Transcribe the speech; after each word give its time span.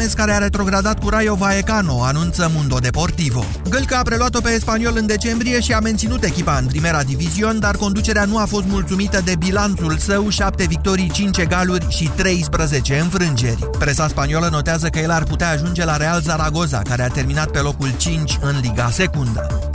Dudamesc 0.00 0.26
care 0.26 0.38
a 0.38 0.44
retrogradat 0.44 1.00
cu 1.00 1.08
Rayo 1.08 1.34
Vallecano, 1.34 2.02
anunță 2.02 2.50
Mundo 2.54 2.78
Deportivo. 2.78 3.44
Gâlca 3.68 3.98
a 3.98 4.02
preluat-o 4.02 4.40
pe 4.40 4.58
spaniol 4.58 4.92
în 4.96 5.06
decembrie 5.06 5.60
și 5.60 5.72
a 5.72 5.80
menținut 5.80 6.24
echipa 6.24 6.56
în 6.56 6.66
primera 6.66 7.02
divizion, 7.02 7.58
dar 7.58 7.76
conducerea 7.76 8.24
nu 8.24 8.38
a 8.38 8.44
fost 8.44 8.66
mulțumită 8.66 9.20
de 9.24 9.34
bilanțul 9.38 9.96
său, 9.96 10.28
7 10.28 10.64
victorii, 10.66 11.10
5 11.10 11.38
egaluri 11.38 11.86
și 11.88 12.10
13 12.16 12.98
înfrângeri. 12.98 13.70
Presa 13.78 14.08
spaniolă 14.08 14.48
notează 14.50 14.88
că 14.88 14.98
el 14.98 15.10
ar 15.10 15.22
putea 15.22 15.50
ajunge 15.50 15.84
la 15.84 15.96
Real 15.96 16.20
Zaragoza, 16.20 16.78
care 16.78 17.02
a 17.02 17.08
terminat 17.08 17.50
pe 17.50 17.58
locul 17.58 17.90
5 17.96 18.38
în 18.40 18.58
Liga 18.62 18.90
Secundă. 18.90 19.70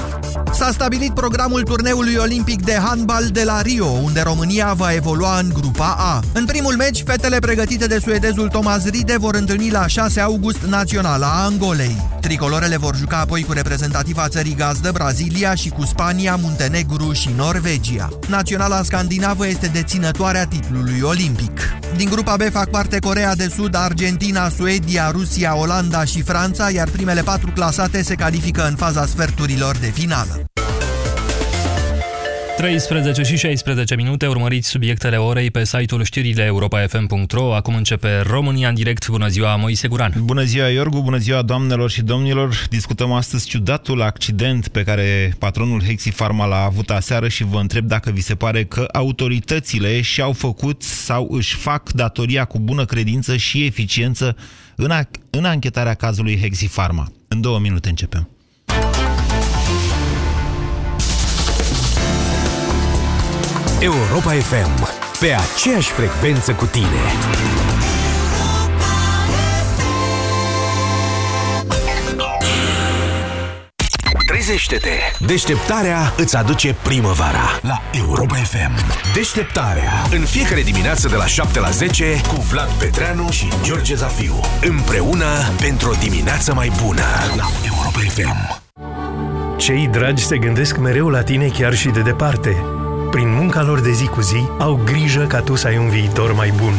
S-a 0.54 0.70
stabilit 0.72 1.14
programul 1.14 1.62
turneului 1.62 2.16
olimpic 2.16 2.64
de 2.64 2.80
handbal 2.84 3.28
de 3.28 3.44
la 3.44 3.62
Rio, 3.62 3.86
unde 3.86 4.22
România 4.22 4.74
va 4.74 4.94
evolua 4.94 5.40
în 5.40 5.50
grupa 5.54 5.96
A. 6.00 6.20
În 6.34 6.46
primul 6.46 6.76
meci, 6.76 7.04
fetele 7.06 7.40
pregătite 7.40 7.88
de 7.88 8.00
suedezul 8.00 8.48
Thomas 8.48 8.86
Ride 8.86 9.18
vor 9.18 9.36
întâlni 9.36 9.72
la 9.72 9.88
6 9.88 10.20
august 10.20 10.62
naționala 10.62 11.28
a 11.28 11.44
Angolei. 11.44 11.96
Tricolorele 12.22 12.78
vor 12.78 12.96
juca 12.96 13.18
apoi 13.18 13.44
cu 13.44 13.52
reprezentativa 13.52 14.28
țării 14.28 14.56
gazdă, 14.56 14.92
Brazilia 14.92 15.56
și 15.56 15.70
cu 15.70 15.86
Spania, 15.86 16.36
Muntenegru 16.36 17.12
și 17.14 17.30
Norvegia. 17.36 18.10
Naționala 18.28 18.84
scandinavă 18.84 19.48
este 19.48 19.68
deținătoarea 19.68 20.46
titlului 20.46 21.02
olimpic. 21.02 21.60
Din 21.96 22.10
grupa 22.10 22.36
B 22.36 22.42
fac 22.52 22.70
parte 22.70 23.00
Corea 23.00 23.36
de 23.36 23.52
Sud, 23.56 23.76
Argentina, 23.76 24.50
Suedia, 24.50 25.12
Rusia, 25.12 25.56
Olanda 25.56 26.04
și 26.04 26.22
Franța, 26.22 26.70
iar 26.70 26.90
primele 26.90 27.22
patru 27.22 27.52
clasate 27.52 28.04
se 28.04 28.16
califică 28.16 28.68
în 28.68 28.76
faza 28.76 29.06
sferturilor 29.06 29.78
de 29.78 29.88
finală. 30.26 30.46
13 32.58 33.24
și 33.24 33.38
16 33.38 33.96
minute, 33.96 34.28
urmăriți 34.28 34.70
subiectele 34.70 35.18
orei 35.18 35.52
pe 35.52 35.66
site-ul 35.66 36.04
știrile 36.04 36.44
europa.fm.ro. 36.44 37.56
Acum 37.56 37.76
începe 37.76 38.20
România 38.20 38.70
în 38.70 38.76
direct. 38.76 39.10
Bună 39.10 39.28
ziua, 39.28 39.56
Moise 39.56 39.88
Guran. 39.88 40.14
Bună 40.18 40.44
ziua, 40.44 40.68
Iorgu, 40.68 41.02
bună 41.02 41.18
ziua, 41.18 41.42
doamnelor 41.42 41.90
și 41.90 42.02
domnilor. 42.02 42.66
Discutăm 42.70 43.12
astăzi 43.12 43.48
ciudatul 43.48 44.02
accident 44.02 44.68
pe 44.68 44.84
care 44.84 45.36
patronul 45.40 45.84
Hexi 45.84 46.12
Pharma 46.12 46.46
l-a 46.46 46.64
avut 46.64 46.90
aseară 46.90 47.28
și 47.28 47.44
vă 47.44 47.60
întreb 47.60 47.86
dacă 47.86 48.12
vi 48.12 48.22
se 48.22 48.36
pare 48.36 48.64
că 48.64 48.86
autoritățile 48.94 50.02
și-au 50.02 50.34
făcut 50.34 50.84
sau 50.84 51.28
își 51.32 51.56
fac 51.56 51.92
datoria 51.92 52.46
cu 52.46 52.60
bună 52.60 52.86
credință 52.86 53.38
și 53.38 53.66
eficiență 53.66 54.36
în, 54.76 54.92
a 54.92 55.10
în 55.30 55.46
anchetarea 55.46 55.94
cazului 55.94 56.40
Hexi 56.40 56.68
Pharma. 56.68 57.12
În 57.28 57.42
două 57.42 57.60
minute 57.60 57.90
începem. 57.90 58.35
Europa 63.86 64.32
FM. 64.32 64.88
Pe 65.20 65.36
aceeași 65.54 65.92
frecvență 65.92 66.52
cu 66.52 66.66
tine. 66.66 67.02
Trezește-te! 74.28 74.90
Deșteptarea 75.26 76.14
îți 76.18 76.36
aduce 76.36 76.76
primăvara 76.84 77.60
la 77.62 77.82
Europa 77.92 78.36
FM. 78.36 78.72
Deșteptarea. 79.14 79.92
În 80.12 80.22
fiecare 80.22 80.62
dimineață 80.62 81.08
de 81.08 81.16
la 81.16 81.26
7 81.26 81.60
la 81.60 81.70
10 81.70 82.22
cu 82.28 82.36
Vlad 82.36 82.70
Petreanu 82.70 83.30
și 83.30 83.48
George 83.64 83.96
Zafiu. 83.96 84.40
Împreună 84.62 85.26
pentru 85.60 85.90
o 85.90 85.94
dimineață 86.00 86.54
mai 86.54 86.72
bună 86.84 87.04
la 87.36 87.46
Europa 87.66 88.00
FM. 88.08 88.64
Cei 89.58 89.88
dragi 89.88 90.26
se 90.26 90.38
gândesc 90.38 90.78
mereu 90.78 91.10
la 91.10 91.24
tine 91.24 91.48
chiar 91.48 91.74
și 91.74 91.88
de 91.88 92.02
departe 92.02 92.75
prin 93.16 93.34
munca 93.34 93.64
lor 93.64 93.80
de 93.80 93.92
zi 93.92 94.08
cu 94.08 94.22
zi, 94.22 94.48
au 94.58 94.80
grijă 94.86 95.22
ca 95.22 95.40
tu 95.40 95.56
să 95.56 95.68
ai 95.68 95.78
un 95.78 95.90
viitor 95.90 96.34
mai 96.34 96.54
bun. 96.56 96.74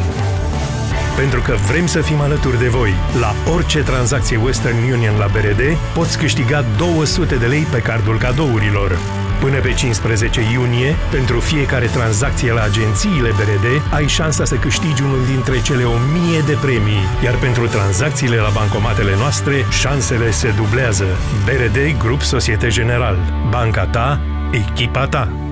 Pentru 1.16 1.40
că 1.40 1.54
vrem 1.68 1.86
să 1.86 2.00
fim 2.00 2.20
alături 2.20 2.58
de 2.58 2.68
voi. 2.68 2.94
La 3.20 3.52
orice 3.54 3.82
tranzacție 3.82 4.36
Western 4.36 4.76
Union 4.92 5.18
la 5.18 5.26
BRD, 5.26 5.62
poți 5.94 6.18
câștiga 6.18 6.64
200 6.76 7.34
de 7.34 7.46
lei 7.46 7.62
pe 7.70 7.78
cardul 7.78 8.18
cadourilor. 8.18 8.98
Până 9.40 9.58
pe 9.58 9.72
15 9.72 10.40
iunie, 10.52 10.96
pentru 11.10 11.40
fiecare 11.40 11.86
tranzacție 11.86 12.52
la 12.52 12.62
agențiile 12.62 13.28
BRD, 13.28 13.94
ai 13.94 14.06
șansa 14.06 14.44
să 14.44 14.54
câștigi 14.54 15.02
unul 15.02 15.24
dintre 15.32 15.62
cele 15.62 15.84
1000 15.84 16.40
de 16.46 16.58
premii, 16.60 17.08
iar 17.24 17.34
pentru 17.34 17.66
tranzacțiile 17.66 18.36
la 18.36 18.50
bancomatele 18.54 19.16
noastre, 19.16 19.64
șansele 19.70 20.30
se 20.30 20.48
dublează. 20.56 21.06
BRD 21.44 21.98
Grup 21.98 22.20
Societe 22.20 22.68
General. 22.68 23.16
Banca 23.50 23.86
ta, 23.86 24.20
echipa 24.50 25.06
ta. 25.06 25.45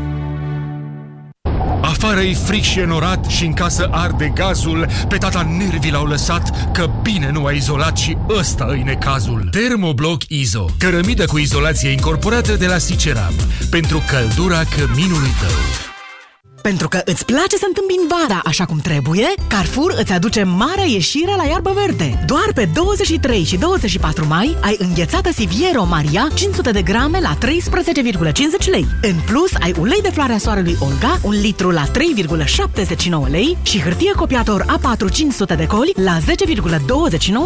Afară 2.05 2.21
e 2.21 2.35
fric 2.35 2.63
și 2.63 2.79
enorat 2.79 3.25
și 3.25 3.45
în 3.45 3.53
casă 3.53 3.89
arde 3.91 4.33
gazul, 4.35 4.87
pe 5.09 5.17
tata 5.17 5.47
nervii 5.59 5.91
l-au 5.91 6.07
lăsat, 6.07 6.73
că 6.73 6.91
bine 7.03 7.31
nu 7.31 7.45
a 7.45 7.51
izolat 7.51 7.97
și 7.97 8.17
ăsta 8.29 8.67
îi 8.69 8.83
necazul. 8.83 9.49
Termobloc 9.51 10.23
Izo, 10.29 10.67
cărămidă 10.79 11.25
cu 11.25 11.39
izolație 11.39 11.91
incorporată 11.91 12.53
de 12.53 12.67
la 12.67 12.79
Siceram, 12.79 13.35
pentru 13.71 14.03
căldura 14.11 14.63
căminului 14.77 15.33
tău. 15.41 15.84
Pentru 16.71 16.89
că 16.89 17.01
îți 17.05 17.25
place 17.25 17.57
să 17.57 17.65
întâmbini 17.67 18.07
vara 18.09 18.41
așa 18.45 18.65
cum 18.65 18.79
trebuie, 18.79 19.27
Carrefour 19.49 19.95
îți 19.99 20.13
aduce 20.13 20.43
marea 20.43 20.85
ieșire 20.85 21.35
la 21.37 21.45
iarbă 21.45 21.73
verde. 21.75 22.25
Doar 22.27 22.51
pe 22.55 22.69
23 22.75 23.45
și 23.45 23.57
24 23.57 24.27
mai 24.27 24.57
ai 24.61 24.77
înghețată 24.79 25.33
Siviero 25.33 25.85
Maria 25.85 26.29
500 26.35 26.71
de 26.71 26.83
grame 26.83 27.21
la 27.21 27.39
13,50 27.47 28.71
lei. 28.71 28.87
În 29.03 29.15
plus, 29.27 29.51
ai 29.61 29.75
ulei 29.79 30.01
de 30.03 30.09
floarea 30.09 30.39
soarelui 30.39 30.77
Olga, 30.81 31.19
un 31.23 31.33
litru 31.33 31.71
la 31.71 31.85
3,79 31.87 33.31
lei 33.31 33.57
și 33.63 33.81
hârtie 33.81 34.13
copiator 34.13 34.65
A4 34.65 35.13
500 35.13 35.55
de 35.55 35.67
coli 35.67 35.93
la 35.97 36.19
10,29 36.19 36.25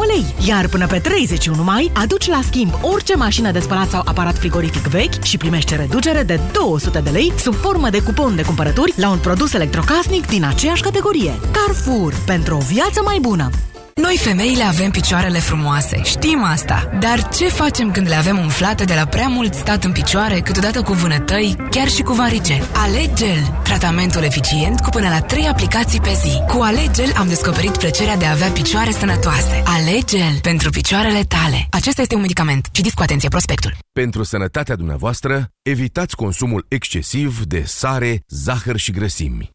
lei. 0.06 0.48
Iar 0.48 0.68
până 0.68 0.86
pe 0.86 0.98
31 0.98 1.62
mai, 1.62 1.90
aduci 1.94 2.28
la 2.28 2.40
schimb 2.46 2.72
orice 2.80 3.16
mașină 3.16 3.50
de 3.50 3.60
spălat 3.60 3.90
sau 3.90 4.02
aparat 4.04 4.38
frigorific 4.38 4.86
vechi 4.86 5.22
și 5.22 5.36
primește 5.36 5.76
reducere 5.76 6.22
de 6.22 6.40
200 6.52 6.98
de 6.98 7.10
lei 7.10 7.32
sub 7.38 7.54
formă 7.54 7.90
de 7.90 8.02
cupon 8.02 8.36
de 8.36 8.42
cumpărături 8.42 8.92
la 8.96 9.07
un 9.10 9.18
produs 9.18 9.52
electrocasnic 9.52 10.26
din 10.26 10.44
aceeași 10.44 10.82
categorie. 10.82 11.40
Carrefour. 11.52 12.14
Pentru 12.26 12.56
o 12.56 12.60
viață 12.60 13.00
mai 13.04 13.18
bună. 13.20 13.50
Noi 13.98 14.16
femeile 14.16 14.62
avem 14.62 14.90
picioarele 14.90 15.38
frumoase, 15.38 16.02
știm 16.02 16.44
asta. 16.44 16.90
Dar 17.00 17.28
ce 17.28 17.48
facem 17.48 17.90
când 17.90 18.08
le 18.08 18.14
avem 18.14 18.38
umflate 18.38 18.84
de 18.84 18.94
la 18.94 19.04
prea 19.04 19.28
mult 19.28 19.54
stat 19.54 19.84
în 19.84 19.92
picioare, 19.92 20.40
câteodată 20.40 20.82
cu 20.82 20.92
vânătăi, 20.92 21.56
chiar 21.70 21.88
și 21.88 22.02
cu 22.02 22.12
varice? 22.12 22.62
Alegel, 22.72 23.60
tratamentul 23.62 24.22
eficient 24.22 24.80
cu 24.80 24.88
până 24.88 25.08
la 25.08 25.20
3 25.20 25.46
aplicații 25.46 26.00
pe 26.00 26.18
zi. 26.22 26.42
Cu 26.46 26.60
Alegel 26.60 27.12
am 27.16 27.28
descoperit 27.28 27.76
plăcerea 27.76 28.16
de 28.16 28.24
a 28.24 28.30
avea 28.30 28.48
picioare 28.48 28.90
sănătoase. 28.90 29.62
Alegel 29.64 30.38
pentru 30.42 30.70
picioarele 30.70 31.22
tale. 31.22 31.66
Acesta 31.70 32.02
este 32.02 32.14
un 32.14 32.20
medicament. 32.20 32.68
Citiți 32.72 32.94
cu 32.94 33.02
atenție 33.02 33.28
prospectul. 33.28 33.74
Pentru 33.92 34.22
sănătatea 34.22 34.76
dumneavoastră, 34.76 35.48
evitați 35.62 36.16
consumul 36.16 36.64
excesiv 36.68 37.44
de 37.44 37.62
sare, 37.66 38.22
zahăr 38.28 38.76
și 38.76 38.90
grăsimi. 38.92 39.50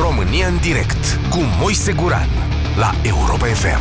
România 0.00 0.46
în 0.46 0.58
direct 0.60 1.18
cu 1.30 1.38
Moise 1.60 1.92
Guran 1.92 2.28
la 2.76 2.94
Europa 3.02 3.46
FM. 3.46 3.80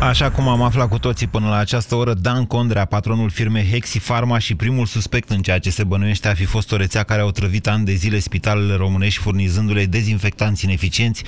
Așa 0.00 0.30
cum 0.30 0.48
am 0.48 0.62
aflat 0.62 0.88
cu 0.88 0.98
toții 0.98 1.26
până 1.26 1.48
la 1.48 1.56
această 1.56 1.94
oră, 1.94 2.14
Dan 2.14 2.44
Condrea, 2.44 2.84
patronul 2.84 3.30
firmei 3.30 3.68
Hexi 3.70 3.98
Pharma 3.98 4.38
și 4.38 4.54
primul 4.54 4.86
suspect 4.86 5.30
în 5.30 5.42
ceea 5.42 5.58
ce 5.58 5.70
se 5.70 5.84
bănuiește 5.84 6.28
a 6.28 6.34
fi 6.34 6.44
fost 6.44 6.72
o 6.72 6.76
rețea 6.76 7.02
care 7.02 7.20
au 7.20 7.30
trăvit 7.30 7.66
ani 7.66 7.84
de 7.84 7.94
zile 7.94 8.18
spitalele 8.18 8.74
românești 8.74 9.20
furnizându-le 9.20 9.86
dezinfectanți 9.86 10.64
ineficienți, 10.64 11.24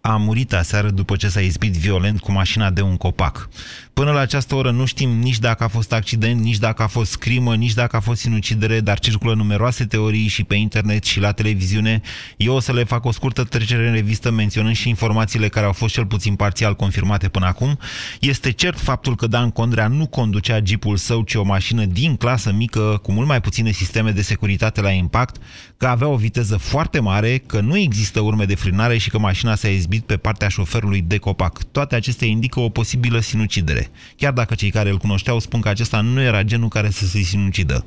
a 0.00 0.16
murit 0.16 0.52
aseară 0.52 0.90
după 0.90 1.16
ce 1.16 1.28
s-a 1.28 1.40
izbit 1.40 1.72
violent 1.72 2.20
cu 2.20 2.32
mașina 2.32 2.70
de 2.70 2.80
un 2.80 2.96
copac. 2.96 3.48
Până 3.94 4.10
la 4.10 4.20
această 4.20 4.54
oră 4.54 4.70
nu 4.70 4.84
știm 4.84 5.10
nici 5.10 5.38
dacă 5.38 5.64
a 5.64 5.68
fost 5.68 5.92
accident, 5.92 6.40
nici 6.40 6.58
dacă 6.58 6.82
a 6.82 6.86
fost 6.86 7.16
crimă, 7.16 7.54
nici 7.54 7.72
dacă 7.72 7.96
a 7.96 8.00
fost 8.00 8.20
sinucidere, 8.20 8.80
dar 8.80 8.98
circulă 8.98 9.34
numeroase 9.34 9.84
teorii 9.84 10.26
și 10.26 10.44
pe 10.44 10.54
internet 10.54 11.04
și 11.04 11.20
la 11.20 11.32
televiziune. 11.32 12.00
Eu 12.36 12.54
o 12.54 12.60
să 12.60 12.72
le 12.72 12.84
fac 12.84 13.04
o 13.04 13.12
scurtă 13.12 13.44
trecere 13.44 13.86
în 13.86 13.94
revistă 13.94 14.30
menționând 14.30 14.74
și 14.74 14.88
informațiile 14.88 15.48
care 15.48 15.66
au 15.66 15.72
fost 15.72 15.94
cel 15.94 16.06
puțin 16.06 16.34
parțial 16.34 16.76
confirmate 16.76 17.28
până 17.28 17.46
acum. 17.46 17.78
Este 18.20 18.50
cert 18.50 18.78
faptul 18.78 19.16
că 19.16 19.26
Dan 19.26 19.50
Condrea 19.50 19.86
nu 19.88 20.06
conducea 20.06 20.60
jeepul 20.64 20.96
său, 20.96 21.22
ci 21.22 21.34
o 21.34 21.42
mașină 21.42 21.84
din 21.84 22.16
clasă 22.16 22.52
mică, 22.52 23.00
cu 23.02 23.12
mult 23.12 23.26
mai 23.26 23.40
puține 23.40 23.70
sisteme 23.70 24.10
de 24.10 24.22
securitate 24.22 24.80
la 24.80 24.90
impact, 24.90 25.42
că 25.76 25.86
avea 25.86 26.08
o 26.08 26.16
viteză 26.16 26.56
foarte 26.56 27.00
mare, 27.00 27.38
că 27.38 27.60
nu 27.60 27.76
există 27.76 28.20
urme 28.20 28.44
de 28.44 28.54
frânare 28.54 28.98
și 28.98 29.10
că 29.10 29.18
mașina 29.18 29.54
s-a 29.54 29.68
izbit 29.68 30.04
pe 30.04 30.16
partea 30.16 30.48
șoferului 30.48 31.00
de 31.00 31.18
copac. 31.18 31.62
Toate 31.62 31.94
acestea 31.94 32.28
indică 32.28 32.60
o 32.60 32.68
posibilă 32.68 33.20
sinucidere 33.20 33.81
vedere. 33.82 34.14
Chiar 34.16 34.32
dacă 34.32 34.54
cei 34.54 34.70
care 34.70 34.90
îl 34.90 34.96
cunoșteau 34.96 35.38
spun 35.38 35.60
că 35.60 35.68
acesta 35.68 36.00
nu 36.00 36.20
era 36.20 36.42
genul 36.42 36.68
care 36.68 36.90
să 36.90 37.06
se 37.06 37.22
sinucidă. 37.22 37.84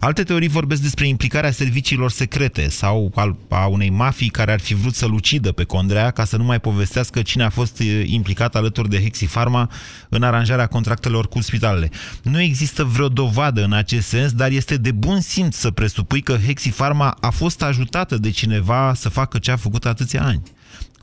Alte 0.00 0.22
teorii 0.22 0.48
vorbesc 0.48 0.82
despre 0.82 1.08
implicarea 1.08 1.50
serviciilor 1.50 2.10
secrete 2.10 2.68
sau 2.68 3.12
a 3.48 3.66
unei 3.66 3.90
mafii 3.90 4.28
care 4.28 4.52
ar 4.52 4.60
fi 4.60 4.74
vrut 4.74 4.94
să-l 4.94 5.12
ucidă 5.12 5.52
pe 5.52 5.64
Condrea 5.64 6.10
ca 6.10 6.24
să 6.24 6.36
nu 6.36 6.44
mai 6.44 6.60
povestească 6.60 7.22
cine 7.22 7.44
a 7.44 7.50
fost 7.50 7.82
implicat 8.04 8.54
alături 8.56 8.88
de 8.88 9.02
Hexi 9.02 9.26
Pharma 9.26 9.70
în 10.08 10.22
aranjarea 10.22 10.66
contractelor 10.66 11.28
cu 11.28 11.40
spitalele. 11.40 11.90
Nu 12.22 12.40
există 12.40 12.84
vreo 12.84 13.08
dovadă 13.08 13.64
în 13.64 13.72
acest 13.72 14.08
sens, 14.08 14.32
dar 14.32 14.50
este 14.50 14.76
de 14.76 14.92
bun 14.92 15.20
simț 15.20 15.56
să 15.56 15.70
presupui 15.70 16.20
că 16.20 16.36
Hexi 16.46 16.70
Pharma 16.70 17.16
a 17.20 17.30
fost 17.30 17.62
ajutată 17.62 18.16
de 18.16 18.30
cineva 18.30 18.92
să 18.94 19.08
facă 19.08 19.38
ce 19.38 19.50
a 19.50 19.56
făcut 19.56 19.86
atâția 19.86 20.24
ani. 20.24 20.42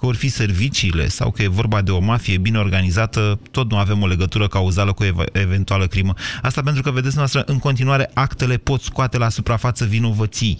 Că 0.01 0.07
vor 0.07 0.15
fi 0.15 0.29
serviciile 0.29 1.07
sau 1.07 1.31
că 1.31 1.41
e 1.41 1.47
vorba 1.47 1.81
de 1.81 1.91
o 1.91 1.99
mafie 1.99 2.37
bine 2.37 2.57
organizată, 2.57 3.39
tot 3.51 3.71
nu 3.71 3.77
avem 3.77 4.01
o 4.01 4.07
legătură 4.07 4.47
cauzală 4.47 4.93
cu 4.93 5.03
o 5.03 5.23
eventuală 5.31 5.87
crimă. 5.87 6.13
Asta 6.41 6.61
pentru 6.61 6.81
că, 6.81 6.91
vedeți 6.91 7.17
noastră, 7.17 7.43
în 7.45 7.59
continuare 7.59 8.11
actele 8.13 8.57
pot 8.57 8.81
scoate 8.81 9.17
la 9.17 9.29
suprafață 9.29 9.85
vinovății. 9.85 10.59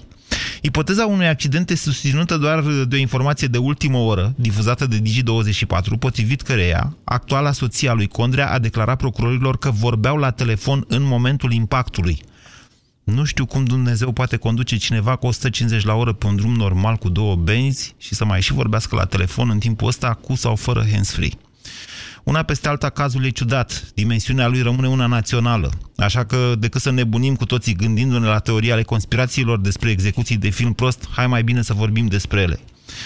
Ipoteza 0.62 1.06
unui 1.06 1.28
accident 1.28 1.70
este 1.70 1.90
susținută 1.90 2.38
doar 2.38 2.64
de 2.88 2.96
o 2.96 3.00
informație 3.00 3.48
de 3.48 3.58
ultimă 3.58 3.98
oră, 3.98 4.34
difuzată 4.36 4.86
de 4.86 5.02
Digi24, 5.02 6.00
potrivit 6.00 6.42
căreia 6.42 6.96
actuala 7.04 7.52
soția 7.52 7.94
lui 7.94 8.08
Condrea 8.08 8.52
a 8.52 8.60
declarat 8.60 8.98
procurorilor 8.98 9.58
că 9.58 9.72
vorbeau 9.72 10.18
la 10.18 10.32
telefon 10.32 10.86
în 10.88 11.04
momentul 11.04 11.52
impactului. 11.52 12.24
Nu 13.04 13.24
știu 13.24 13.46
cum 13.46 13.64
Dumnezeu 13.64 14.12
poate 14.12 14.38
conduce 14.38 14.78
cineva 14.78 15.16
cu 15.16 15.28
150 15.28 15.84
la 15.84 15.94
oră 15.94 16.14
pe 16.14 16.26
un 16.26 16.36
drum 16.36 16.54
normal 16.54 16.96
cu 16.96 17.10
două 17.10 17.36
benzi 17.36 17.96
și 17.98 18.16
să 18.16 18.26
mai 18.26 18.42
și 18.42 18.54
vorbească 18.54 18.96
la 18.96 19.06
telefon 19.06 19.50
în 19.50 19.60
timpul 19.60 19.88
ăsta 19.88 20.14
cu 20.14 20.36
sau 20.36 20.56
fără 20.56 20.86
hands-free. 20.92 21.32
Una 22.24 22.44
peste 22.44 22.68
alta, 22.68 22.90
cazul 22.90 23.26
e 23.26 23.30
ciudat. 23.30 23.92
Dimensiunea 23.96 24.48
lui 24.48 24.62
rămâne 24.62 24.88
una 24.88 25.06
națională. 25.06 25.72
Așa 25.98 26.24
că, 26.24 26.54
decât 26.60 26.82
să 26.82 26.92
nebunim 26.92 27.36
cu 27.36 27.46
toții 27.46 27.74
gândindu-ne 27.74 28.26
la 28.26 28.40
teoria 28.40 28.74
ale 28.74 28.84
conspirațiilor 28.84 29.60
despre 29.60 29.90
execuții 29.90 30.38
de 30.38 30.50
film 30.50 30.74
prost, 30.74 31.08
hai 31.12 31.28
mai 31.28 31.44
bine 31.44 31.62
să 31.62 31.74
vorbim 31.74 32.08
despre 32.08 32.42
ele. 32.42 32.60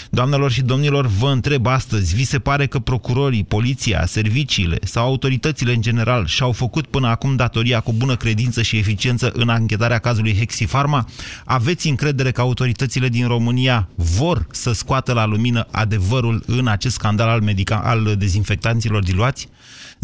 Doamnelor 0.10 0.52
și 0.52 0.62
domnilor, 0.62 1.06
vă 1.06 1.30
întreb 1.30 1.66
astăzi, 1.68 2.16
vi 2.16 2.24
se 2.24 2.40
pare 2.40 2.66
că 2.66 2.80
procurorii, 2.80 3.44
poliția, 3.44 4.06
serviciile 4.06 4.78
sau 4.82 5.06
autoritățile 5.06 5.74
în 5.74 5.82
general 5.82 6.26
și-au 6.26 6.52
făcut 6.52 6.88
până 6.88 7.08
acum 7.08 7.36
datoria 7.36 7.80
cu 7.80 7.94
bună 7.94 8.16
credință 8.16 8.62
și 8.62 8.78
eficiență 8.78 9.32
în 9.34 9.50
anchetarea 9.50 10.00
cazului 10.00 10.38
Hexifarma? 10.38 11.06
Aveți 11.46 11.90
încredere 11.90 12.32
că 12.32 12.42
autoritățile 12.42 13.08
din 13.08 13.28
România 13.28 13.90
vor 13.96 14.48
să 14.52 14.74
scoată 14.74 15.14
la 15.14 15.26
lumină 15.26 15.68
adevărul 15.72 16.44
în 16.48 16.68
acest 16.68 16.94
scandal 16.94 17.28
al, 17.28 17.42
medica- 17.42 17.82
al 17.84 18.16
dezinfectanților 18.18 19.04
diluați? 19.04 19.50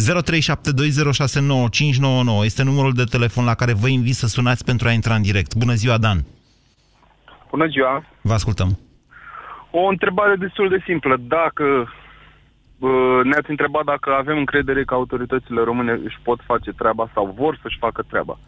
0372069599 0.01 0.03
este 2.43 2.63
numărul 2.63 2.93
de 2.93 3.03
telefon 3.03 3.45
la 3.45 3.53
care 3.53 3.73
vă 3.73 3.87
invit 3.87 4.15
să 4.15 4.27
sunați 4.27 4.65
pentru 4.65 4.87
a 4.87 4.91
intra 4.91 5.15
în 5.15 5.21
direct. 5.21 5.55
Bună 5.55 5.73
ziua, 5.73 5.97
Dan! 5.97 6.25
Bună 7.49 7.67
ziua! 7.67 8.05
Vă 8.21 8.33
ascultăm! 8.33 8.79
O 9.71 9.85
întrebare 9.87 10.35
destul 10.35 10.69
de 10.69 10.81
simplă. 10.85 11.17
Dacă 11.27 11.63
uh, 12.79 13.19
ne-ați 13.23 13.49
întrebat 13.49 13.83
dacă 13.83 14.13
avem 14.13 14.37
încredere 14.37 14.83
că 14.83 14.93
autoritățile 14.93 15.61
române 15.63 15.91
își 15.91 16.19
pot 16.23 16.39
face 16.45 16.71
treaba 16.71 17.09
sau 17.13 17.35
vor 17.37 17.59
să-și 17.61 17.77
facă 17.79 18.03
treaba. 18.09 18.39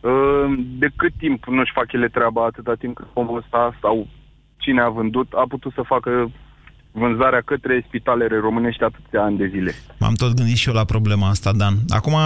Uh, 0.00 0.54
de 0.78 0.88
cât 0.96 1.12
timp 1.18 1.44
nu-și 1.44 1.72
fac 1.72 1.92
ele 1.92 2.08
treaba 2.08 2.44
atâta 2.44 2.74
timp 2.74 2.96
cât 2.96 3.06
omul 3.12 3.36
ăsta 3.36 3.74
sau 3.80 4.06
cine 4.56 4.80
a 4.80 4.88
vândut 4.88 5.32
a 5.32 5.44
putut 5.48 5.72
să 5.72 5.82
facă 5.82 6.30
vânzarea 6.96 7.40
către 7.40 7.84
spitalele 7.86 8.38
românești 8.38 8.82
atâția 8.82 9.22
ani 9.22 9.36
de 9.36 9.46
zile. 9.46 9.74
M-am 9.98 10.14
tot 10.14 10.34
gândit 10.34 10.56
și 10.56 10.68
eu 10.68 10.74
la 10.74 10.84
problema 10.84 11.28
asta, 11.28 11.52
Dan. 11.52 11.74
Acum, 11.88 12.16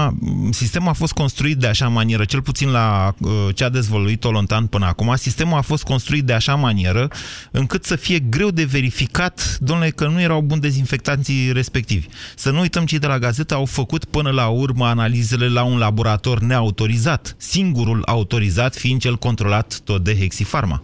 sistemul 0.50 0.88
a 0.88 0.93
fost 0.93 1.12
construit 1.12 1.56
de 1.56 1.67
așa 1.67 1.88
manieră, 1.88 2.25
cel 2.25 2.43
puțin 2.43 2.70
la 2.70 3.12
uh, 3.20 3.31
ce 3.55 3.65
a 3.65 3.69
dezvoluit 3.69 4.20
Tolontan 4.20 4.67
până 4.67 4.87
acum, 4.87 5.15
sistemul 5.15 5.59
a 5.59 5.61
fost 5.61 5.85
construit 5.85 6.25
de 6.25 6.32
așa 6.32 6.55
manieră 6.55 7.09
încât 7.50 7.85
să 7.85 7.97
fie 7.97 8.19
greu 8.19 8.50
de 8.50 8.65
verificat, 8.65 9.59
domnule, 9.61 9.91
că 9.91 10.06
nu 10.06 10.20
erau 10.20 10.41
buni 10.41 10.61
dezinfectanții 10.61 11.53
respectivi. 11.53 12.06
Să 12.37 12.50
nu 12.50 12.61
uităm 12.61 12.85
cei 12.85 12.99
de 12.99 13.06
la 13.06 13.19
gazetă 13.19 13.55
au 13.55 13.65
făcut 13.65 14.05
până 14.05 14.31
la 14.31 14.49
urmă 14.49 14.87
analizele 14.87 15.49
la 15.49 15.65
un 15.65 15.79
laborator 15.79 16.38
neautorizat, 16.38 17.35
singurul 17.38 18.03
autorizat 18.06 18.75
fiind 18.75 19.00
cel 19.00 19.17
controlat 19.17 19.81
tot 19.85 20.05
de 20.05 20.17
Hexifarma. 20.17 20.82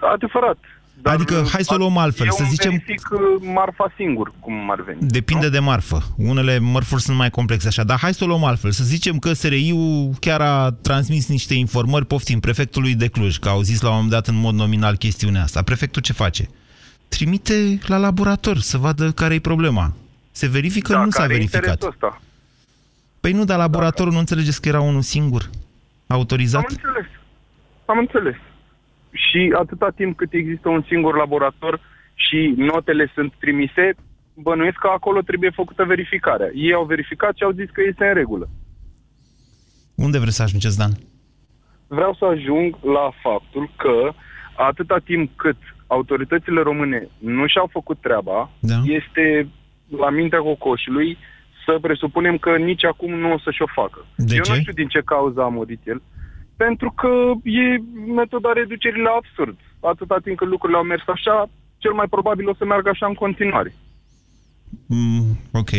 Adevărat. 0.00 0.58
Dar 1.02 1.14
adică, 1.14 1.46
hai 1.52 1.64
să 1.64 1.74
o 1.74 1.76
luăm 1.76 1.96
altfel, 1.96 2.26
eu 2.26 2.32
să 2.32 2.44
zicem... 2.48 2.70
verific 2.70 3.08
uh, 3.10 3.20
marfa 3.54 3.92
singur, 3.96 4.32
cum 4.40 4.70
ar 4.70 4.82
veni. 4.82 4.98
Depinde 5.00 5.44
nu? 5.46 5.52
de 5.52 5.58
marfă. 5.58 6.02
Unele 6.16 6.58
mărfuri 6.58 7.02
sunt 7.02 7.16
mai 7.16 7.30
complexe 7.30 7.66
așa, 7.66 7.84
dar 7.84 7.98
hai 7.98 8.14
să 8.14 8.24
o 8.24 8.26
luăm 8.26 8.44
altfel. 8.44 8.70
Să 8.70 8.84
zicem 8.84 9.18
că 9.18 9.32
SRI-ul 9.32 10.10
chiar 10.20 10.40
a 10.40 10.70
transmis 10.70 11.28
niște 11.28 11.54
informări, 11.54 12.06
poftim, 12.06 12.40
prefectului 12.40 12.94
de 12.94 13.08
Cluj, 13.08 13.36
că 13.36 13.48
au 13.48 13.60
zis 13.60 13.80
la 13.80 13.88
un 13.88 13.94
moment 13.94 14.12
dat 14.12 14.26
în 14.26 14.34
mod 14.34 14.54
nominal 14.54 14.96
chestiunea 14.96 15.42
asta. 15.42 15.62
Prefectul 15.62 16.02
ce 16.02 16.12
face? 16.12 16.48
Trimite 17.08 17.78
la 17.86 17.96
laborator 17.96 18.58
să 18.58 18.78
vadă 18.78 19.10
care 19.10 19.34
e 19.34 19.40
problema. 19.40 19.92
Se 20.30 20.48
verifică, 20.48 20.92
da, 20.92 21.04
nu 21.04 21.10
s-a 21.10 21.26
verificat. 21.26 21.82
Ăsta? 21.82 22.20
Păi 23.20 23.32
nu, 23.32 23.44
dar 23.44 23.58
laboratorul 23.58 24.08
da. 24.08 24.14
nu 24.14 24.20
înțelegeți 24.20 24.60
că 24.60 24.68
era 24.68 24.80
unul 24.80 25.02
singur? 25.02 25.50
Autorizat? 26.06 26.64
Am 26.64 26.68
înțeles. 26.68 27.06
Am 27.84 27.98
înțeles 27.98 28.36
și 29.12 29.52
atâta 29.58 29.90
timp 29.90 30.16
cât 30.16 30.32
există 30.32 30.68
un 30.68 30.82
singur 30.88 31.16
laborator 31.16 31.80
și 32.14 32.54
notele 32.56 33.10
sunt 33.14 33.32
trimise, 33.38 33.94
bănuiesc 34.34 34.76
că 34.76 34.88
acolo 34.88 35.20
trebuie 35.20 35.50
făcută 35.50 35.84
verificarea. 35.84 36.50
Ei 36.54 36.72
au 36.72 36.84
verificat 36.84 37.36
și 37.36 37.42
au 37.42 37.50
zis 37.50 37.70
că 37.72 37.82
este 37.88 38.04
în 38.06 38.14
regulă. 38.14 38.48
Unde 39.94 40.18
vreți 40.18 40.36
să 40.36 40.42
ajungeți, 40.42 40.78
Dan? 40.78 40.92
Vreau 41.86 42.14
să 42.14 42.24
ajung 42.24 42.76
la 42.82 43.10
faptul 43.22 43.70
că 43.76 44.12
atâta 44.56 44.98
timp 45.04 45.30
cât 45.36 45.56
autoritățile 45.86 46.60
române 46.62 47.08
nu 47.18 47.46
și-au 47.46 47.68
făcut 47.72 48.00
treaba, 48.00 48.50
da. 48.60 48.80
este 48.84 49.48
la 49.98 50.10
mintea 50.10 50.38
cocoșului 50.38 51.18
să 51.64 51.78
presupunem 51.80 52.38
că 52.38 52.56
nici 52.56 52.84
acum 52.84 53.12
nu 53.14 53.32
o 53.32 53.38
să-și 53.38 53.62
o 53.62 53.66
facă. 53.74 54.06
De 54.16 54.34
Eu 54.34 54.42
ce? 54.42 54.52
nu 54.52 54.58
știu 54.58 54.72
din 54.72 54.88
ce 54.88 55.00
cauză 55.00 55.40
a 55.42 55.48
murit 55.48 55.80
el 55.84 56.02
pentru 56.64 56.90
că 57.00 57.12
e 57.42 57.66
metoda 58.20 58.50
reducerii 58.52 59.02
la 59.02 59.14
absurd. 59.20 59.56
Atâta 59.80 60.16
timp 60.24 60.36
cât 60.36 60.48
lucrurile 60.48 60.78
au 60.78 60.84
mers 60.84 61.02
așa, 61.06 61.36
cel 61.82 61.92
mai 61.92 62.08
probabil 62.14 62.48
o 62.48 62.54
să 62.58 62.64
meargă 62.64 62.88
așa 62.88 63.06
în 63.06 63.14
continuare. 63.14 63.70
Mm, 64.86 65.24
ok. 65.52 65.72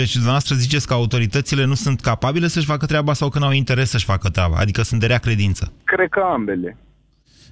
Deci 0.00 0.12
dumneavoastră 0.12 0.54
ziceți 0.54 0.86
că 0.86 0.94
autoritățile 0.94 1.64
nu 1.64 1.74
sunt 1.74 2.00
capabile 2.00 2.46
să-și 2.46 2.70
facă 2.72 2.86
treaba 2.86 3.12
sau 3.12 3.28
că 3.28 3.38
nu 3.38 3.44
au 3.46 3.52
interes 3.52 3.90
să-și 3.90 4.10
facă 4.12 4.28
treaba? 4.28 4.56
Adică 4.58 4.80
sunt 4.82 5.00
de 5.00 5.06
rea 5.06 5.18
credință? 5.18 5.72
Cred 5.84 6.08
că 6.08 6.20
ambele. 6.20 6.76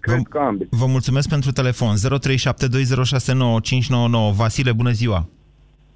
Cred 0.01 0.17
vă, 0.17 0.23
că 0.23 0.39
ambele. 0.39 0.69
Vă 0.71 0.87
mulțumesc 0.87 1.29
pentru 1.29 1.51
telefon. 1.53 1.95
0372069599. 1.97 2.01
Vasile, 4.41 4.73
bună 4.73 4.91
ziua! 4.91 5.29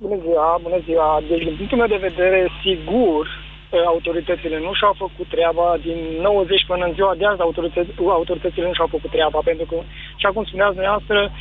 Bună 0.04 0.18
ziua, 0.24 0.58
bună 0.62 0.80
ziua. 0.84 1.22
Deci, 1.28 1.44
din 1.44 1.54
punctul 1.56 1.78
meu 1.78 1.86
de 1.86 2.06
vedere, 2.08 2.48
sigur, 2.62 3.47
autoritățile 3.86 4.58
nu 4.58 4.72
și-au 4.74 4.94
făcut 4.98 5.28
treaba, 5.28 5.76
din 5.82 5.98
90 6.20 6.64
până 6.66 6.84
în 6.84 6.92
ziua 6.92 7.14
de 7.18 7.26
azi 7.26 7.40
autorităț- 7.46 7.96
autoritățile 7.98 8.66
nu 8.66 8.74
și-au 8.74 8.86
făcut 8.86 9.10
treaba, 9.10 9.40
pentru 9.44 9.64
că, 9.70 9.76
așa 10.16 10.28
cum 10.32 10.44
spuneați 10.44 10.74
dumneavoastră, 10.74 11.32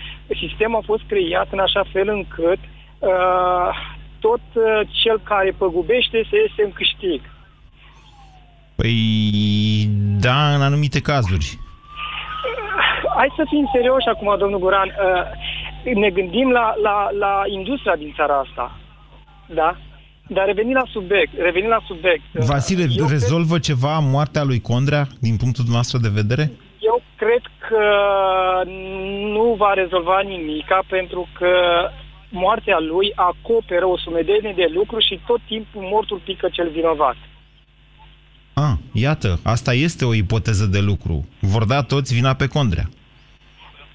sistemul 0.42 0.80
a 0.82 0.90
fost 0.92 1.04
creat 1.08 1.48
în 1.52 1.60
așa 1.60 1.84
fel 1.94 2.08
încât 2.10 2.60
uh, 3.00 3.70
tot 4.20 4.44
uh, 4.54 4.88
cel 5.02 5.20
care 5.24 5.52
păgubește 5.58 6.18
să 6.30 6.36
iese 6.36 6.62
în 6.64 6.72
câștig. 6.72 7.22
Păi, 8.76 8.96
da, 10.20 10.54
în 10.56 10.62
anumite 10.62 11.00
cazuri. 11.02 11.58
Hai 13.16 13.34
să 13.36 13.44
fim 13.50 13.70
serioși 13.74 14.08
acum, 14.08 14.36
domnul 14.38 14.60
Guran. 14.60 14.88
Uh, 14.88 15.96
ne 15.96 16.10
gândim 16.10 16.52
la, 16.52 16.74
la, 16.82 17.10
la 17.20 17.42
industria 17.48 17.96
din 17.96 18.14
țara 18.16 18.38
asta. 18.40 18.78
Da? 19.46 19.76
Dar 20.28 20.46
revenind 20.46 20.76
la 20.76 20.88
subiect, 20.92 21.32
revenind 21.38 21.72
la 21.72 21.82
subiect... 21.88 22.24
Vasile, 22.34 22.86
rezolvă 23.10 23.58
cred... 23.58 23.62
ceva 23.62 24.00
moartea 24.00 24.44
lui 24.44 24.62
Condrea, 24.62 25.08
din 25.20 25.36
punctul 25.38 25.64
dumneavoastră 25.64 25.98
de 25.98 26.12
vedere? 26.20 26.52
Eu 26.80 27.02
cred 27.16 27.44
că 27.68 27.86
nu 29.36 29.56
va 29.58 29.74
rezolva 29.74 30.20
nimica, 30.22 30.80
pentru 30.90 31.28
că 31.38 31.54
moartea 32.30 32.80
lui 32.80 33.12
acoperă 33.16 33.86
o 33.86 33.98
sumedenie 33.98 34.54
de 34.56 34.68
lucruri 34.74 35.06
și 35.06 35.20
tot 35.26 35.40
timpul 35.48 35.82
mortul 35.92 36.22
pică 36.26 36.48
cel 36.52 36.70
vinovat. 36.70 37.16
Ah, 38.54 38.74
iată, 38.92 39.40
asta 39.44 39.74
este 39.74 40.06
o 40.06 40.14
ipoteză 40.14 40.66
de 40.66 40.80
lucru. 40.80 41.28
Vor 41.40 41.66
da 41.66 41.82
toți 41.82 42.14
vina 42.14 42.34
pe 42.34 42.48
Condrea 42.48 42.90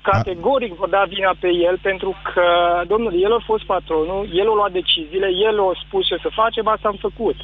categoric 0.03 0.73
vor 0.81 0.89
da 0.89 1.05
vina 1.15 1.33
pe 1.43 1.51
el 1.69 1.77
pentru 1.89 2.11
că, 2.29 2.47
domnule, 2.93 3.17
el 3.27 3.33
a 3.33 3.43
fost 3.51 3.65
patronul, 3.65 4.23
el 4.41 4.49
a 4.51 4.55
luat 4.55 4.73
deciziile, 4.81 5.29
el 5.49 5.57
a 5.61 5.73
spus 5.85 6.07
ce 6.07 6.17
să 6.25 6.39
facem, 6.41 6.67
asta 6.69 6.89
am 6.89 6.99
făcut. 7.07 7.37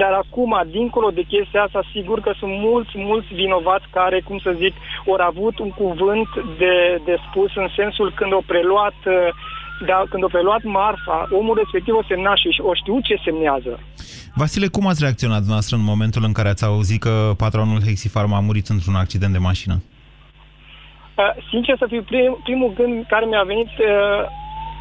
Dar 0.00 0.12
acum, 0.22 0.52
dincolo 0.66 1.08
de 1.18 1.24
chestia 1.32 1.62
asta, 1.62 1.90
sigur 1.94 2.20
că 2.20 2.32
sunt 2.40 2.52
mulți, 2.68 2.92
mulți 2.94 3.34
vinovați 3.34 3.86
care, 3.98 4.18
cum 4.28 4.38
să 4.38 4.50
zic, 4.62 4.74
au 5.06 5.16
avut 5.30 5.58
un 5.58 5.70
cuvânt 5.70 6.28
de, 6.58 6.74
de 7.04 7.14
spus 7.26 7.50
în 7.62 7.68
sensul 7.78 8.12
când 8.18 8.32
au 8.32 8.42
preluat 8.46 8.98
da, 9.86 10.02
când 10.10 10.22
au 10.22 10.28
preluat 10.28 10.62
marfa, 10.62 11.28
omul 11.30 11.56
respectiv 11.62 11.94
o 11.94 12.04
semna 12.08 12.34
și 12.34 12.48
o 12.70 12.74
știu 12.74 13.00
ce 13.00 13.14
semnează. 13.24 13.72
Vasile, 14.34 14.66
cum 14.66 14.86
ați 14.86 15.00
reacționat 15.00 15.36
dumneavoastră 15.36 15.76
în 15.76 15.84
momentul 15.84 16.22
în 16.24 16.32
care 16.32 16.48
ați 16.48 16.64
auzit 16.64 17.00
că 17.00 17.34
patronul 17.36 17.82
Hexifarma 17.82 18.36
a 18.36 18.40
murit 18.40 18.68
într-un 18.68 18.94
accident 18.94 19.32
de 19.32 19.38
mașină? 19.38 19.82
Uh, 21.16 21.34
sincer 21.50 21.76
să 21.78 21.86
fiu, 21.88 22.02
prim, 22.02 22.40
primul 22.42 22.72
gând 22.72 23.06
care 23.08 23.26
mi-a 23.26 23.42
venit 23.42 23.66
uh, 23.66 24.22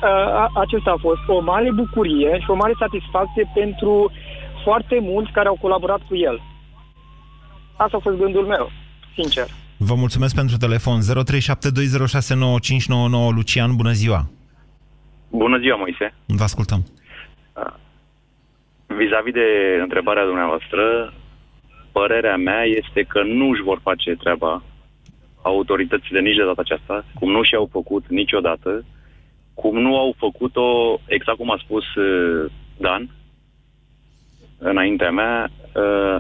uh, 0.04 0.46
acesta 0.64 0.92
a 0.92 1.04
fost 1.08 1.22
o 1.28 1.40
mare 1.42 1.72
bucurie 1.72 2.40
și 2.40 2.50
o 2.50 2.56
mare 2.56 2.74
satisfacție 2.80 3.52
pentru 3.54 4.12
foarte 4.64 5.00
mulți 5.02 5.32
care 5.32 5.48
au 5.48 5.58
colaborat 5.62 6.02
cu 6.08 6.16
el. 6.16 6.42
Asta 7.76 7.98
a 7.98 8.00
fost 8.00 8.18
gândul 8.18 8.46
meu, 8.46 8.72
sincer. 9.14 9.48
Vă 9.78 9.96
mulțumesc 9.96 10.36
pentru 10.36 10.58
telefon. 10.58 11.00
0372069599 11.02 11.06
Lucian, 13.36 13.76
bună 13.76 13.92
ziua! 13.92 14.26
Bună 15.30 15.58
ziua, 15.58 15.78
Moise. 15.78 16.14
Vă 16.26 16.44
ascultăm. 16.44 16.86
Vis-a-vis 18.86 19.34
de 19.34 19.48
întrebarea 19.82 20.26
dumneavoastră, 20.26 21.14
părerea 21.92 22.38
mea 22.38 22.64
este 22.64 23.04
că 23.04 23.24
nu 23.24 23.50
își 23.50 23.62
vor 23.62 23.80
face 23.84 24.12
treaba 24.16 24.62
autoritățile 25.44 26.20
nici 26.22 26.36
de 26.36 26.44
data 26.46 26.62
aceasta, 26.66 27.06
cum 27.20 27.32
nu 27.32 27.44
și-au 27.44 27.68
făcut 27.72 28.04
niciodată, 28.10 28.86
cum 29.54 29.78
nu 29.82 29.98
au 29.98 30.16
făcut-o, 30.18 31.00
exact 31.06 31.38
cum 31.38 31.52
a 31.52 31.60
spus 31.64 31.84
uh, 31.96 32.52
Dan, 32.78 33.10
înaintea 34.58 35.12
mea, 35.12 35.50
uh, 35.76 36.20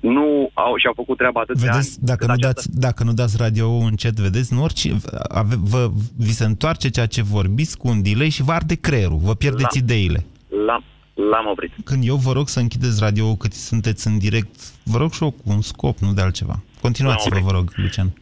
nu 0.00 0.50
au 0.54 0.76
și-au 0.76 0.92
făcut 0.96 1.16
treaba 1.16 1.40
atât 1.40 1.56
Vedeți, 1.56 1.76
ani. 1.98 2.06
dacă 2.06 2.26
nu, 2.26 2.32
aceasta- 2.32 2.52
dați, 2.54 2.80
dacă 2.80 3.04
nu 3.04 3.12
dați 3.12 3.36
radio 3.38 3.68
încet, 3.70 4.14
vedeți, 4.14 4.54
nu 4.54 4.62
orice, 4.62 4.96
ave, 5.28 5.54
vă, 5.58 5.90
vi 6.18 6.32
se 6.32 6.44
întoarce 6.44 6.88
ceea 6.88 7.06
ce 7.06 7.22
vorbiți 7.22 7.78
cu 7.78 7.88
un 7.88 8.02
delay 8.02 8.28
și 8.28 8.42
vă 8.42 8.52
arde 8.52 8.74
creierul, 8.74 9.18
vă 9.22 9.34
pierdeți 9.34 9.78
Da. 9.78 9.84
ideile. 9.84 10.26
L-am, 10.66 10.84
l-am 11.14 11.46
oprit. 11.50 11.72
Când 11.84 12.06
eu 12.06 12.16
vă 12.16 12.32
rog 12.32 12.48
să 12.48 12.60
închideți 12.60 13.00
radio 13.00 13.34
cât 13.34 13.52
sunteți 13.52 14.06
în 14.06 14.18
direct, 14.18 14.72
vă 14.84 14.98
rog 14.98 15.12
și 15.12 15.22
eu 15.22 15.30
cu 15.30 15.42
un 15.44 15.60
scop, 15.60 15.98
nu 15.98 16.12
de 16.12 16.20
altceva. 16.20 16.62
Continuați-vă, 16.80 17.34
Da, 17.34 17.40
vă 17.40 17.50
rog, 17.50 17.72
Lucian. 17.76 18.12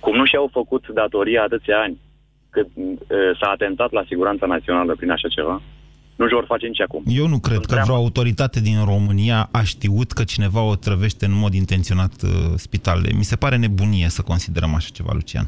Cum 0.00 0.16
nu 0.16 0.26
și-au 0.26 0.48
făcut 0.52 0.88
datoria 0.94 1.42
atâția 1.42 1.76
ani, 1.78 1.98
cât 2.50 2.68
uh, 2.76 2.96
s-a 3.40 3.48
atentat 3.50 3.90
la 3.92 4.04
siguranța 4.08 4.46
națională 4.46 4.94
prin 4.94 5.10
așa 5.10 5.28
ceva, 5.28 5.62
nu 6.16 6.26
și 6.28 6.34
vor 6.34 6.44
face 6.46 6.66
nici 6.66 6.80
acum. 6.80 7.02
Eu 7.06 7.26
nu 7.26 7.38
cred 7.38 7.64
că 7.66 7.80
vreo 7.82 7.94
autoritate 7.94 8.60
din 8.60 8.84
România 8.84 9.48
a 9.52 9.62
știut 9.62 10.12
că 10.12 10.24
cineva 10.24 10.62
o 10.62 10.74
trăvește 10.74 11.24
în 11.24 11.32
mod 11.34 11.54
intenționat 11.54 12.12
uh, 12.22 12.30
spitalele. 12.56 13.12
Mi 13.16 13.24
se 13.24 13.36
pare 13.36 13.56
nebunie 13.56 14.08
să 14.08 14.22
considerăm 14.22 14.74
așa 14.74 14.88
ceva, 14.92 15.12
Lucian. 15.12 15.46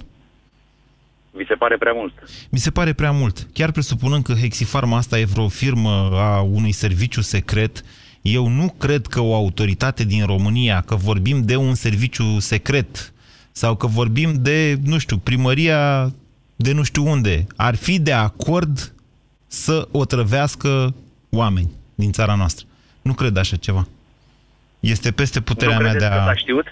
Vi 1.37 1.45
se 1.49 1.55
pare 1.55 1.77
prea 1.77 1.93
mult. 1.93 2.13
Mi 2.51 2.59
se 2.59 2.71
pare 2.71 2.93
prea 2.93 3.11
mult. 3.11 3.47
Chiar 3.53 3.71
presupunând 3.71 4.25
că 4.25 4.33
Hexifarma 4.33 4.97
asta 4.97 5.19
e 5.19 5.25
vreo 5.25 5.49
firmă 5.49 6.11
a 6.13 6.41
unui 6.41 6.73
serviciu 6.73 7.21
secret, 7.21 7.83
eu 8.23 8.47
nu 8.49 8.75
cred 8.79 9.07
că 9.07 9.21
o 9.21 9.35
autoritate 9.35 10.05
din 10.05 10.27
România, 10.27 10.81
că 10.81 10.95
vorbim 10.95 11.43
de 11.45 11.57
un 11.57 11.75
serviciu 11.75 12.39
secret 12.39 13.13
sau 13.53 13.77
că 13.77 13.87
vorbim 13.87 14.33
de, 14.43 14.79
nu 14.85 14.99
știu, 14.99 15.17
primăria 15.19 16.13
de 16.57 16.73
nu 16.73 16.83
știu 16.83 17.07
unde, 17.07 17.47
ar 17.57 17.75
fi 17.75 18.01
de 18.01 18.13
acord 18.13 18.95
să 19.47 19.89
otrăvească 19.91 20.95
oameni 21.31 21.71
din 21.95 22.13
țara 22.13 22.35
noastră. 22.35 22.67
Nu 23.03 23.13
cred 23.13 23.37
așa 23.37 23.57
ceva. 23.57 23.87
Este 24.81 25.13
peste 25.13 25.41
puterea 25.41 25.77
nu 25.77 25.83
mea 25.83 25.91
credeți 25.91 26.11
de 26.11 26.17
că 26.17 26.23
a... 26.23 26.25
s-a 26.25 26.35
știut? 26.35 26.67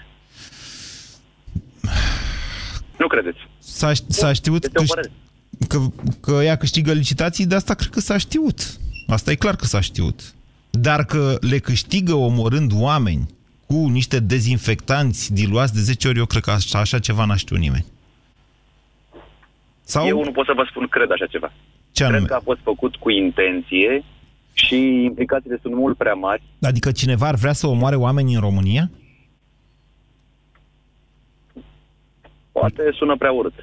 Nu 2.97 3.07
credeți. 3.07 3.39
S-a, 3.65 3.91
s-a 4.07 4.33
știut 4.33 4.63
Este 4.63 4.79
o 4.79 4.81
că, 4.81 4.87
părere. 4.87 5.11
că, 5.67 5.79
că 6.21 6.43
ea 6.43 6.55
câștigă 6.57 6.91
licitații, 6.91 7.45
de 7.45 7.55
asta 7.55 7.73
cred 7.73 7.89
că 7.89 7.99
s-a 7.99 8.17
știut. 8.17 8.77
Asta 9.07 9.31
e 9.31 9.35
clar 9.35 9.55
că 9.55 9.65
s-a 9.65 9.79
știut. 9.81 10.33
Dar 10.69 11.05
că 11.05 11.37
le 11.41 11.57
câștigă 11.57 12.13
omorând 12.13 12.71
oameni 12.75 13.27
cu 13.65 13.87
niște 13.87 14.19
dezinfectanți 14.19 15.33
diluați 15.33 15.73
de 15.73 15.79
10 15.79 16.07
ori, 16.07 16.17
eu 16.17 16.25
cred 16.25 16.41
că 16.43 16.51
așa, 16.51 16.79
așa 16.79 16.99
ceva 16.99 17.25
n-a 17.25 17.35
știut 17.35 17.59
nimeni. 17.59 17.85
Sau 19.83 20.07
Eu 20.07 20.23
nu 20.23 20.31
pot 20.31 20.45
să 20.45 20.53
vă 20.55 20.65
spun 20.69 20.87
cred 20.87 21.11
așa 21.11 21.25
ceva. 21.25 21.53
ce 21.91 22.03
Cred 22.03 22.15
anume? 22.15 22.27
că 22.27 22.33
a 22.33 22.41
fost 22.43 22.59
făcut 22.63 22.95
cu 22.95 23.09
intenție 23.09 24.03
și 24.53 24.75
implicațiile 25.03 25.59
sunt 25.61 25.73
mult 25.75 25.97
prea 25.97 26.13
mari. 26.13 26.41
Adică 26.61 26.91
cineva 26.91 27.27
ar 27.27 27.35
vrea 27.35 27.53
să 27.53 27.67
omoare 27.67 27.95
oameni 27.95 28.33
în 28.33 28.39
România? 28.39 28.89
Poate 32.53 32.81
sună 32.93 33.15
prea 33.17 33.31
urât. 33.31 33.53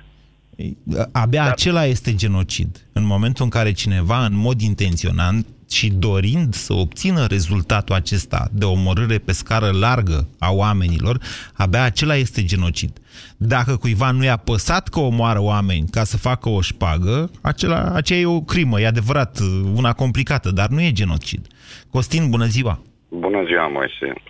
Abia 1.13 1.45
acela 1.45 1.85
este 1.85 2.15
genocid. 2.15 2.89
În 2.93 3.07
momentul 3.07 3.45
în 3.45 3.51
care 3.51 3.73
cineva, 3.73 4.25
în 4.25 4.37
mod 4.37 4.61
intenționat 4.61 5.35
și 5.71 5.91
dorind 5.91 6.55
să 6.55 6.73
obțină 6.73 7.27
rezultatul 7.27 7.95
acesta 7.95 8.49
de 8.53 8.65
omorâre 8.65 9.19
pe 9.19 9.33
scară 9.33 9.71
largă 9.81 10.29
a 10.39 10.53
oamenilor, 10.53 11.19
abia 11.55 11.83
acela 11.83 12.15
este 12.17 12.45
genocid. 12.45 12.91
Dacă 13.37 13.77
cuiva 13.77 14.11
nu 14.11 14.25
i-a 14.25 14.37
păsat 14.37 14.89
că 14.89 15.01
omoară 15.01 15.41
oameni 15.41 15.89
ca 15.91 16.05
să 16.05 16.17
facă 16.17 16.49
o 16.49 16.61
șpagă, 16.61 17.31
acela, 17.43 17.95
aceea 17.95 18.19
e 18.21 18.27
o 18.27 18.41
crimă, 18.41 18.81
e 18.81 18.87
adevărat, 18.87 19.39
una 19.75 19.93
complicată, 19.93 20.51
dar 20.51 20.69
nu 20.69 20.81
e 20.81 20.93
genocid. 20.93 21.47
Costin, 21.91 22.31
bună 22.31 22.45
ziua! 22.45 22.83
Bună 23.09 23.45
ziua, 23.47 23.69
Moise. 23.69 24.23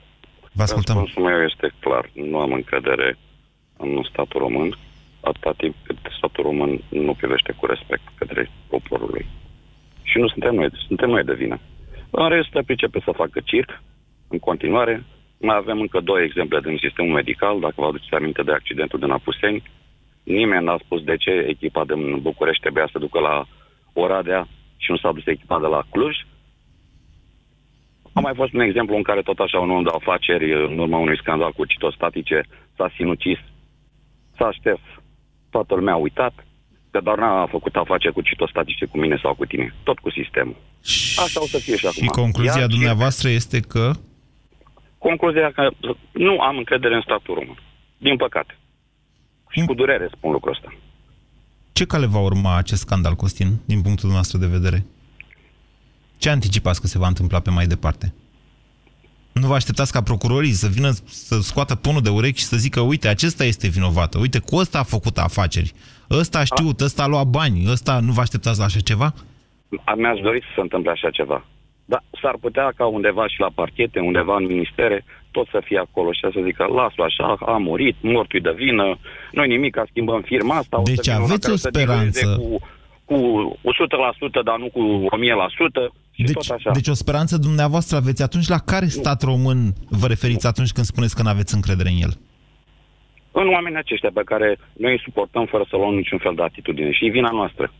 Vă 0.52 0.62
ascultăm. 0.62 0.96
Răspunsul 0.96 1.30
meu 1.30 1.44
este 1.50 1.74
clar. 1.80 2.10
Nu 2.12 2.38
am 2.38 2.52
încredere 2.52 3.18
în 3.80 4.02
statul 4.10 4.40
român, 4.40 4.76
atâta 5.20 5.52
timp 5.56 5.74
cât 5.82 5.96
statul 6.16 6.44
român 6.44 6.80
nu 6.88 7.14
privește 7.14 7.52
cu 7.52 7.66
respect 7.66 8.02
către 8.14 8.50
poporul 8.68 9.08
lui. 9.10 9.26
Și 10.02 10.18
nu 10.18 10.28
suntem 10.28 10.54
noi, 10.54 10.68
suntem 10.86 11.08
noi 11.10 11.24
de 11.24 11.34
vină. 11.34 11.58
În 12.10 12.28
rest, 12.28 12.60
pricepe 12.66 13.00
să 13.04 13.12
facă 13.12 13.40
circ, 13.44 13.82
în 14.28 14.38
continuare. 14.38 15.04
Mai 15.40 15.56
avem 15.56 15.80
încă 15.80 16.00
două 16.00 16.20
exemple 16.20 16.60
din 16.60 16.78
sistemul 16.82 17.12
medical, 17.12 17.60
dacă 17.60 17.74
vă 17.76 17.86
aduceți 17.86 18.14
aminte 18.14 18.42
de 18.42 18.52
accidentul 18.52 18.98
din 18.98 19.10
Apuseni. 19.10 19.62
Nimeni 20.22 20.64
n-a 20.64 20.78
spus 20.84 21.02
de 21.02 21.16
ce 21.16 21.30
echipa 21.30 21.84
din 21.84 22.20
București 22.20 22.60
trebuia 22.62 22.88
să 22.92 22.98
ducă 22.98 23.18
la 23.20 23.44
Oradea 23.92 24.46
și 24.76 24.90
nu 24.90 24.96
s-a 24.96 25.12
dus 25.12 25.26
echipa 25.26 25.60
de 25.60 25.66
la 25.66 25.82
Cluj. 25.90 26.16
A 28.12 28.20
mai 28.20 28.32
fost 28.34 28.52
un 28.52 28.60
exemplu 28.60 28.96
în 28.96 29.02
care 29.02 29.22
tot 29.22 29.38
așa 29.38 29.58
un 29.58 29.70
om 29.70 29.82
de 29.82 29.90
afaceri, 29.94 30.52
în 30.66 30.78
urma 30.78 30.98
unui 30.98 31.16
scandal 31.16 31.52
cu 31.52 31.64
citostatice, 31.64 32.40
s-a 32.76 32.92
sinucis, 32.96 33.38
s-a 34.40 34.52
șters. 34.58 34.84
Toată 35.50 35.74
lumea 35.74 35.94
a 35.94 36.04
uitat 36.06 36.34
că 36.90 37.00
doar 37.00 37.18
n-a 37.18 37.46
făcut 37.46 37.74
afaceri 37.76 38.14
cu 38.14 38.20
citostatice 38.20 38.84
cu 38.86 38.98
mine 38.98 39.18
sau 39.22 39.34
cu 39.34 39.44
tine. 39.44 39.74
Tot 39.82 39.98
cu 39.98 40.10
sistemul. 40.10 40.56
Asta 41.24 41.40
o 41.42 41.46
să 41.46 41.58
fie 41.58 41.76
și 41.76 41.86
acum. 41.86 42.02
Și 42.02 42.08
concluzia 42.08 42.60
Iar 42.60 42.68
dumneavoastră 42.68 43.28
este 43.28 43.60
că 43.60 43.92
Concluzia 45.08 45.50
că 45.52 45.70
nu 46.12 46.40
am 46.40 46.56
încredere 46.56 46.94
în 46.94 47.00
statul 47.00 47.34
român. 47.34 47.58
Din 47.98 48.16
păcate. 48.16 48.58
Și 49.50 49.64
cu 49.64 49.74
durere 49.74 50.10
spun 50.16 50.32
lucrul 50.32 50.52
ăsta. 50.52 50.74
ce 51.72 51.84
cale 51.84 52.06
va 52.06 52.18
urma 52.18 52.56
acest 52.56 52.80
scandal, 52.80 53.14
Costin, 53.14 53.46
din 53.46 53.80
punctul 53.82 54.08
dumneavoastră 54.08 54.38
de 54.38 54.46
vedere? 54.46 54.86
Ce 56.18 56.30
anticipați 56.30 56.80
că 56.80 56.86
se 56.86 56.98
va 56.98 57.06
întâmpla 57.06 57.40
pe 57.40 57.50
mai 57.50 57.66
departe? 57.66 58.14
Nu 59.32 59.46
vă 59.46 59.54
așteptați 59.54 59.92
ca 59.92 60.02
procurorii 60.02 60.52
să 60.52 60.68
vină 60.68 60.90
să 61.06 61.38
scoată 61.40 61.74
ponul 61.74 62.02
de 62.02 62.08
urechi 62.08 62.38
și 62.38 62.44
să 62.44 62.56
zică, 62.56 62.80
uite, 62.80 63.08
acesta 63.08 63.44
este 63.44 63.68
vinovată, 63.68 64.18
uite, 64.18 64.38
cu 64.38 64.56
ăsta 64.56 64.78
a 64.78 64.82
făcut 64.82 65.18
afaceri, 65.18 65.72
ăsta 66.10 66.38
a 66.38 66.44
știut, 66.44 66.80
ăsta 66.80 67.02
a 67.02 67.06
luat 67.06 67.26
bani, 67.26 67.64
ăsta 67.70 68.00
nu 68.00 68.12
vă 68.12 68.20
așteptați 68.20 68.58
la 68.58 68.64
așa 68.64 68.80
ceva? 68.80 69.14
A- 69.84 69.94
Mi-aș 69.94 70.20
dori 70.20 70.40
să 70.40 70.46
se 70.54 70.60
întâmple 70.60 70.90
așa 70.90 71.10
ceva. 71.10 71.44
Dar 71.84 72.02
s-ar 72.22 72.36
putea 72.40 72.72
ca 72.76 72.86
undeva 72.86 73.28
și 73.28 73.40
la 73.40 73.50
parchete, 73.54 74.00
undeva 74.00 74.36
în 74.36 74.44
ministere, 74.46 75.04
tot 75.30 75.46
să 75.50 75.60
fie 75.64 75.78
acolo 75.78 76.12
și 76.12 76.20
să 76.20 76.40
zică, 76.44 76.64
las-o 76.64 77.02
așa, 77.02 77.36
a 77.46 77.56
murit, 77.56 77.96
mortul 78.00 78.40
de 78.40 78.54
vină, 78.56 78.98
noi 79.32 79.48
nimic, 79.48 79.74
ca 79.74 79.84
schimbăm 79.90 80.22
firma 80.22 80.54
asta. 80.56 80.80
o 80.80 80.84
să 80.86 80.92
Deci 80.94 81.04
vină 81.04 81.16
una 81.16 81.24
aveți 81.24 81.40
care 81.40 81.52
o 81.52 81.56
să 81.56 81.70
dilueze 81.70 82.10
speranță. 82.10 82.36
Cu, 82.40 82.58
cu 83.10 83.16
100%, 84.40 84.42
dar 84.44 84.58
nu 84.58 84.68
cu 84.76 84.82
1000%. 85.16 85.92
Și 86.20 86.26
Deci, 86.26 86.46
tot 86.46 86.56
așa. 86.56 86.70
deci 86.70 86.88
o 86.88 86.92
speranță 86.92 87.36
dumneavoastră 87.36 87.96
aveți 87.96 88.22
atunci 88.22 88.48
la 88.48 88.58
care 88.58 88.86
stat 88.86 89.22
român 89.22 89.72
vă 89.88 90.06
referiți 90.06 90.46
atunci 90.46 90.72
când 90.72 90.86
spuneți 90.86 91.14
că 91.16 91.22
nu 91.22 91.28
aveți 91.28 91.54
încredere 91.54 91.88
în 91.88 92.00
el? 92.06 92.12
în 93.32 93.48
oamenii 93.48 93.78
aceștia 93.78 94.10
pe 94.14 94.22
care 94.24 94.58
noi 94.72 94.92
îi 94.92 95.04
suportăm 95.04 95.46
fără 95.46 95.64
să 95.68 95.76
luăm 95.76 95.94
niciun 95.94 96.18
fel 96.18 96.34
de 96.34 96.42
atitudine. 96.42 96.90
Și 96.92 97.06
e 97.06 97.10
vina 97.18 97.30
noastră. 97.30 97.72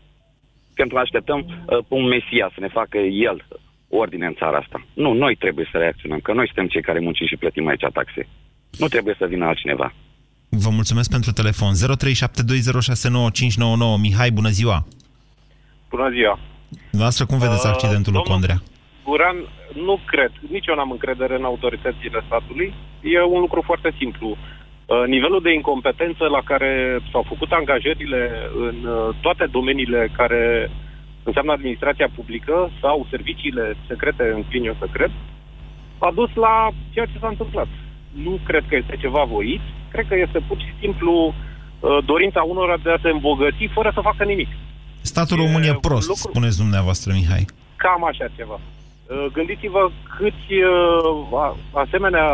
Pentru 0.73 0.95
că 0.95 1.01
așteptăm 1.01 1.39
uh, 1.39 1.77
pe 1.87 1.93
un 1.93 2.07
mesia 2.07 2.51
să 2.53 2.59
ne 2.59 2.67
facă 2.67 2.97
el 2.97 3.47
ordine 3.89 4.25
în 4.25 4.33
țara 4.33 4.57
asta. 4.57 4.85
Nu, 4.93 5.13
noi 5.13 5.35
trebuie 5.35 5.67
să 5.71 5.77
reacționăm, 5.77 6.19
că 6.19 6.33
noi 6.33 6.45
suntem 6.45 6.67
cei 6.67 6.81
care 6.81 6.99
muncim 6.99 7.27
și 7.27 7.37
plătim 7.37 7.67
aici 7.67 7.85
taxe. 7.93 8.27
Nu 8.77 8.87
trebuie 8.87 9.15
să 9.17 9.25
vină 9.25 9.45
altcineva. 9.45 9.93
Vă 10.49 10.69
mulțumesc 10.69 11.09
pentru 11.09 11.31
telefon. 11.31 11.73
0372069599. 11.73 11.77
Mihai, 14.01 14.31
bună 14.31 14.49
ziua! 14.49 14.87
Bună 15.89 16.09
ziua. 16.09 16.39
Dumneavoastră, 16.79 17.25
cum 17.25 17.37
vedeți 17.45 17.65
Uh, 17.67 17.71
accidentul 17.73 18.11
lui 18.13 18.21
domnul- 18.21 18.33
Condrea? 18.33 18.57
Guran, 19.07 19.37
nu 19.87 19.99
cred, 20.11 20.31
nici 20.55 20.67
eu 20.67 20.75
n-am 20.75 20.91
încredere 20.91 21.35
în 21.35 21.43
autoritățile 21.43 22.19
statului. 22.25 22.73
E 23.15 23.21
un 23.35 23.39
lucru 23.39 23.61
foarte 23.69 23.91
simplu. 23.97 24.27
Uh, 24.29 25.03
Nivelul 25.07 25.41
de 25.41 25.53
incompetență 25.53 26.23
la 26.35 26.41
care 26.51 26.99
s-au 27.11 27.23
făcut 27.31 27.51
angajările 27.51 28.21
în 28.67 28.77
uh, 28.85 29.15
toate 29.21 29.45
domeniile 29.57 30.09
care 30.17 30.71
înseamnă 31.23 31.51
administrația 31.51 32.09
publică 32.15 32.71
sau 32.81 33.07
serviciile 33.09 33.75
secrete, 33.87 34.31
înclin 34.35 34.63
eu 34.65 34.75
să 34.79 34.87
cred, 34.91 35.11
a 35.97 36.11
dus 36.15 36.31
la 36.33 36.69
ceea 36.93 37.05
ce 37.05 37.19
s-a 37.19 37.27
întâmplat. 37.27 37.67
Nu 38.23 38.39
cred 38.45 38.63
că 38.67 38.75
este 38.75 38.95
ceva 38.99 39.23
voit, 39.23 39.61
cred 39.91 40.05
că 40.07 40.15
este 40.15 40.39
pur 40.47 40.57
și 40.59 40.73
simplu 40.79 41.13
uh, 41.33 41.97
dorința 42.05 42.41
unora 42.41 42.77
de 42.83 42.91
a 42.91 42.97
se 43.01 43.09
îmbogăți 43.09 43.69
fără 43.73 43.91
să 43.93 44.01
facă 44.09 44.23
nimic. 44.23 44.49
Statul 45.13 45.37
român 45.43 45.63
e 45.63 45.73
prost, 45.87 46.07
lucru- 46.07 46.27
spuneți 46.29 46.57
dumneavoastră, 46.63 47.07
Mihai. 47.17 47.45
Cam 47.83 48.01
așa 48.11 48.27
ceva. 48.37 48.57
Uh, 48.59 49.25
Gândiți-vă 49.35 49.81
câți 50.17 50.47
uh, 50.63 51.41
a- 51.45 51.57
asemenea 51.83 52.27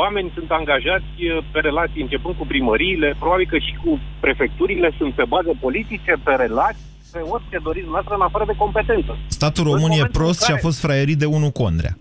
oameni 0.00 0.32
sunt 0.36 0.50
angajați 0.60 1.14
uh, 1.24 1.44
pe 1.52 1.58
relații 1.68 2.02
începând 2.02 2.34
cu 2.36 2.46
primăriile, 2.52 3.08
probabil 3.22 3.46
că 3.52 3.58
și 3.66 3.74
cu 3.84 3.90
prefecturile 4.24 4.88
sunt 4.98 5.12
pe 5.14 5.24
baze 5.34 5.52
politice, 5.66 6.12
pe 6.26 6.32
relații 6.44 6.90
pe 7.12 7.18
orice 7.34 7.58
doriți 7.62 7.88
noastră 7.94 8.14
în 8.14 8.20
afară 8.28 8.44
de 8.46 8.60
competență. 8.64 9.12
Statul 9.26 9.64
român 9.64 9.90
e 9.90 10.04
prost 10.18 10.38
care... 10.40 10.52
și 10.52 10.58
a 10.58 10.64
fost 10.66 10.78
fraierit 10.80 11.18
de 11.18 11.28
unul 11.36 11.50
Condrea. 11.50 11.94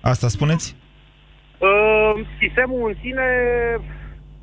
Asta 0.00 0.28
spuneți? 0.28 0.66
Uh, 1.58 2.12
sistemul 2.42 2.82
în 2.90 2.96
sine 3.02 3.26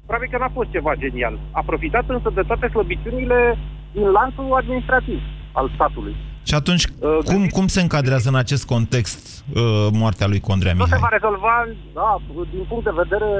probabil 0.06 0.30
că 0.32 0.38
n-a 0.38 0.52
fost 0.60 0.70
ceva 0.72 0.94
genial. 1.04 1.36
A 1.52 1.62
profitat 1.66 2.06
însă 2.08 2.30
de 2.36 2.42
toate 2.50 2.68
slăbiciunile 2.68 3.58
din 3.98 4.08
lanțul 4.18 4.48
administrativ 4.62 5.20
al 5.60 5.72
statului. 5.76 6.16
Și 6.50 6.56
atunci, 6.62 6.84
uh, 6.86 7.18
cum, 7.30 7.42
cum 7.58 7.68
se 7.76 7.82
încadrează 7.82 8.28
în 8.30 8.40
acest 8.44 8.66
context 8.74 9.22
uh, 9.28 9.88
moartea 10.02 10.28
lui 10.28 10.40
Condrea 10.50 10.74
Mihai? 10.74 10.90
Nu 10.90 10.96
se 10.96 11.04
va 11.06 11.12
rezolva, 11.18 11.56
da, 12.00 12.10
din 12.56 12.64
punct 12.70 12.84
de 12.90 13.00
vedere 13.04 13.32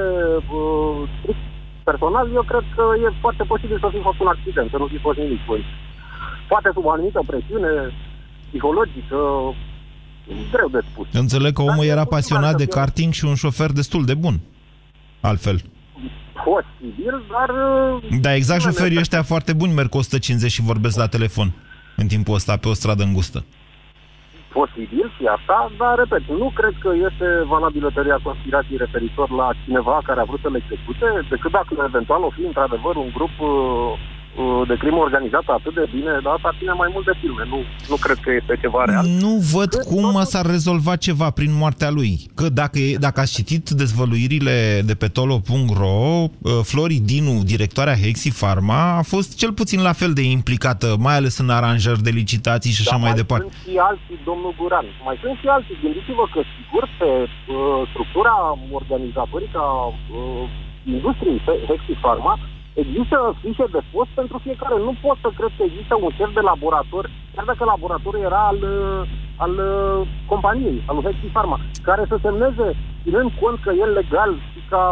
uh, 0.58 1.36
personal, 1.88 2.26
eu 2.38 2.44
cred 2.50 2.64
că 2.76 2.84
e 3.04 3.22
foarte 3.24 3.44
posibil 3.52 3.78
să 3.84 3.88
fi 3.94 4.00
fost 4.08 4.18
un 4.24 4.30
accident, 4.34 4.68
să 4.70 4.76
nu 4.82 4.86
fi 4.92 4.98
fost 5.06 5.18
nimic. 5.18 5.40
Păi. 5.48 5.62
Poate 6.48 6.68
sub 6.74 6.84
o 6.84 6.90
anumită 6.90 7.20
presiune 7.30 7.72
psihologică, 8.48 9.18
greu 10.52 10.68
de 10.76 10.80
spus. 10.90 11.06
Înțeleg 11.12 11.52
că 11.52 11.62
omul 11.62 11.84
era 11.84 12.04
pasionat 12.04 12.56
de 12.56 12.66
karting 12.66 13.12
și 13.12 13.24
un 13.24 13.34
șofer 13.34 13.70
destul 13.80 14.04
de 14.04 14.14
bun. 14.14 14.36
Altfel. 15.20 15.58
Posibil, 16.48 17.14
dar... 17.34 17.50
Da, 18.20 18.34
exact 18.34 18.62
șoferii 18.62 18.98
ăștia 18.98 19.22
foarte 19.22 19.52
buni 19.52 19.72
merg 19.72 19.94
150 19.94 20.50
și 20.50 20.62
vorbesc 20.62 20.96
la 20.98 21.08
telefon 21.08 21.48
în 21.96 22.06
timpul 22.06 22.34
ăsta 22.34 22.56
pe 22.56 22.68
o 22.68 22.72
stradă 22.80 23.02
îngustă. 23.02 23.44
Posibil 24.52 25.06
și 25.16 25.24
asta, 25.36 25.72
dar, 25.78 25.94
repet, 25.98 26.24
nu 26.42 26.48
cred 26.58 26.74
că 26.82 26.90
este 27.08 27.26
valabilă 27.54 27.90
teoria 27.94 28.20
conspirației 28.22 28.82
referitor 28.84 29.30
la 29.30 29.48
cineva 29.64 30.00
care 30.04 30.20
a 30.20 30.28
vrut 30.30 30.40
să 30.40 30.48
le 30.50 30.60
execute, 30.62 31.06
decât 31.30 31.50
dacă 31.50 31.70
eventual 31.90 32.22
o 32.22 32.34
fi 32.36 32.42
într-adevăr 32.50 32.94
un 32.96 33.10
grup 33.16 33.34
uh, 33.40 33.48
Uh, 33.48 34.17
de 34.66 34.76
crimă 34.82 34.96
organizată 34.96 35.50
atât 35.52 35.74
de 35.74 35.86
bine, 35.94 36.12
dar 36.22 36.32
asta 36.36 36.56
ține 36.58 36.72
mai 36.72 36.90
mult 36.92 37.04
de 37.04 37.14
filme. 37.20 37.42
Nu, 37.52 37.60
nu 37.88 37.96
cred 38.04 38.18
că 38.24 38.30
este 38.40 38.58
ceva 38.60 38.84
real. 38.84 39.06
Nu 39.24 39.32
văd 39.54 39.70
de 39.70 39.82
cum 39.90 40.12
tot... 40.12 40.26
s-ar 40.32 40.46
rezolva 40.46 40.96
ceva 40.96 41.28
prin 41.30 41.52
moartea 41.62 41.90
lui. 41.90 42.12
Că 42.34 42.48
dacă, 42.48 42.78
dacă 42.98 43.20
ați 43.20 43.34
citit 43.38 43.64
dezvăluirile 43.70 44.56
de 44.84 44.94
pe 44.94 45.06
tolo.ro, 45.06 45.98
uh, 46.20 46.52
Flori 46.70 46.98
Dinu, 47.10 47.34
directoarea 47.52 48.00
Hexi 48.02 48.30
Pharma, 48.40 48.96
a 49.00 49.02
fost 49.02 49.36
cel 49.40 49.52
puțin 49.52 49.80
la 49.82 49.92
fel 49.92 50.12
de 50.12 50.22
implicată, 50.22 50.88
mai 51.06 51.16
ales 51.16 51.38
în 51.38 51.50
aranjări 51.50 52.06
de 52.08 52.10
licitații 52.10 52.72
și 52.76 52.80
așa 52.80 52.96
da, 52.96 53.02
mai, 53.02 53.10
mai 53.10 53.20
departe. 53.20 53.46
sunt 53.50 53.64
și 53.68 53.76
alții, 53.90 54.18
domnul 54.30 54.52
Guran. 54.58 54.86
Mai 55.04 55.16
sunt 55.22 55.36
și 55.40 55.46
alții. 55.56 55.76
Gândiți-vă 55.84 56.24
că, 56.34 56.40
sigur, 56.56 56.84
pe 56.98 57.10
uh, 57.14 57.88
structura 57.90 58.34
organizatorică 58.80 59.58
a 59.72 59.86
uh, 59.86 60.44
industriei 60.94 61.40
Hexi 61.68 61.94
Pharma 62.02 62.34
Există 62.82 63.16
fișe 63.42 63.66
de 63.76 63.82
post 63.92 64.12
pentru 64.20 64.36
fiecare. 64.46 64.76
Nu 64.86 64.92
pot 65.04 65.16
să 65.24 65.28
cred 65.38 65.52
că 65.56 65.62
există 65.66 65.94
un 66.04 66.10
șef 66.18 66.30
de 66.38 66.42
laborator, 66.50 67.04
chiar 67.34 67.44
dacă 67.50 67.62
laboratorul 67.64 68.26
era 68.28 68.42
al, 68.52 68.60
al 69.44 69.54
companiei, 70.32 70.78
al 70.90 70.98
Hexi 71.06 71.34
Pharma, 71.34 71.58
care 71.88 72.02
să 72.10 72.16
semneze, 72.24 72.66
ținând 73.02 73.30
cont 73.40 73.58
că 73.64 73.70
el 73.82 73.90
legal 74.00 74.32
și 74.50 74.60
ca 74.72 74.82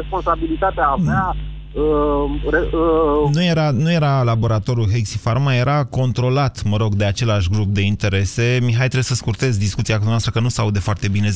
responsabilitatea 0.00 0.86
avea 0.96 1.24
Uh, 1.72 1.82
uh, 2.44 3.30
nu, 3.32 3.42
era, 3.42 3.70
nu 3.70 3.92
era 3.92 4.22
laboratorul 4.22 4.90
Hexi 4.92 5.18
Pharma, 5.18 5.54
era 5.54 5.84
controlat, 5.84 6.62
mă 6.64 6.76
rog, 6.76 6.94
de 6.94 7.04
același 7.04 7.48
grup 7.48 7.66
de 7.66 7.80
interese. 7.80 8.58
Mihai, 8.62 8.78
trebuie 8.78 9.02
să 9.02 9.14
scurtez 9.14 9.56
discuția 9.56 9.98
cu 9.98 10.04
noastră, 10.04 10.30
că 10.30 10.40
nu 10.40 10.48
s-aude 10.48 10.78
foarte 10.78 11.08
bine. 11.08 11.28
0372069599 11.28 11.32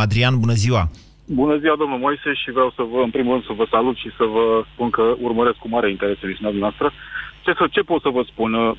Adrian, 0.00 0.38
bună 0.38 0.52
ziua! 0.52 0.90
Bună 1.26 1.56
ziua, 1.56 1.76
domnul 1.78 1.98
Moise, 1.98 2.32
și 2.42 2.50
vreau 2.50 2.72
să 2.76 2.82
vă, 2.92 3.00
în 3.02 3.10
primul 3.10 3.32
rând, 3.32 3.44
să 3.44 3.52
vă 3.56 3.66
salut 3.70 3.96
și 3.96 4.10
să 4.18 4.24
vă 4.24 4.64
spun 4.72 4.90
că 4.90 5.14
urmăresc 5.20 5.56
cu 5.56 5.68
mare 5.68 5.90
interes 5.90 6.22
emisiunea 6.22 6.58
noastră. 6.58 6.92
Ce, 7.44 7.52
să, 7.58 7.66
ce 7.70 7.80
pot 7.80 8.00
să 8.02 8.08
vă 8.08 8.22
spun? 8.30 8.76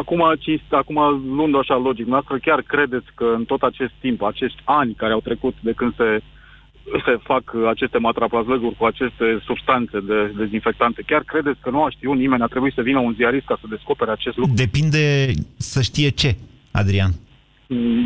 Acum, 0.00 0.34
cinst, 0.38 0.72
acum, 0.72 0.98
luând 1.36 1.56
așa 1.56 1.76
logic 1.76 2.06
noastră, 2.06 2.38
chiar 2.38 2.60
credeți 2.62 3.06
că 3.14 3.24
în 3.36 3.44
tot 3.44 3.62
acest 3.62 3.92
timp, 4.00 4.22
acești 4.22 4.62
ani 4.64 4.94
care 4.94 5.12
au 5.12 5.20
trecut 5.20 5.54
de 5.60 5.72
când 5.72 5.94
se, 5.96 6.20
se 7.04 7.18
fac 7.22 7.54
aceste 7.68 7.98
matraplazlăguri 7.98 8.76
cu 8.76 8.84
aceste 8.84 9.42
substanțe 9.44 10.00
de 10.00 10.32
dezinfectante, 10.36 11.02
chiar 11.06 11.22
credeți 11.22 11.60
că 11.60 11.70
nu 11.70 11.82
a 11.82 11.90
știut 11.90 12.16
nimeni, 12.16 12.42
a 12.42 12.46
trebuit 12.46 12.74
să 12.74 12.82
vină 12.82 12.98
un 12.98 13.14
ziarist 13.16 13.46
ca 13.46 13.58
să 13.60 13.66
descopere 13.68 14.10
acest 14.10 14.36
lucru? 14.36 14.54
Depinde 14.54 15.32
să 15.56 15.82
știe 15.82 16.08
ce, 16.08 16.36
Adrian. 16.70 17.10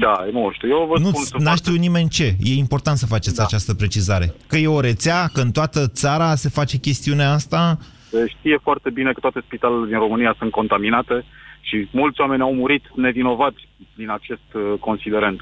Da, 0.01 0.27
nu 0.33 0.51
știu. 0.53 0.69
Eu 0.69 0.87
vă 0.91 0.99
nu 0.99 1.11
spun 1.11 1.43
n-a 1.43 1.55
știu 1.55 1.75
nimeni 1.75 2.09
ce. 2.09 2.37
E 2.43 2.55
important 2.55 2.97
să 2.97 3.07
faceți 3.07 3.37
da. 3.37 3.43
această 3.43 3.75
precizare. 3.75 4.35
Că 4.47 4.57
e 4.57 4.67
o 4.67 4.81
rețea, 4.81 5.29
că 5.33 5.41
în 5.41 5.51
toată 5.51 5.89
țara 5.89 6.35
se 6.35 6.49
face 6.49 6.77
chestiunea 6.79 7.33
asta... 7.33 7.79
Se 8.11 8.27
știe 8.39 8.59
foarte 8.63 8.91
bine 8.91 9.13
că 9.13 9.21
toate 9.21 9.41
spitalele 9.45 9.87
din 9.87 9.99
România 9.99 10.35
sunt 10.39 10.51
contaminate 10.51 11.25
și 11.61 11.89
mulți 11.91 12.21
oameni 12.21 12.43
au 12.43 12.55
murit 12.55 12.85
nevinovați 12.95 13.69
din 13.95 14.11
acest 14.11 14.49
uh, 14.55 14.63
considerent. 14.81 15.41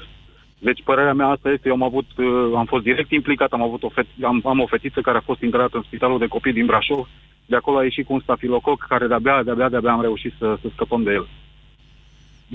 Deci 0.59 0.83
părerea 0.83 1.13
mea 1.13 1.27
asta 1.27 1.49
este, 1.49 1.67
eu 1.67 1.73
am 1.73 1.83
avut, 1.83 2.05
uh, 2.17 2.25
am 2.55 2.65
fost 2.65 2.83
direct 2.83 3.11
implicat, 3.11 3.51
am 3.51 3.61
avut 3.61 3.83
o 3.83 3.89
fet, 3.89 4.05
am, 4.23 4.41
am 4.45 4.59
o 4.59 4.65
fetiță 4.65 5.01
care 5.01 5.17
a 5.17 5.27
fost 5.29 5.41
integrată 5.41 5.77
în 5.77 5.83
spitalul 5.85 6.19
de 6.19 6.27
copii 6.27 6.53
din 6.53 6.65
Brașov, 6.65 7.07
de 7.45 7.55
acolo 7.55 7.77
a 7.77 7.83
ieșit 7.83 8.05
cu 8.05 8.13
un 8.13 8.19
stafilococ 8.19 8.85
care 8.89 9.07
de-abia, 9.07 9.43
de-abia, 9.43 9.69
de-abia 9.69 9.91
am 9.91 10.01
reușit 10.01 10.33
să, 10.39 10.57
să 10.61 10.67
scăpăm 10.73 11.03
de 11.03 11.11
el. 11.11 11.27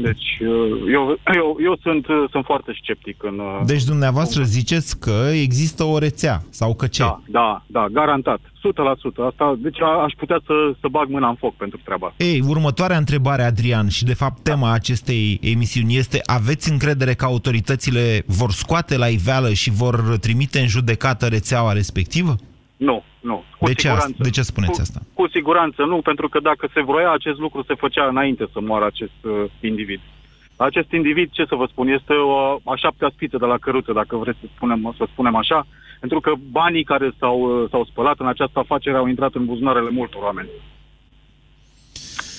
Deci 0.03 0.39
uh, 0.41 0.49
eu, 0.93 1.19
eu, 1.35 1.57
eu 1.65 1.79
sunt, 1.83 2.07
uh, 2.07 2.25
sunt 2.31 2.45
foarte 2.45 2.73
sceptic 2.83 3.23
în... 3.23 3.39
Uh, 3.39 3.61
deci 3.67 3.85
dumneavoastră 3.85 4.43
ziceți 4.43 5.01
că 5.01 5.31
există 5.33 5.85
o 5.85 5.99
rețea 5.99 6.43
sau 6.51 6.75
că 6.75 6.87
ce? 6.87 7.03
Da, 7.03 7.21
da, 7.27 7.63
da, 7.67 7.87
garantat. 7.93 8.41
100%. 8.41 9.31
Asta, 9.31 9.55
deci 9.59 9.81
aș 9.81 10.13
putea 10.17 10.41
să, 10.47 10.53
să 10.81 10.87
bag 10.91 11.09
mâna 11.09 11.29
în 11.29 11.35
foc 11.35 11.55
pentru 11.55 11.81
treaba 11.85 12.15
Ei, 12.17 12.43
următoarea 12.49 12.97
întrebare, 12.97 13.43
Adrian, 13.43 13.89
și 13.89 14.05
de 14.05 14.15
fapt 14.15 14.43
tema 14.43 14.67
da. 14.67 14.73
acestei 14.73 15.39
emisiuni 15.43 15.97
este 15.97 16.21
aveți 16.25 16.71
încredere 16.71 17.15
că 17.15 17.25
autoritățile 17.25 18.23
vor 18.27 18.51
scoate 18.51 18.97
la 18.97 19.07
iveală 19.07 19.53
și 19.53 19.71
vor 19.71 20.17
trimite 20.21 20.61
în 20.61 20.67
judecată 20.67 21.27
rețeaua 21.27 21.73
respectivă? 21.73 22.37
Nu, 22.89 23.05
nu. 23.21 23.45
Cu 23.59 23.67
de, 23.67 23.73
ce 23.73 23.89
siguranță, 23.89 24.23
de 24.23 24.31
ce 24.31 24.43
spuneți 24.43 24.73
cu, 24.73 24.81
asta? 24.81 25.01
Cu 25.15 25.29
siguranță 25.29 25.83
nu, 25.85 26.01
pentru 26.01 26.29
că 26.29 26.41
dacă 26.41 26.69
se 26.75 26.83
vroia 26.83 27.13
acest 27.13 27.39
lucru, 27.39 27.63
se 27.63 27.75
făcea 27.75 28.07
înainte 28.09 28.45
să 28.53 28.61
moară 28.61 28.85
acest 28.85 29.21
uh, 29.23 29.45
individ. 29.61 30.01
Acest 30.57 30.93
individ, 30.93 31.31
ce 31.31 31.45
să 31.49 31.55
vă 31.55 31.67
spun, 31.71 31.89
este 31.89 32.13
o 32.13 32.37
a 32.73 32.77
șaptea 32.77 33.11
spiță 33.15 33.37
de 33.37 33.47
la 33.47 33.59
căruță, 33.59 33.93
dacă 33.93 34.17
vreți 34.17 34.39
să 34.41 34.47
spunem, 34.55 34.95
să 34.97 35.05
spunem 35.13 35.37
așa, 35.37 35.67
pentru 36.01 36.21
că 36.21 36.33
banii 36.51 36.85
care 36.85 37.13
s-au, 37.19 37.39
uh, 37.41 37.69
s-au 37.71 37.85
spălat 37.85 38.19
în 38.19 38.27
această 38.27 38.59
afacere 38.59 38.97
au 38.97 39.07
intrat 39.07 39.35
în 39.35 39.45
buzunarele 39.45 39.91
multor 39.91 40.23
oameni 40.23 40.49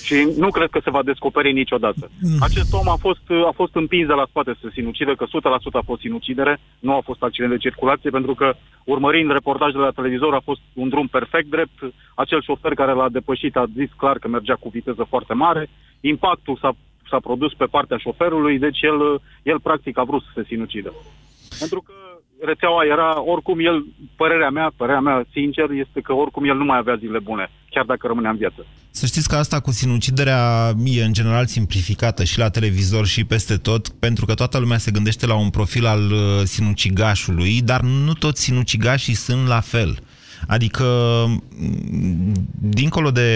și 0.02 0.32
nu 0.36 0.50
cred 0.50 0.70
că 0.70 0.80
se 0.84 0.90
va 0.90 1.02
descoperi 1.02 1.52
niciodată. 1.52 2.10
Mm. 2.20 2.36
Acest 2.40 2.72
om 2.72 2.88
a 2.88 2.96
fost, 2.96 3.20
a 3.46 3.52
fost 3.54 3.74
împins 3.74 4.06
de 4.06 4.12
la 4.12 4.26
spate 4.28 4.54
să 4.60 4.68
sinucide, 4.72 5.14
că 5.14 5.26
100% 5.26 5.28
a 5.72 5.82
fost 5.84 6.00
sinucidere, 6.00 6.60
nu 6.78 6.94
a 6.94 7.00
fost 7.04 7.22
accident 7.22 7.52
de 7.52 7.58
circulație, 7.58 8.10
pentru 8.10 8.34
că 8.34 8.54
urmărind 8.84 9.30
reportajele 9.30 9.82
la 9.82 9.90
televizor 9.90 10.34
a 10.34 10.40
fost 10.44 10.60
un 10.72 10.88
drum 10.88 11.06
perfect 11.06 11.48
drept. 11.50 11.78
Acel 12.14 12.42
șofer 12.42 12.74
care 12.74 12.92
l-a 12.92 13.08
depășit 13.08 13.56
a 13.56 13.64
zis 13.76 13.90
clar 13.96 14.18
că 14.18 14.28
mergea 14.28 14.54
cu 14.54 14.68
viteză 14.68 15.06
foarte 15.08 15.34
mare. 15.34 15.68
Impactul 16.00 16.56
s-a, 16.60 16.72
s-a 17.10 17.18
produs 17.20 17.52
pe 17.54 17.64
partea 17.64 17.96
șoferului, 17.96 18.58
deci 18.58 18.80
el, 18.80 19.20
el 19.42 19.60
practic 19.60 19.98
a 19.98 20.04
vrut 20.04 20.22
să 20.22 20.30
se 20.34 20.44
sinucidă. 20.48 20.92
Pentru 21.58 21.80
că 21.80 21.92
rețeaua 22.44 22.84
era, 22.84 23.22
oricum 23.32 23.58
el, 23.60 23.86
părerea 24.16 24.50
mea, 24.50 24.72
părerea 24.76 25.00
mea 25.00 25.24
sincer, 25.32 25.70
este 25.70 26.00
că 26.00 26.12
oricum 26.12 26.44
el 26.44 26.56
nu 26.56 26.64
mai 26.64 26.78
avea 26.78 26.96
zile 26.96 27.18
bune, 27.18 27.50
chiar 27.70 27.84
dacă 27.84 28.06
rămânea 28.06 28.30
în 28.30 28.36
viață. 28.36 28.66
Să 28.90 29.06
știți 29.06 29.28
că 29.28 29.36
asta 29.36 29.60
cu 29.60 29.70
sinuciderea 29.70 30.72
e 30.84 31.04
în 31.04 31.12
general 31.12 31.46
simplificată 31.46 32.24
și 32.24 32.38
la 32.38 32.50
televizor 32.50 33.06
și 33.06 33.24
peste 33.24 33.56
tot, 33.56 33.88
pentru 33.88 34.24
că 34.24 34.34
toată 34.34 34.58
lumea 34.58 34.78
se 34.78 34.90
gândește 34.90 35.26
la 35.26 35.36
un 35.38 35.50
profil 35.50 35.86
al 35.86 36.10
uh, 36.10 36.18
sinucigașului, 36.44 37.60
dar 37.64 37.80
nu 37.80 38.12
toți 38.12 38.42
sinucigașii 38.42 39.14
sunt 39.14 39.46
la 39.46 39.60
fel. 39.60 39.98
Adică, 40.46 40.84
dincolo 42.60 43.10
de 43.10 43.28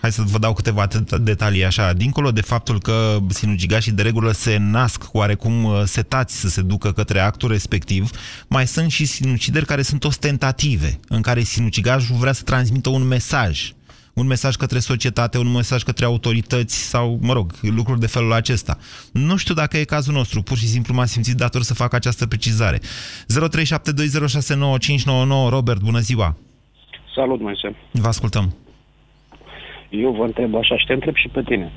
Hai 0.00 0.12
să 0.12 0.22
vă 0.22 0.38
dau 0.38 0.52
câteva 0.52 0.86
detalii 1.20 1.64
așa. 1.64 1.92
Dincolo 1.92 2.30
de 2.30 2.40
faptul 2.40 2.80
că 2.80 3.16
sinucigașii 3.28 3.92
de 3.92 4.02
regulă 4.02 4.30
se 4.30 4.56
nasc 4.56 5.04
oarecum 5.12 5.64
uh, 5.64 5.82
setați 5.84 6.40
să 6.40 6.48
se 6.48 6.62
ducă 6.62 6.92
către 6.92 7.20
actul 7.20 7.48
respectiv, 7.48 8.10
mai 8.48 8.66
sunt 8.66 8.90
și 8.90 9.04
sinucideri 9.04 9.64
care 9.64 9.82
sunt 9.82 10.04
ostentative, 10.04 10.98
în 11.08 11.22
care 11.22 11.40
sinucigașul 11.40 12.16
vrea 12.16 12.32
să 12.32 12.42
transmită 12.42 12.88
un 12.88 13.06
mesaj. 13.06 13.72
Un 14.14 14.26
mesaj 14.26 14.56
către 14.56 14.78
societate, 14.78 15.38
un 15.38 15.52
mesaj 15.52 15.82
către 15.82 16.04
autorități 16.04 16.76
sau, 16.88 17.18
mă 17.22 17.32
rog, 17.32 17.52
lucruri 17.60 18.00
de 18.00 18.06
felul 18.06 18.32
acesta. 18.32 18.78
Nu 19.12 19.36
știu 19.36 19.54
dacă 19.54 19.76
e 19.76 19.84
cazul 19.84 20.14
nostru, 20.14 20.42
pur 20.42 20.56
și 20.56 20.66
simplu 20.66 20.94
m-am 20.94 21.06
simțit 21.06 21.36
dator 21.36 21.62
să 21.62 21.74
fac 21.74 21.92
această 21.92 22.26
precizare. 22.26 22.78
0372069599 22.78 22.84
Robert, 25.48 25.80
bună 25.80 25.98
ziua! 25.98 26.36
Salut, 27.14 27.40
Moise! 27.40 27.76
Vă 27.92 28.08
ascultăm! 28.08 28.67
Eu 29.88 30.10
vă 30.12 30.24
întreb 30.24 30.54
așa 30.54 30.76
și 30.78 30.86
te 30.86 30.92
întreb 30.92 31.14
și 31.14 31.28
pe 31.28 31.42
tine. 31.42 31.72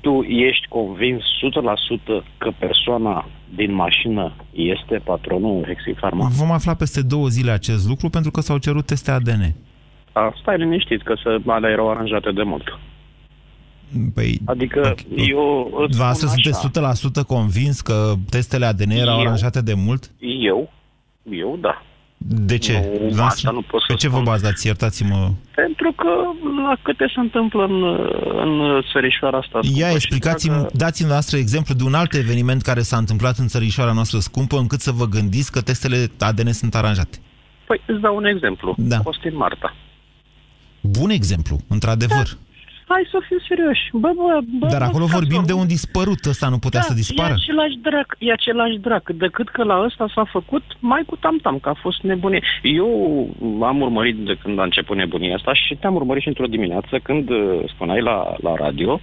Tu 0.00 0.22
ești 0.22 0.66
convins 0.68 1.22
100% 1.22 2.24
că 2.38 2.50
persoana 2.58 3.28
din 3.54 3.72
mașină 3.74 4.32
este 4.52 5.00
patronul 5.04 5.64
Hexifarma? 5.66 6.28
Vom 6.28 6.50
afla 6.50 6.74
peste 6.74 7.02
două 7.02 7.28
zile 7.28 7.50
acest 7.50 7.88
lucru 7.88 8.08
pentru 8.08 8.30
că 8.30 8.40
s-au 8.40 8.58
cerut 8.58 8.86
teste 8.86 9.10
ADN. 9.10 9.54
A, 10.12 10.34
stai 10.40 10.56
liniștit 10.58 11.02
că 11.02 11.14
se, 11.24 11.50
alea 11.50 11.70
erau 11.70 11.90
aranjate 11.90 12.30
de 12.32 12.42
mult. 12.42 12.78
Păi, 14.14 14.40
Adică 14.44 14.94
eu 15.16 15.64
îți 15.64 15.88
Dumneavoastră 15.88 16.26
spun 16.28 16.50
așa. 16.50 16.58
sunteți 16.58 17.22
100% 17.22 17.26
convins 17.26 17.80
că 17.80 18.12
testele 18.30 18.64
ADN 18.66 18.90
erau 18.90 19.14
Eu? 19.14 19.20
aranjate 19.20 19.62
de 19.62 19.74
mult? 19.74 20.10
Eu? 20.40 20.72
Eu, 21.30 21.56
da. 21.60 21.82
De 22.16 22.58
ce? 22.58 22.72
Nu, 22.72 22.80
Dumneavoastră- 22.80 23.26
asta 23.26 23.50
nu 23.50 23.62
pot 23.62 23.80
să 23.80 23.86
Pe 23.88 23.94
ce 23.94 24.08
vă 24.08 24.12
spun. 24.14 24.24
bazați? 24.24 24.66
Iertați-mă. 24.66 25.30
Pentru 25.54 25.92
că 25.96 26.08
la 26.68 26.76
câte 26.82 27.04
se 27.14 27.20
întâmplă 27.20 27.64
în, 27.64 27.82
în 28.44 28.80
țărișoara 28.92 29.38
asta 29.38 29.58
Ia 29.62 29.68
scumpă 29.70 29.88
și 29.88 29.94
explicați-mi, 29.94 30.54
dacă- 30.54 30.70
dați-mi 30.76 31.08
noastră 31.08 31.36
exemplu 31.38 31.74
de 31.74 31.82
un 31.84 31.94
alt 31.94 32.12
eveniment 32.14 32.62
care 32.62 32.80
s-a 32.80 32.96
întâmplat 32.96 33.36
în 33.38 33.46
țărișoara 33.46 33.92
noastră 33.92 34.18
scumpă, 34.18 34.56
încât 34.58 34.80
să 34.80 34.90
vă 34.90 35.04
gândiți 35.08 35.52
că 35.52 35.60
testele 35.60 36.06
ADN 36.18 36.50
sunt 36.52 36.74
aranjate. 36.74 37.18
Păi 37.66 37.80
îți 37.86 38.00
dau 38.00 38.16
un 38.16 38.24
exemplu. 38.24 38.74
Da. 38.78 38.98
Costin 38.98 39.36
Marta. 39.36 39.74
Bun 40.80 41.10
exemplu, 41.10 41.58
într-adevăr. 41.68 42.26
Hai 42.94 43.04
să 43.14 43.18
fim 43.28 43.40
serioși. 43.48 43.84
Bă, 44.02 44.10
bă, 44.20 44.30
bă, 44.60 44.66
Dar 44.74 44.82
bă, 44.82 44.88
acolo 44.90 45.04
stați 45.06 45.18
vorbim 45.18 45.40
la 45.42 45.48
de 45.50 45.52
urmă. 45.52 45.62
un 45.64 45.68
dispărut, 45.76 46.22
ăsta 46.32 46.46
nu 46.54 46.58
putea 46.66 46.80
da, 46.80 46.86
să 46.90 46.94
dispară. 47.02 47.34
E 47.34 47.40
același 47.42 47.76
drac, 47.88 48.08
e 48.18 48.32
același 48.40 48.76
drac, 48.86 49.04
decât 49.24 49.48
că 49.56 49.62
la 49.72 49.76
ăsta 49.88 50.04
s-a 50.14 50.24
făcut 50.36 50.64
mai 50.92 51.02
cu 51.06 51.16
tam-tam, 51.16 51.56
că 51.62 51.68
a 51.68 51.76
fost 51.86 52.00
nebunie. 52.10 52.42
Eu 52.62 52.88
am 53.70 53.80
urmărit 53.86 54.16
de 54.30 54.34
când 54.42 54.58
a 54.58 54.62
început 54.70 54.96
nebunia 54.96 55.34
asta 55.34 55.52
și 55.62 55.74
te-am 55.80 55.94
urmărit 56.00 56.22
și 56.22 56.28
într-o 56.32 56.52
dimineață 56.56 56.94
când 57.08 57.24
uh, 57.30 57.38
spuneai 57.74 58.02
la, 58.10 58.18
la 58.46 58.52
radio 58.64 59.00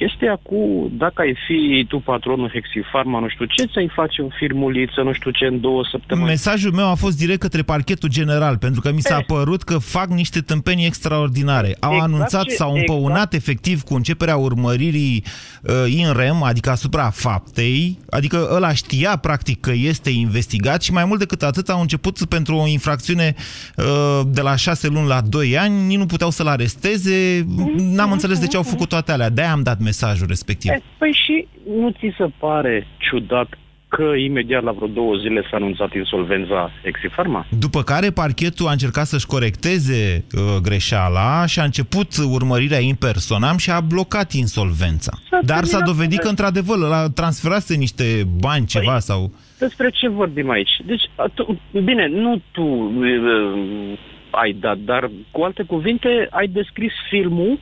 chestia 0.00 0.34
cu 0.42 0.90
dacă 0.92 1.18
ai 1.22 1.34
fi 1.46 1.84
tu 1.88 1.98
patronul 1.98 2.50
Hexifarma, 2.56 3.18
nu 3.20 3.28
știu 3.28 3.44
ce, 3.44 3.64
ți-ai 3.72 3.90
face 3.94 4.22
o 4.22 4.28
firmuliță, 4.38 5.00
nu 5.02 5.12
știu 5.12 5.30
ce, 5.30 5.44
în 5.44 5.60
două 5.60 5.82
săptămâni. 5.90 6.26
Mesajul 6.26 6.72
meu 6.72 6.88
a 6.90 6.94
fost 6.94 7.16
direct 7.18 7.40
către 7.40 7.62
parchetul 7.62 8.08
general, 8.08 8.58
pentru 8.58 8.80
că 8.80 8.92
mi 8.92 9.00
s-a 9.00 9.20
părut 9.26 9.62
că 9.62 9.78
fac 9.78 10.08
niște 10.08 10.40
tâmpenii 10.40 10.86
extraordinare. 10.86 11.76
Au 11.80 11.92
Exact 11.92 12.12
anunțat, 12.12 12.44
ce- 12.44 12.50
s-au 12.50 12.72
împăunat 12.74 13.19
efectiv 13.32 13.82
cu 13.82 13.94
începerea 13.94 14.36
urmăririi 14.36 15.24
uh, 15.62 15.92
in 15.96 16.12
rem, 16.12 16.42
adică 16.42 16.70
asupra 16.70 17.10
faptei, 17.10 17.98
adică 18.10 18.48
ăla 18.52 18.72
știa 18.72 19.16
practic 19.16 19.60
că 19.60 19.72
este 19.74 20.10
investigat 20.10 20.82
și 20.82 20.92
mai 20.92 21.04
mult 21.04 21.18
decât 21.18 21.42
atât 21.42 21.68
au 21.68 21.80
început 21.80 22.24
pentru 22.24 22.56
o 22.56 22.66
infracțiune 22.66 23.34
uh, 23.76 24.20
de 24.26 24.40
la 24.40 24.56
6 24.56 24.88
luni 24.88 25.06
la 25.06 25.20
2 25.20 25.58
ani, 25.58 25.86
nici 25.86 25.98
nu 25.98 26.06
puteau 26.06 26.30
să-l 26.30 26.46
aresteze, 26.46 27.46
n-am 27.76 28.12
înțeles 28.12 28.38
de 28.38 28.46
ce 28.46 28.56
au 28.56 28.62
făcut 28.62 28.88
toate 28.88 29.12
alea, 29.12 29.30
de-aia 29.30 29.52
am 29.52 29.62
dat 29.62 29.78
mesajul 29.78 30.26
respectiv. 30.26 30.70
E, 30.70 30.82
Păi 30.98 31.12
și 31.26 31.46
nu 31.80 31.90
ți 31.90 32.14
se 32.18 32.30
pare 32.38 32.86
ciudat 32.98 33.48
că 33.96 34.02
imediat 34.28 34.62
la 34.62 34.72
vreo 34.72 34.88
două 34.88 35.14
zile 35.16 35.40
s-a 35.50 35.56
anunțat 35.56 35.94
insolvența 35.94 36.70
Exifarma? 36.82 37.46
După 37.58 37.82
care 37.82 38.10
parchetul 38.10 38.66
a 38.66 38.70
încercat 38.70 39.06
să-și 39.06 39.26
corecteze 39.26 40.24
uh, 40.34 40.40
greșeala 40.62 41.46
și 41.46 41.60
a 41.60 41.64
început 41.64 42.08
urmărirea 42.32 42.78
in 42.78 42.94
personam 42.94 43.56
și 43.56 43.70
a 43.70 43.80
blocat 43.80 44.32
insolvența. 44.32 45.12
S-a 45.30 45.38
Dar 45.44 45.56
s-a 45.56 45.62
terminat 45.62 45.88
dovedit 45.88 46.16
de- 46.16 46.22
că, 46.22 46.28
într-adevăr, 46.28 46.76
ăla 46.82 47.08
transferase 47.14 47.74
niște 47.76 48.04
bani, 48.40 48.66
ceva, 48.66 48.96
Păi- 48.96 49.06
sau... 49.08 49.32
Despre 49.58 49.90
ce 49.90 50.08
vorbim 50.08 50.50
aici? 50.50 50.74
Deci, 50.86 51.02
a, 51.16 51.30
tu, 51.34 51.60
bine, 51.84 52.06
nu 52.08 52.42
tu 52.50 52.62
uh, 52.62 53.98
ai 54.30 54.52
dat, 54.52 54.78
dar 54.78 55.10
cu 55.30 55.42
alte 55.42 55.62
cuvinte 55.62 56.26
ai 56.30 56.46
descris 56.46 56.92
filmul 57.10 57.60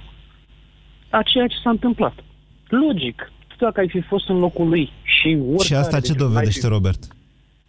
a 1.10 1.22
ceea 1.22 1.46
ce 1.46 1.56
s-a 1.62 1.70
întâmplat. 1.70 2.14
Logic. 2.68 3.32
Tu 3.58 3.64
dacă 3.64 3.80
ai 3.80 3.88
fi 3.88 4.00
fost 4.00 4.28
în 4.28 4.38
locul 4.38 4.68
lui 4.68 4.92
și 5.02 5.28
Și 5.28 5.36
oricare 5.54 5.80
asta 5.80 6.00
ce 6.00 6.12
de 6.12 6.18
dovedește, 6.18 6.60
ai 6.60 6.70
fi- 6.70 6.74
Robert? 6.74 7.02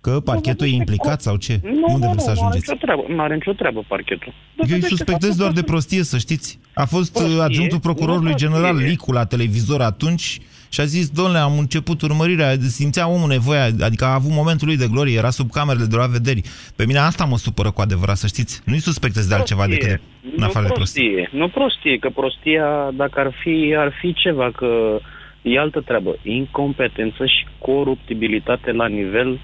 Că 0.01 0.19
parchetul 0.19 0.65
e 0.67 0.69
implicat 0.69 1.21
sau 1.21 1.35
ce? 1.35 1.59
Nu, 1.63 1.69
Unde 1.93 2.05
nu, 2.05 2.11
vreți 2.11 2.23
să 2.25 2.29
nu, 2.29 2.35
nu 2.35 2.39
are 2.41 2.47
ajungeți? 2.47 2.69
nicio 2.69 2.85
treabă. 2.85 3.03
Nu 3.07 3.21
are 3.21 3.33
nicio 3.33 3.51
treabă 3.53 3.83
parchetul. 3.87 4.27
Eu 4.27 4.33
îi 4.55 4.55
Dovedește 4.57 4.87
suspectez 4.87 5.27
faptul 5.29 5.37
doar 5.37 5.49
că- 5.49 5.55
de 5.59 5.63
prostie, 5.63 6.03
să 6.03 6.17
știți. 6.17 6.59
A 6.73 6.85
fost 6.85 7.15
uh, 7.15 7.21
Prostie? 7.21 7.41
adjunctul 7.41 7.79
procurorului 7.79 8.29
Nu 8.31 8.35
prostie. 8.35 8.47
general 8.47 8.75
Licu 8.89 9.11
la 9.11 9.25
televizor 9.25 9.81
atunci 9.81 10.39
și 10.69 10.81
a 10.81 10.83
zis, 10.83 11.09
domnule, 11.09 11.37
am 11.37 11.57
început 11.57 12.01
urmărirea, 12.01 12.55
simțea 12.67 13.09
omul 13.09 13.27
nevoia, 13.27 13.63
adică 13.81 14.05
a 14.05 14.13
avut 14.13 14.31
momentul 14.31 14.67
lui 14.67 14.77
de 14.77 14.87
glorie, 14.91 15.17
era 15.17 15.29
sub 15.29 15.49
camerele 15.51 15.85
de 15.85 15.95
la 15.95 16.05
vederii. 16.05 16.43
Pe 16.75 16.85
mine 16.85 16.99
asta 16.99 17.25
mă 17.25 17.37
supără 17.37 17.71
cu 17.71 17.81
adevărat, 17.81 18.17
să 18.17 18.27
știți. 18.27 18.61
Nu-i 18.65 18.79
suspectez 18.79 19.27
de 19.27 19.35
altceva 19.35 19.63
Prostie. 19.63 19.87
decât 19.87 20.01
de, 20.21 20.31
în 20.37 20.43
afară 20.43 20.65
de 20.67 20.71
prostie. 20.73 21.03
prostie. 21.11 21.29
Nu 21.39 21.47
prostie, 21.49 21.97
că 21.97 22.09
prostia, 22.09 22.91
dacă 22.93 23.19
ar 23.19 23.33
fi, 23.43 23.75
ar 23.77 23.93
fi 24.01 24.13
ceva, 24.13 24.51
că 24.51 24.99
e 25.41 25.59
altă 25.59 25.81
treabă. 25.81 26.15
Incompetență 26.23 27.25
și 27.25 27.45
coruptibilitate 27.59 28.71
la 28.71 28.87
nivel 28.87 29.39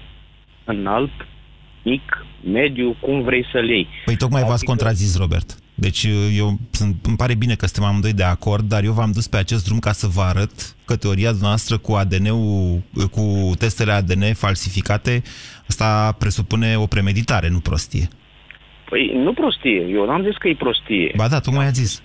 înalt, 0.64 1.10
mic, 1.84 2.26
mediu, 2.44 2.96
cum 3.00 3.22
vrei 3.22 3.46
să-l 3.52 3.68
iei. 3.68 3.86
Păi 4.04 4.16
tocmai 4.16 4.40
v-ați 4.40 4.52
Adică- 4.52 4.70
contrazis, 4.70 5.18
Robert. 5.18 5.58
Deci 5.74 6.06
eu 6.36 6.58
sunt, 6.70 6.96
îmi 7.02 7.16
pare 7.16 7.34
bine 7.34 7.54
că 7.54 7.66
suntem 7.66 7.90
amândoi 7.90 8.12
de 8.12 8.22
acord, 8.22 8.68
dar 8.68 8.84
eu 8.84 8.92
v-am 8.92 9.10
dus 9.12 9.26
pe 9.28 9.36
acest 9.36 9.64
drum 9.64 9.78
ca 9.78 9.92
să 9.92 10.06
vă 10.06 10.20
arăt 10.22 10.74
că 10.84 10.96
teoria 10.96 11.30
noastră 11.40 11.78
cu 11.78 11.92
ADN-ul, 11.92 12.82
cu 13.10 13.52
testele 13.58 13.92
ADN 13.92 14.34
falsificate, 14.34 15.22
asta 15.68 16.12
presupune 16.18 16.76
o 16.76 16.86
premeditare, 16.86 17.48
nu 17.48 17.58
prostie. 17.58 18.08
Păi 18.90 19.10
nu 19.14 19.32
prostie, 19.32 19.86
eu 19.90 20.06
n-am 20.06 20.22
zis 20.22 20.36
că 20.36 20.48
e 20.48 20.54
prostie. 20.54 21.12
Ba 21.16 21.28
da, 21.28 21.40
tocmai 21.40 21.66
a 21.66 21.70
zis. 21.70 22.02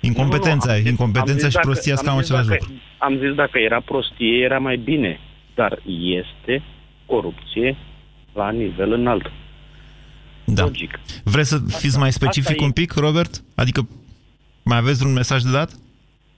Incompetența, 0.00 0.66
Nu, 0.66 0.70
nu, 0.72 0.76
am 0.76 0.80
zis- 0.80 0.90
incompetența 0.90 1.32
am 1.32 1.38
zis 1.38 1.48
și 1.48 1.54
dacă- 1.54 1.66
prostia 1.66 1.92
am 1.92 1.98
sunt 1.98 2.08
cam 2.10 2.20
zis 2.20 2.30
același 2.30 2.48
dacă- 2.48 2.64
lucru. 2.68 2.82
Am 2.98 3.16
zis 3.18 3.34
dacă 3.34 3.58
era 3.58 3.80
prostie, 3.80 4.38
era 4.44 4.58
mai 4.58 4.76
bine. 4.76 5.20
Dar 5.54 5.78
este 6.22 6.62
corupție 7.06 7.76
la 8.32 8.50
nivel 8.50 8.92
înalt. 8.92 9.30
Da. 10.44 10.62
Logic. 10.62 11.00
Vreți 11.24 11.48
să 11.48 11.58
fiți 11.78 11.98
mai 11.98 12.12
specific 12.12 12.50
asta 12.50 12.62
e. 12.62 12.66
un 12.66 12.72
pic, 12.72 12.92
Robert? 12.92 13.42
Adică 13.56 13.88
mai 14.64 14.76
aveți 14.78 15.04
un 15.06 15.12
mesaj 15.12 15.42
de 15.42 15.50
dat? 15.50 15.70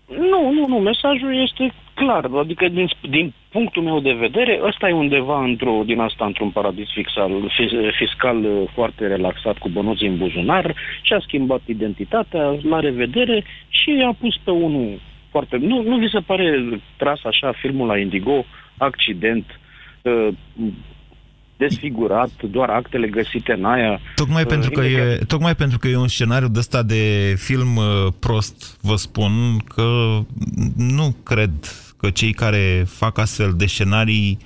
Nu, 0.09 0.53
nu, 0.53 0.66
nu, 0.68 0.79
mesajul 0.79 1.42
este 1.48 1.75
clar. 1.94 2.31
Adică 2.38 2.68
din, 2.68 2.88
din 3.11 3.33
punctul 3.48 3.83
meu 3.83 4.00
de 4.00 4.12
vedere, 4.12 4.61
ăsta 4.62 4.88
e 4.88 4.92
undeva 4.92 5.44
într-o, 5.44 5.83
din 5.85 6.00
asta 6.00 6.24
într-un 6.24 6.50
paradis 6.50 6.92
fiscal, 6.92 7.31
fis- 7.57 7.96
fiscal 7.96 8.44
uh, 8.44 8.68
foarte 8.74 9.07
relaxat 9.07 9.59
cu 9.59 9.68
bănuții 9.68 10.09
în 10.09 10.16
buzunar 10.16 10.74
și-a 11.02 11.18
schimbat 11.20 11.61
identitatea, 11.66 12.57
la 12.62 12.81
revedere 12.81 13.44
și 13.68 14.02
a 14.07 14.14
pus 14.20 14.37
pe 14.44 14.50
unul 14.50 15.00
foarte... 15.31 15.57
Nu, 15.57 15.83
nu 15.83 15.96
vi 15.96 16.09
se 16.09 16.20
pare 16.20 16.64
tras 16.96 17.24
așa 17.24 17.52
filmul 17.52 17.87
la 17.87 17.98
Indigo, 17.98 18.44
accident, 18.78 19.61
uh, 20.02 20.28
desfigurat, 21.56 22.30
doar 22.50 22.68
actele 22.68 23.06
găsite 23.08 23.52
în 23.52 23.64
aia. 23.64 24.00
Tocmai 24.14 24.42
Uh, 24.42 24.48
pentru, 24.48 24.70
că 24.70 24.80
imediat. 24.80 25.20
e, 25.20 25.24
tocmai 25.24 25.54
pentru 25.54 25.78
că 25.78 25.88
e 25.88 25.96
un 25.96 26.08
scenariu 26.08 26.48
de 26.48 26.58
ăsta 26.58 26.82
de 26.82 27.34
film 27.38 27.76
uh, 27.76 27.84
prost, 28.18 28.76
vă 28.80 28.96
spun 28.96 29.56
că 29.74 30.18
nu 30.76 31.16
cred 31.22 31.50
că 31.96 32.10
cei 32.10 32.32
care 32.32 32.84
fac 32.88 33.18
astfel 33.18 33.52
de 33.56 33.66
scenarii 33.66 34.38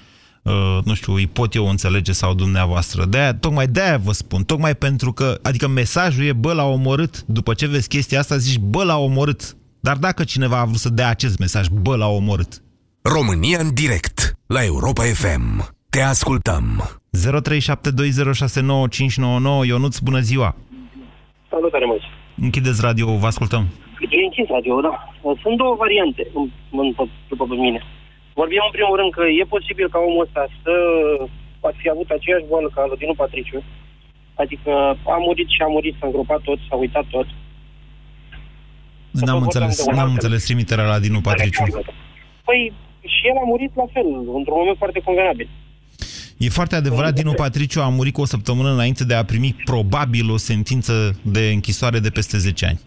uh, 0.43 0.79
nu 0.85 0.95
știu, 0.95 1.13
îi 1.13 1.27
pot 1.27 1.55
eu 1.55 1.69
înțelege 1.69 2.13
sau 2.13 2.35
dumneavoastră. 2.35 3.05
De-aia, 3.05 3.35
tocmai 3.35 3.67
de-aia 3.67 3.97
vă 3.97 4.13
spun, 4.13 4.45
tocmai 4.45 4.75
pentru 4.75 5.13
că, 5.13 5.39
adică 5.43 5.69
mesajul 5.69 6.25
e, 6.25 6.33
bă, 6.33 6.53
l-a 6.53 6.65
omorât. 6.65 7.23
După 7.23 7.55
ce 7.55 7.67
vezi 7.67 7.89
chestia 7.89 8.19
asta, 8.19 8.37
zici, 8.37 8.59
bă, 8.59 8.85
l-a 8.85 8.97
omorât. 8.99 9.57
Dar 9.81 9.97
dacă 9.97 10.25
cineva 10.25 10.59
a 10.61 10.65
vrut 10.65 10.79
să 10.79 10.89
dea 10.89 11.09
acest 11.09 11.39
mesaj, 11.39 11.67
bă, 11.69 11.97
l-a 11.97 12.09
omorât. 12.09 12.63
România 13.03 13.59
în 13.61 13.75
direct 13.75 14.33
la 14.47 14.65
Europa 14.65 15.03
FM. 15.03 15.76
Te 15.97 16.05
ascultăm. 16.17 16.65
0372069599 19.63 19.67
Ionuț, 19.71 19.95
bună 20.09 20.21
ziua! 20.31 20.51
Salutare, 21.51 21.87
măi. 21.91 22.03
Închideți 22.47 22.81
radio, 22.87 23.07
vă 23.23 23.29
ascultăm. 23.33 23.65
E 24.17 24.19
închis 24.29 24.47
radio, 24.57 24.75
da. 24.87 24.95
Sunt 25.43 25.57
două 25.63 25.75
variante, 25.85 26.23
în, 26.39 26.45
în, 26.81 26.87
după 27.33 27.45
mine. 27.65 27.81
Vorbim 28.41 28.63
în 28.69 28.75
primul 28.77 28.97
rând 29.01 29.11
că 29.17 29.23
e 29.41 29.55
posibil 29.55 29.87
ca 29.95 29.99
omul 30.09 30.25
ăsta 30.27 30.43
să 30.63 30.73
poate 31.63 31.77
fi 31.83 31.89
avut 31.95 32.09
aceeași 32.11 32.49
boală 32.51 32.69
ca 32.75 32.83
Lodinu 32.91 33.15
Patriciu. 33.23 33.61
Adică 34.43 34.73
a 35.15 35.17
murit 35.27 35.49
și 35.55 35.61
a 35.67 35.69
murit, 35.77 35.95
s-a 35.99 36.07
îngropat 36.07 36.41
tot, 36.49 36.59
s-a 36.69 36.77
uitat 36.85 37.07
tot. 37.15 37.27
N-am 39.11 39.43
înțeles, 39.47 39.87
n-am 39.97 40.13
înțeles 40.17 40.45
trimiterea 40.45 40.87
la 40.93 40.99
Dinu 41.05 41.21
Patriciu. 41.21 41.65
Păi 42.49 42.61
și 43.15 43.23
el 43.31 43.37
a 43.45 43.47
murit 43.53 43.73
la 43.81 43.87
fel, 43.95 44.09
într-un 44.39 44.59
moment 44.61 44.79
foarte 44.83 45.01
convenabil. 45.09 45.49
E 46.37 46.49
foarte 46.49 46.75
adevărat, 46.75 47.15
Dinu 47.15 47.33
Patriciu 47.33 47.81
a 47.81 47.89
murit 47.89 48.13
cu 48.13 48.21
o 48.21 48.25
săptămână 48.25 48.73
înainte 48.73 49.05
de 49.05 49.15
a 49.15 49.25
primi 49.25 49.57
probabil 49.65 50.31
o 50.31 50.37
sentință 50.37 51.19
de 51.23 51.51
închisoare 51.53 51.99
de 51.99 52.11
peste 52.11 52.39
10 52.39 52.67
ani. 52.67 52.81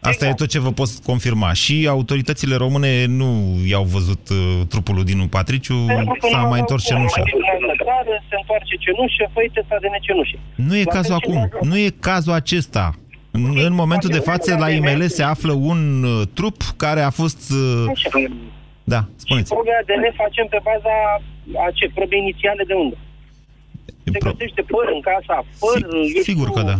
Asta 0.00 0.26
e 0.26 0.32
tot 0.32 0.48
ce 0.48 0.58
vă 0.58 0.72
pot 0.72 0.88
confirma. 1.04 1.52
Și 1.52 1.86
autoritățile 1.88 2.54
române 2.56 3.04
nu 3.06 3.56
i-au 3.68 3.84
văzut 3.84 4.28
uh, 4.28 4.66
trupul 4.68 4.94
lui 4.94 5.04
Dinu 5.04 5.26
Patriciu, 5.26 5.86
s-a 6.30 6.38
mai 6.38 6.58
întors 6.60 6.84
cenușa. 6.84 7.22
Țară, 7.84 8.22
se 8.28 8.36
întoarce 8.40 8.74
cenușă, 8.78 9.30
păi 9.32 9.50
testa 9.54 9.76
de 9.80 9.86
necenușă. 9.92 10.36
Nu 10.54 10.76
e 10.76 10.82
La 10.84 10.92
cazul 10.92 11.18
fel 11.20 11.30
și 11.30 11.36
acum, 11.36 11.50
la- 11.60 11.68
nu 11.68 11.76
e 11.78 11.94
cazul 12.00 12.32
acesta. 12.32 12.94
În, 13.30 13.58
în 13.64 13.72
momentul 13.74 14.08
de 14.10 14.18
față, 14.18 14.56
la 14.58 14.70
IML 14.70 15.08
se 15.08 15.22
află 15.22 15.52
un 15.52 16.02
uh, 16.02 16.22
trup 16.34 16.62
care 16.76 17.00
a 17.00 17.10
fost... 17.10 17.50
uh, 17.52 17.84
Așa. 17.94 18.08
Da, 18.92 19.00
spuneți. 19.24 19.52
Probe 19.54 19.72
ADN 19.80 20.04
facem 20.22 20.46
pe 20.54 20.60
baza 20.68 20.94
a 21.66 21.70
ce? 21.76 21.84
Probe 21.98 22.16
inițiale 22.16 22.64
de 22.70 22.74
unde? 22.82 22.96
Se 24.12 24.18
găsește 24.28 24.62
păr 24.74 24.86
în 24.96 25.00
casa, 25.10 25.36
păr... 25.62 25.76
eu 26.16 26.22
sigur 26.30 26.46
știu, 26.48 26.56
că 26.56 26.62
da. 26.70 26.76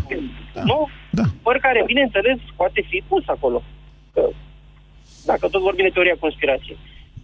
Nu? 0.71 0.79
Da. 1.19 1.27
Păr 1.47 1.57
care, 1.67 1.81
bineînțeles, 1.93 2.39
poate 2.61 2.81
fi 2.91 2.99
pus 3.11 3.25
acolo. 3.35 3.59
Că 4.15 4.23
dacă 5.31 5.45
tot 5.49 5.63
vorbim 5.69 5.85
de 5.89 5.95
teoria 5.97 6.25
conspirației. 6.25 6.79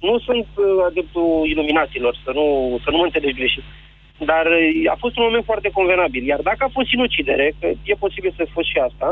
Nu 0.09 0.15
sunt 0.27 0.47
uh, 0.57 0.67
adeptul 0.91 1.29
iluminaților, 1.53 2.13
să 2.25 2.31
nu, 2.39 2.47
să 2.85 2.89
nu 2.91 2.97
mă 2.99 3.05
înțelegi 3.09 3.39
greșit. 3.41 3.65
Dar 4.31 4.45
uh, 4.47 4.93
a 4.95 4.97
fost 5.03 5.15
un 5.17 5.25
moment 5.27 5.45
foarte 5.51 5.71
convenabil. 5.79 6.23
Iar 6.33 6.41
dacă 6.51 6.61
a 6.65 6.75
fost 6.77 6.89
sinucidere, 6.89 7.47
că 7.61 7.67
e 7.91 8.05
posibil 8.05 8.33
să 8.37 8.55
fost 8.57 8.69
și 8.73 8.79
asta... 8.89 9.09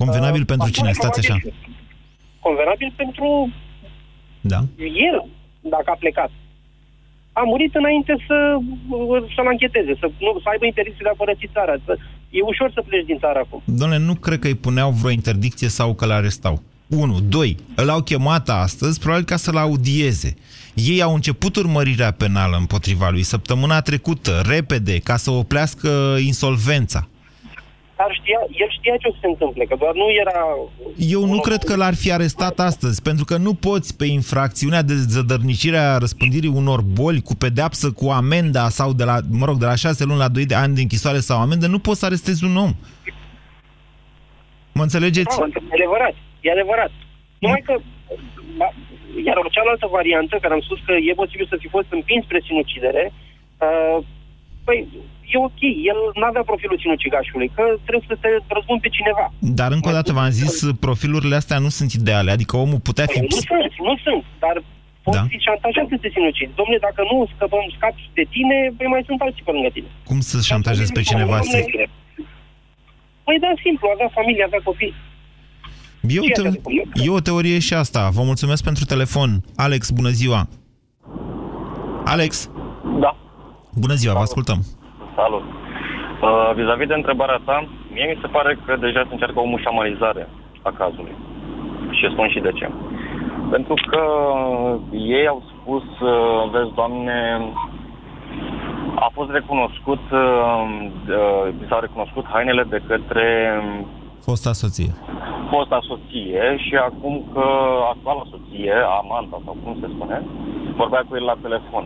Convenabil 0.00 0.42
uh, 0.44 0.50
pentru 0.52 0.70
cine? 0.76 0.90
Stați 0.92 1.18
așa. 1.22 1.36
Convenabil 2.46 2.90
pentru 3.02 3.28
da. 4.52 4.60
el, 5.10 5.18
dacă 5.60 5.88
a 5.90 5.96
plecat. 5.98 6.30
A 7.32 7.42
murit 7.52 7.74
înainte 7.74 8.12
să, 8.26 8.38
să-l 9.34 9.48
încheteze, 9.54 9.92
să, 10.00 10.06
nu, 10.24 10.30
să 10.42 10.48
aibă 10.52 10.64
interdicție 10.66 11.06
de 11.06 11.12
a 11.12 11.20
părăsi 11.22 11.46
țara. 11.52 11.74
Să, 11.84 11.92
e 12.30 12.40
ușor 12.52 12.70
să 12.74 12.80
pleci 12.86 13.10
din 13.10 13.18
țară 13.18 13.38
acum. 13.38 13.60
Doamne, 13.64 13.98
nu 13.98 14.14
cred 14.14 14.38
că 14.38 14.46
îi 14.46 14.62
puneau 14.66 14.90
vreo 14.90 15.10
interdicție 15.10 15.68
sau 15.68 15.94
că 15.94 16.04
l-arestau. 16.06 16.62
1. 16.88 17.20
2. 17.20 17.56
Îl 17.74 17.88
au 17.88 18.02
chemat 18.02 18.48
astăzi, 18.48 19.00
probabil 19.00 19.24
ca 19.24 19.36
să-l 19.36 19.56
audieze. 19.56 20.36
Ei 20.74 21.02
au 21.02 21.14
început 21.14 21.56
urmărirea 21.56 22.10
penală 22.10 22.56
împotriva 22.56 23.10
lui 23.10 23.22
săptămâna 23.22 23.80
trecută, 23.80 24.42
repede, 24.48 24.98
ca 24.98 25.16
să 25.16 25.30
oplească 25.30 26.16
insolvența. 26.26 27.08
Dar 27.96 28.10
știa, 28.20 28.38
el 28.62 28.70
știa 28.78 28.96
ce 28.96 29.08
o 29.08 29.12
să 29.12 29.18
se 29.20 29.26
întâmple, 29.26 29.64
că 29.64 29.76
doar 29.78 29.94
nu 29.94 30.10
era... 30.10 30.40
Eu 30.98 31.24
nu 31.24 31.40
cred 31.40 31.62
că 31.62 31.76
l-ar 31.76 31.94
fi 31.94 32.12
arestat 32.12 32.58
astăzi, 32.58 33.02
pentru 33.02 33.24
că 33.24 33.36
nu 33.36 33.54
poți 33.54 33.96
pe 33.96 34.06
infracțiunea 34.06 34.82
de 34.82 34.94
zădărnicire 34.94 35.76
a 35.76 35.98
răspândirii 35.98 36.52
unor 36.54 36.80
boli 36.80 37.22
cu 37.22 37.34
pedeapsă, 37.34 37.92
cu 37.92 38.06
amenda 38.10 38.68
sau 38.68 38.92
de 38.92 39.04
la, 39.04 39.16
mă 39.30 39.44
rog, 39.46 39.56
de 39.58 39.64
la 39.64 39.74
6 39.74 40.04
luni 40.04 40.18
la 40.18 40.28
2 40.28 40.46
de 40.46 40.54
ani 40.54 40.74
de 40.74 40.80
închisoare 40.80 41.18
sau 41.18 41.40
amendă, 41.40 41.66
nu 41.66 41.78
poți 41.78 41.98
să 41.98 42.06
arestezi 42.06 42.44
un 42.44 42.56
om. 42.56 42.72
Mă 44.72 44.82
înțelegeți? 44.82 45.38
Da, 45.38 45.44
e 45.44 45.74
adevărat, 45.78 46.14
e 46.40 46.50
adevărat. 46.50 46.90
Numai 47.38 47.62
că, 47.66 47.74
iar 49.24 49.36
o 49.36 49.48
cealaltă 49.50 49.86
variantă, 49.90 50.38
care 50.40 50.54
am 50.54 50.60
spus 50.60 50.78
că 50.86 50.92
e 50.92 51.22
posibil 51.22 51.46
să 51.50 51.56
fi 51.58 51.68
fost 51.68 51.86
împins 51.90 52.24
spre 52.24 52.40
sinucidere, 52.46 53.12
uh, 53.58 54.04
păi, 54.64 54.88
e 55.34 55.38
ok, 55.48 55.60
el 55.90 55.98
nu 56.20 56.24
avea 56.30 56.44
profilul 56.50 56.78
sinucigașului, 56.84 57.48
că 57.56 57.62
trebuie 57.86 58.08
să 58.12 58.16
te 58.22 58.28
răzbun 58.56 58.78
pe 58.84 58.88
cineva. 58.96 59.24
Dar 59.60 59.70
încă 59.76 59.88
o 59.90 59.96
dată 59.98 60.10
v-am 60.18 60.32
zis, 60.40 60.54
profilurile 60.86 61.36
astea 61.40 61.58
nu 61.64 61.70
sunt 61.78 61.90
ideale, 62.00 62.30
adică 62.36 62.54
omul 62.64 62.80
putea 62.88 63.06
fi... 63.12 63.18
Păi, 63.18 63.28
nu 63.34 63.40
sunt, 63.50 63.72
nu 63.88 63.94
sunt, 64.04 64.22
dar 64.44 64.54
poți 65.04 65.16
Da. 65.18 65.24
fi 65.32 65.36
șantajat 65.48 65.86
să 65.92 65.96
te 66.02 66.08
sinucidi. 66.16 66.52
Domnule, 66.58 66.78
dacă 66.88 67.00
nu 67.10 67.16
scăpăm, 67.34 67.64
scapi 67.76 68.02
de 68.18 68.24
tine, 68.34 68.56
păi 68.76 68.86
mai 68.94 69.02
sunt 69.08 69.18
alții 69.26 69.44
pe 69.46 69.52
lângă 69.56 69.70
tine. 69.76 69.88
Cum 70.10 70.18
să 70.30 70.36
șantajezi 70.50 70.92
pe 70.96 71.02
cineva 71.10 71.38
să... 71.52 71.56
Păi 73.26 73.38
da, 73.44 73.50
simplu, 73.66 73.84
avea 73.94 74.10
familie, 74.18 74.44
avea 74.48 74.62
copii. 74.70 74.94
E 76.16 76.20
o, 76.20 76.28
te- 76.36 76.60
e 77.06 77.10
o 77.18 77.20
teorie 77.28 77.58
și 77.58 77.74
asta. 77.74 78.02
Vă 78.16 78.22
mulțumesc 78.22 78.62
pentru 78.64 78.84
telefon. 78.84 79.30
Alex, 79.56 79.90
bună 79.90 80.08
ziua! 80.20 80.40
Alex? 82.04 82.50
Da. 83.00 83.16
Bună 83.74 83.94
ziua, 83.94 84.14
vă 84.14 84.20
ascultăm. 84.20 84.64
Salut. 85.16 85.42
Uh, 85.42 86.50
vis-a-vis 86.54 86.86
de 86.86 86.94
întrebarea 86.94 87.40
ta, 87.44 87.56
mie 87.92 88.06
mi 88.12 88.20
se 88.20 88.26
pare 88.36 88.58
că 88.64 88.76
deja 88.76 89.02
se 89.02 89.12
încearcă 89.12 89.40
o 89.40 89.50
mușamalizare 89.54 90.28
a 90.62 90.70
cazului. 90.78 91.16
Și 91.90 92.10
spun 92.12 92.28
și 92.28 92.40
de 92.40 92.52
ce. 92.58 92.70
Pentru 93.50 93.74
că 93.90 94.02
ei 94.90 95.26
au 95.26 95.42
spus, 95.52 95.82
uh, 96.00 96.50
vezi, 96.52 96.74
doamne, 96.74 97.18
a 98.94 99.08
fost 99.12 99.30
recunoscut, 99.30 100.04
uh, 100.10 100.64
uh, 101.08 101.54
s-au 101.68 101.80
recunoscut 101.80 102.24
hainele 102.32 102.64
de 102.68 102.82
către 102.86 103.26
Fosta 104.20 104.52
soție. 104.52 104.92
fosta 105.50 105.78
soție 105.82 106.56
și 106.58 106.74
acum 106.74 107.24
că 107.32 107.44
actuala 107.92 108.22
soție, 108.30 108.74
Amanda 109.00 109.36
sau 109.44 109.56
cum 109.62 109.76
se 109.80 109.86
spune, 109.94 110.22
vorbea 110.76 111.02
cu 111.08 111.16
el 111.16 111.24
la 111.24 111.36
telefon. 111.42 111.84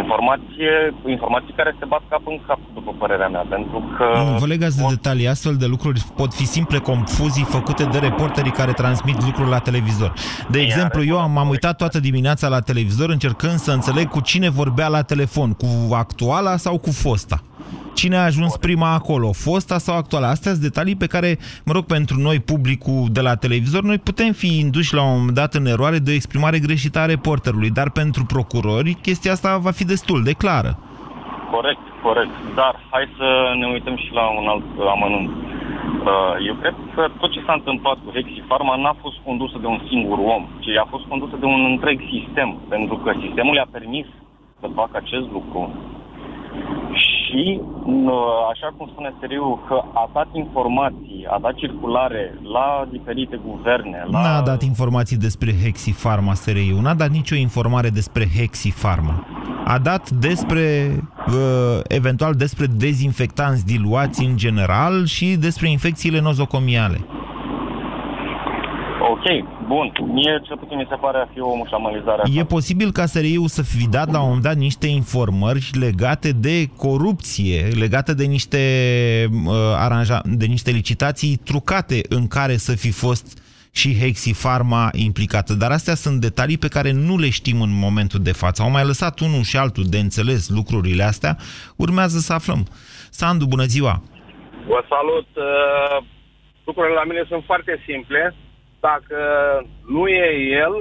Informație, 0.00 0.94
informații 1.06 1.52
care 1.56 1.76
se 1.78 1.84
bat 1.84 2.02
cap 2.08 2.22
în 2.24 2.38
cap, 2.46 2.58
după 2.74 2.94
părerea 2.98 3.28
mea, 3.28 3.46
pentru 3.48 3.78
că... 3.96 4.04
Nu, 4.16 4.38
vă 4.38 4.46
legați 4.46 4.76
de 4.76 4.84
detalii. 4.88 5.28
Astfel 5.28 5.56
de 5.56 5.66
lucruri 5.66 6.00
pot 6.16 6.34
fi 6.34 6.46
simple 6.46 6.78
confuzii 6.78 7.44
făcute 7.44 7.84
de 7.84 7.98
reporterii 7.98 8.50
care 8.50 8.72
transmit 8.72 9.24
lucruri 9.24 9.50
la 9.50 9.58
televizor. 9.58 10.12
De 10.48 10.60
exemplu, 10.60 11.04
eu 11.04 11.18
am, 11.20 11.38
am 11.38 11.48
uitat 11.48 11.76
toată 11.76 12.00
dimineața 12.00 12.48
la 12.48 12.60
televizor 12.60 13.10
încercând 13.10 13.58
să 13.58 13.72
înțeleg 13.72 14.08
cu 14.08 14.20
cine 14.20 14.50
vorbea 14.50 14.88
la 14.88 15.02
telefon, 15.02 15.52
cu 15.52 15.94
actuala 15.94 16.56
sau 16.56 16.78
cu 16.78 16.90
fosta. 16.90 17.42
Cine 17.94 18.16
a 18.16 18.24
ajuns 18.24 18.56
prima 18.56 18.94
acolo, 18.94 19.32
fosta 19.32 19.78
sau 19.78 19.96
actuala? 19.96 20.28
Astea 20.28 20.50
sunt 20.50 20.62
detalii 20.62 20.96
pe 20.96 21.06
care, 21.06 21.38
mă 21.64 21.72
rog, 21.72 21.84
pentru 21.84 22.16
noi, 22.20 22.38
publicul 22.40 23.08
de 23.12 23.20
la 23.20 23.34
televizor, 23.34 23.82
noi 23.82 23.98
putem 23.98 24.32
fi 24.32 24.58
induși 24.58 24.94
la 24.94 25.02
un 25.02 25.16
moment 25.18 25.36
dat 25.36 25.54
în 25.54 25.66
eroare 25.66 25.98
de 25.98 26.10
o 26.10 26.14
exprimare 26.14 26.58
greșită 26.58 26.98
a 26.98 27.06
reporterului, 27.06 27.70
dar 27.70 27.90
pentru 27.90 28.24
procurori 28.24 28.92
chestia 29.06 29.32
asta 29.32 29.58
va 29.58 29.70
fi 29.70 29.84
destul 29.84 30.22
de 30.22 30.32
clară. 30.32 30.78
Corect, 31.50 31.84
corect. 32.02 32.34
Dar 32.54 32.72
hai 32.90 33.04
să 33.18 33.28
ne 33.60 33.66
uităm 33.66 33.96
și 33.96 34.10
la 34.12 34.24
un 34.40 34.46
alt 34.52 34.64
amănunt. 34.94 35.30
Uh, 35.30 36.34
Eu 36.48 36.54
cred 36.62 36.74
că 36.94 37.02
tot 37.20 37.30
ce 37.32 37.42
s-a 37.46 37.52
întâmplat 37.60 37.96
cu 38.04 38.10
Hexi 38.14 38.48
Pharma 38.48 38.76
n-a 38.76 38.96
fost 39.04 39.18
condusă 39.24 39.56
de 39.60 39.66
un 39.66 39.80
singur 39.88 40.18
om, 40.36 40.42
ci 40.64 40.70
a 40.82 40.86
fost 40.92 41.04
condusă 41.12 41.36
de 41.40 41.46
un 41.54 41.62
întreg 41.72 41.98
sistem, 42.14 42.48
pentru 42.68 42.96
că 43.02 43.10
sistemul 43.24 43.54
i-a 43.54 43.74
permis 43.76 44.06
să 44.60 44.66
facă 44.74 44.94
acest 44.96 45.26
lucru. 45.36 45.60
Și, 47.04 47.60
uh, 47.84 48.12
așa 48.52 48.74
cum 48.76 48.88
spune 48.92 49.14
Seriu, 49.20 49.60
că 49.68 49.82
a 49.92 50.10
dat 50.12 50.28
informații, 50.32 51.26
a 51.30 51.38
dat 51.38 51.54
circulare 51.54 52.38
la 52.42 52.86
diferite 52.90 53.40
guverne, 53.46 54.06
la... 54.10 54.20
N-a 54.20 54.40
dat 54.40 54.62
informații 54.62 55.16
despre 55.16 55.52
Hexi 55.62 55.92
Pharma 56.02 56.34
SRI, 56.34 56.78
n-a 56.82 56.94
dat 56.94 57.10
nicio 57.10 57.34
informare 57.34 57.88
despre 57.88 58.24
Hexi 58.36 58.72
Pharma. 58.82 59.26
A 59.64 59.78
dat 59.78 60.10
despre, 60.10 60.90
uh, 61.26 61.80
eventual, 61.88 62.34
despre 62.34 62.66
dezinfectanți 62.66 63.66
diluați 63.66 64.24
în 64.24 64.36
general 64.36 65.04
și 65.06 65.36
despre 65.36 65.70
infecțiile 65.70 66.20
nozocomiale. 66.20 67.06
Ok, 69.14 69.24
bun. 69.66 69.92
Mie 70.12 70.40
cel 70.46 70.56
puțin 70.56 70.76
mi 70.76 70.86
se 70.88 70.94
pare 70.94 71.18
a 71.18 71.28
fi 71.32 71.40
o 71.40 71.54
mușamalizare. 71.54 72.22
E 72.34 72.44
posibil 72.44 72.92
ca 72.92 73.06
SRI-ul 73.06 73.48
să 73.48 73.62
fi 73.62 73.88
dat 73.88 74.12
la 74.12 74.18
un 74.20 74.26
moment 74.26 74.42
dat 74.42 74.56
niște 74.56 74.86
informări 74.86 75.70
legate 75.80 76.30
de 76.32 76.56
corupție, 76.76 77.60
legate 77.78 78.14
de 78.14 78.24
niște, 78.24 78.58
uh, 79.46 79.52
aranja, 79.76 80.20
de 80.24 80.46
niște 80.46 80.70
licitații 80.70 81.36
trucate 81.36 82.00
în 82.08 82.28
care 82.28 82.56
să 82.56 82.72
fi 82.76 82.90
fost 82.90 83.26
și 83.72 83.98
Hexi 84.00 84.32
Pharma 84.42 84.90
implicată. 84.92 85.52
Dar 85.54 85.70
astea 85.70 85.94
sunt 85.94 86.20
detalii 86.20 86.58
pe 86.58 86.68
care 86.68 86.92
nu 86.92 87.18
le 87.18 87.30
știm 87.30 87.60
în 87.60 87.72
momentul 87.72 88.20
de 88.22 88.32
față. 88.32 88.62
Au 88.62 88.70
mai 88.70 88.84
lăsat 88.84 89.20
unul 89.20 89.42
și 89.42 89.56
altul 89.56 89.84
de 89.84 89.98
înțeles 89.98 90.48
lucrurile 90.48 91.02
astea. 91.02 91.36
Urmează 91.76 92.18
să 92.18 92.32
aflăm. 92.32 92.66
Sandu, 93.10 93.44
bună 93.46 93.64
ziua! 93.64 94.02
Vă 94.66 94.80
salut. 94.88 95.28
Uh, 95.36 96.04
Lucrurile 96.64 96.94
la 96.94 97.04
mine 97.04 97.24
sunt 97.28 97.44
foarte 97.44 97.82
simple. 97.86 98.34
Dacă 98.88 99.18
nu 99.96 100.04
e 100.08 100.28
el, 100.64 100.74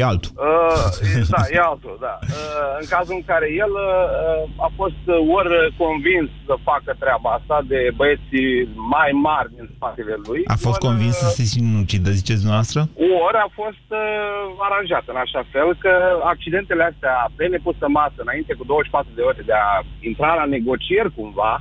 E 0.00 0.02
altul. 0.12 0.30
uh, 0.36 0.86
e- 1.16 1.26
da, 1.34 1.42
e 1.56 1.58
altul, 1.72 1.96
da. 2.06 2.14
Uh, 2.22 2.70
în 2.80 2.86
cazul 2.94 3.14
în 3.20 3.24
care 3.32 3.48
el 3.64 3.72
uh, 3.88 4.66
a 4.66 4.68
fost 4.80 5.02
ori 5.36 5.52
convins 5.84 6.28
să 6.46 6.54
facă 6.70 6.90
treaba 7.02 7.28
asta 7.38 7.56
de 7.72 7.80
băieții 8.00 8.50
mai 8.96 9.10
mari 9.28 9.48
din 9.56 9.66
spatele 9.74 10.14
lui, 10.26 10.40
A 10.54 10.56
fost 10.66 10.78
convins 10.88 11.14
să 11.24 11.28
se 11.38 11.42
sinucidă, 11.54 12.10
ziceți 12.20 12.40
dumneavoastră? 12.42 12.80
ori 13.26 13.38
a 13.46 13.48
fost 13.60 13.86
uh, 13.88 14.64
aranjat 14.66 15.04
în 15.12 15.18
așa 15.24 15.42
fel 15.52 15.68
că 15.84 15.92
accidentele 16.32 16.82
astea 16.90 17.14
pe 17.36 17.44
nepusă 17.46 17.86
masă, 18.00 18.18
înainte 18.26 18.52
cu 18.58 18.64
24 18.64 19.10
de 19.18 19.22
ore 19.30 19.42
de 19.50 19.56
a 19.68 19.70
intra 20.10 20.30
la 20.40 20.44
negocieri 20.56 21.14
cumva 21.18 21.52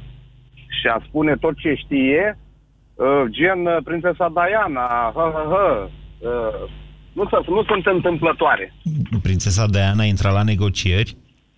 și 0.77 0.85
a 0.95 0.97
spune 1.07 1.33
tot 1.45 1.55
ce 1.63 1.71
știe, 1.83 2.23
uh, 2.29 2.43
gen 3.29 3.65
uh, 3.65 3.77
prințesa 3.83 4.31
Diana, 4.33 5.11
hă, 5.15 5.31
hă, 5.35 5.43
hă, 5.53 5.89
uh, 6.29 6.69
nu, 7.13 7.25
s- 7.25 7.47
nu 7.47 7.63
sunt 7.63 7.85
întâmplătoare. 7.85 8.73
Prințesa 9.21 9.65
Diana 9.67 10.01
a 10.03 10.05
intrat 10.05 10.33
la 10.33 10.43
negocieri. 10.43 11.17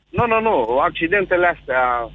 Nu, 0.09 0.25
nu, 0.27 0.41
nu, 0.41 0.77
accidentele 0.79 1.55
astea 1.59 2.09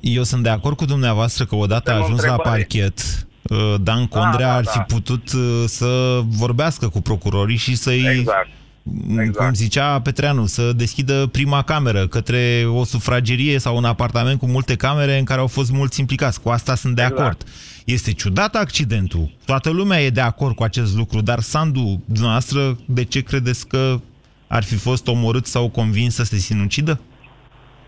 Eu 0.00 0.22
sunt 0.22 0.42
de 0.42 0.48
acord 0.48 0.76
cu 0.76 0.84
dumneavoastră 0.84 1.44
că 1.44 1.54
odată 1.56 1.90
a 1.90 1.94
Am 1.94 2.00
o 2.00 2.04
ajuns 2.04 2.24
la 2.24 2.30
întrebare. 2.32 2.58
parchet, 2.58 2.98
uh, 3.42 3.74
Dan 3.80 4.06
Condrea 4.06 4.46
da, 4.48 4.54
ar 4.54 4.64
fi 4.66 4.76
da. 4.78 4.82
putut 4.84 5.32
uh, 5.32 5.62
să 5.66 6.20
vorbească 6.38 6.88
cu 6.88 7.00
procurorii 7.00 7.56
și 7.56 7.74
să-i, 7.76 8.06
Exact. 8.18 8.48
M, 8.92 9.30
cum 9.30 9.54
zicea 9.54 10.00
Petreanu, 10.00 10.46
să 10.46 10.72
deschidă 10.72 11.28
prima 11.32 11.62
cameră 11.62 12.06
către 12.06 12.66
o 12.68 12.84
sufragerie 12.84 13.58
sau 13.58 13.76
un 13.76 13.84
apartament 13.84 14.38
cu 14.38 14.46
multe 14.46 14.76
camere 14.76 15.18
în 15.18 15.24
care 15.24 15.40
au 15.40 15.46
fost 15.46 15.70
mulți 15.70 16.00
implicați. 16.00 16.40
Cu 16.40 16.48
asta 16.48 16.74
sunt 16.74 16.94
de 16.94 17.02
Exact. 17.02 17.20
acord. 17.20 17.44
Este 17.84 18.12
ciudat 18.12 18.54
accidentul. 18.54 19.34
Toată 19.44 19.70
lumea 19.70 20.02
e 20.02 20.10
de 20.10 20.20
acord 20.20 20.54
cu 20.54 20.62
acest 20.62 20.96
lucru, 20.96 21.20
dar 21.20 21.40
Sandu, 21.40 22.02
dumneavoastră, 22.04 22.78
de 22.84 23.04
ce 23.04 23.20
credeți 23.20 23.66
că 23.66 24.00
ar 24.46 24.64
fi 24.64 24.74
fost 24.74 25.06
omorât 25.06 25.46
sau 25.46 25.68
convins 25.68 26.14
să 26.14 26.24
se 26.24 26.36
sinucidă? 26.36 27.00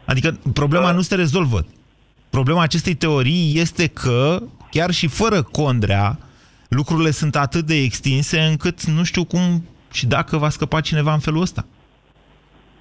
Adică 0.05 0.39
problema 0.53 0.93
nu 0.93 1.01
se 1.01 1.15
rezolvă. 1.15 1.67
Problema 2.31 2.63
acestei 2.63 2.95
teorii 2.95 3.59
este 3.59 3.87
că, 3.87 4.43
chiar 4.71 4.91
și 4.91 5.07
fără 5.07 5.43
Condrea, 5.43 6.19
lucrurile 6.69 7.11
sunt 7.11 7.37
atât 7.37 7.67
de 7.67 7.75
extinse 7.75 8.41
încât 8.41 8.85
nu 8.85 9.03
știu 9.03 9.25
cum 9.25 9.65
și 9.93 10.07
dacă 10.07 10.37
va 10.37 10.49
scăpa 10.49 10.81
cineva 10.81 11.13
în 11.13 11.19
felul 11.19 11.41
ăsta. 11.41 11.65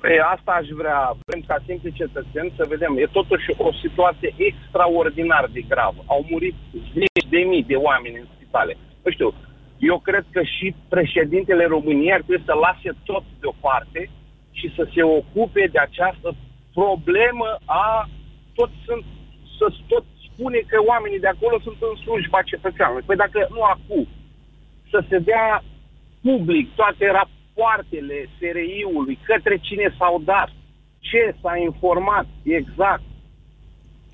Păi 0.02 0.20
asta 0.36 0.52
aș 0.52 0.68
vrea, 0.68 1.00
vrem 1.26 1.42
ca 1.48 1.58
simpli 1.66 1.92
cetățeni 1.92 2.54
să 2.56 2.66
vedem. 2.70 2.98
E 2.98 3.06
totuși 3.20 3.46
o 3.58 3.72
situație 3.84 4.34
extraordinar 4.38 5.50
de 5.52 5.62
gravă. 5.62 6.04
Au 6.06 6.26
murit 6.30 6.56
zeci 6.94 7.30
de 7.30 7.38
mii 7.38 7.64
de 7.64 7.76
oameni 7.76 8.20
în 8.20 8.28
spitale. 8.36 8.78
Nu 9.04 9.12
știu, 9.12 9.34
eu 9.80 10.00
cred 10.00 10.26
că 10.32 10.42
și 10.44 10.76
președintele 10.88 11.66
României 11.66 12.14
ar 12.14 12.22
trebui 12.22 12.44
să 12.46 12.54
lase 12.54 12.90
tot 13.04 13.24
deoparte 13.40 14.10
și 14.52 14.74
să 14.76 14.90
se 14.94 15.04
ocupe 15.04 15.70
de 15.72 15.80
această 15.80 16.36
problemă 16.74 17.50
a 17.66 18.10
tot 18.54 18.70
sunt, 18.86 19.04
să 19.58 19.66
tot 19.88 20.04
spune 20.28 20.60
că 20.72 20.78
oamenii 20.92 21.24
de 21.26 21.28
acolo 21.28 21.60
sunt 21.60 21.78
în 21.80 21.96
slujba 22.04 22.42
cetățeanului. 22.42 23.04
Păi 23.06 23.16
dacă 23.16 23.48
nu 23.56 23.62
acum, 23.64 24.08
să 24.92 25.00
se 25.10 25.18
dea 25.20 25.64
public 26.28 26.66
toate 26.80 27.06
rapoartele 27.20 28.18
SRI-ului, 28.38 29.16
către 29.30 29.56
cine 29.68 29.88
s-au 29.98 30.16
dat, 30.32 30.50
ce 31.10 31.22
s-a 31.42 31.54
informat 31.70 32.28
exact. 32.60 33.06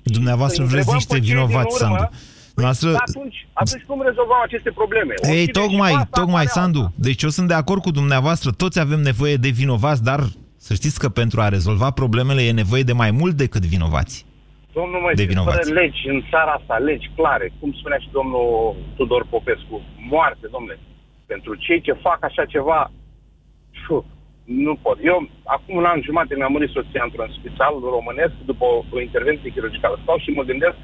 Dumneavoastră 0.02 0.64
vreți 0.64 0.92
niște 0.92 1.18
vinovați, 1.18 1.76
Sandu. 1.76 2.04
Noastră... 2.54 2.88
Atunci, 3.08 3.46
atunci 3.52 3.84
cum 3.90 4.02
rezolvăm 4.02 4.40
aceste 4.42 4.70
probleme? 4.70 5.14
Ei, 5.36 5.46
tocmai, 5.46 5.92
tocmai, 6.10 6.46
Sandu. 6.46 6.78
Asta. 6.78 6.92
Deci 6.94 7.22
eu 7.22 7.28
sunt 7.28 7.48
de 7.48 7.54
acord 7.54 7.80
cu 7.82 7.90
dumneavoastră. 7.90 8.50
Toți 8.50 8.80
avem 8.80 9.00
nevoie 9.00 9.36
de 9.36 9.48
vinovați, 9.48 10.02
dar 10.02 10.20
să 10.56 10.74
știți 10.74 10.98
că 10.98 11.08
pentru 11.08 11.40
a 11.40 11.48
rezolva 11.48 11.90
problemele 11.90 12.42
e 12.42 12.52
nevoie 12.52 12.82
de 12.82 12.92
mai 12.92 13.10
mult 13.10 13.34
decât 13.34 13.64
vinovați. 13.74 14.26
Domnul 14.72 15.00
Moise, 15.00 15.26
fără 15.34 15.64
legi 15.80 16.08
în 16.08 16.22
țara 16.30 16.52
asta, 16.58 16.76
legi 16.76 17.10
clare, 17.16 17.52
cum 17.60 17.72
spunea 17.78 17.98
și 17.98 18.08
domnul 18.12 18.76
Tudor 18.96 19.26
Popescu, 19.30 19.82
moarte, 20.10 20.46
domnule. 20.50 20.78
Pentru 21.26 21.54
cei 21.54 21.80
ce 21.80 21.92
fac 21.92 22.18
așa 22.24 22.44
ceva, 22.44 22.90
șu, 23.70 24.04
nu 24.44 24.74
pot. 24.82 24.98
Eu, 25.02 25.28
acum 25.44 25.76
un 25.76 25.84
an 25.84 26.00
jumate, 26.02 26.34
mi-am 26.34 26.52
murit 26.52 26.70
soția 26.70 27.02
într-un 27.04 27.34
spital 27.38 27.74
românesc 27.80 28.34
după 28.44 28.64
o, 28.64 28.84
o 28.90 29.00
intervenție 29.00 29.50
chirurgicală. 29.50 29.98
Stau 30.02 30.18
și 30.18 30.30
mă 30.30 30.42
gândesc 30.42 30.76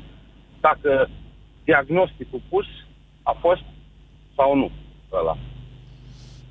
dacă 0.61 1.09
diagnosticul 1.64 2.42
pus 2.48 2.66
a 3.22 3.37
fost 3.40 3.62
sau 4.37 4.57
nu 4.57 4.70
ăla. 5.12 5.37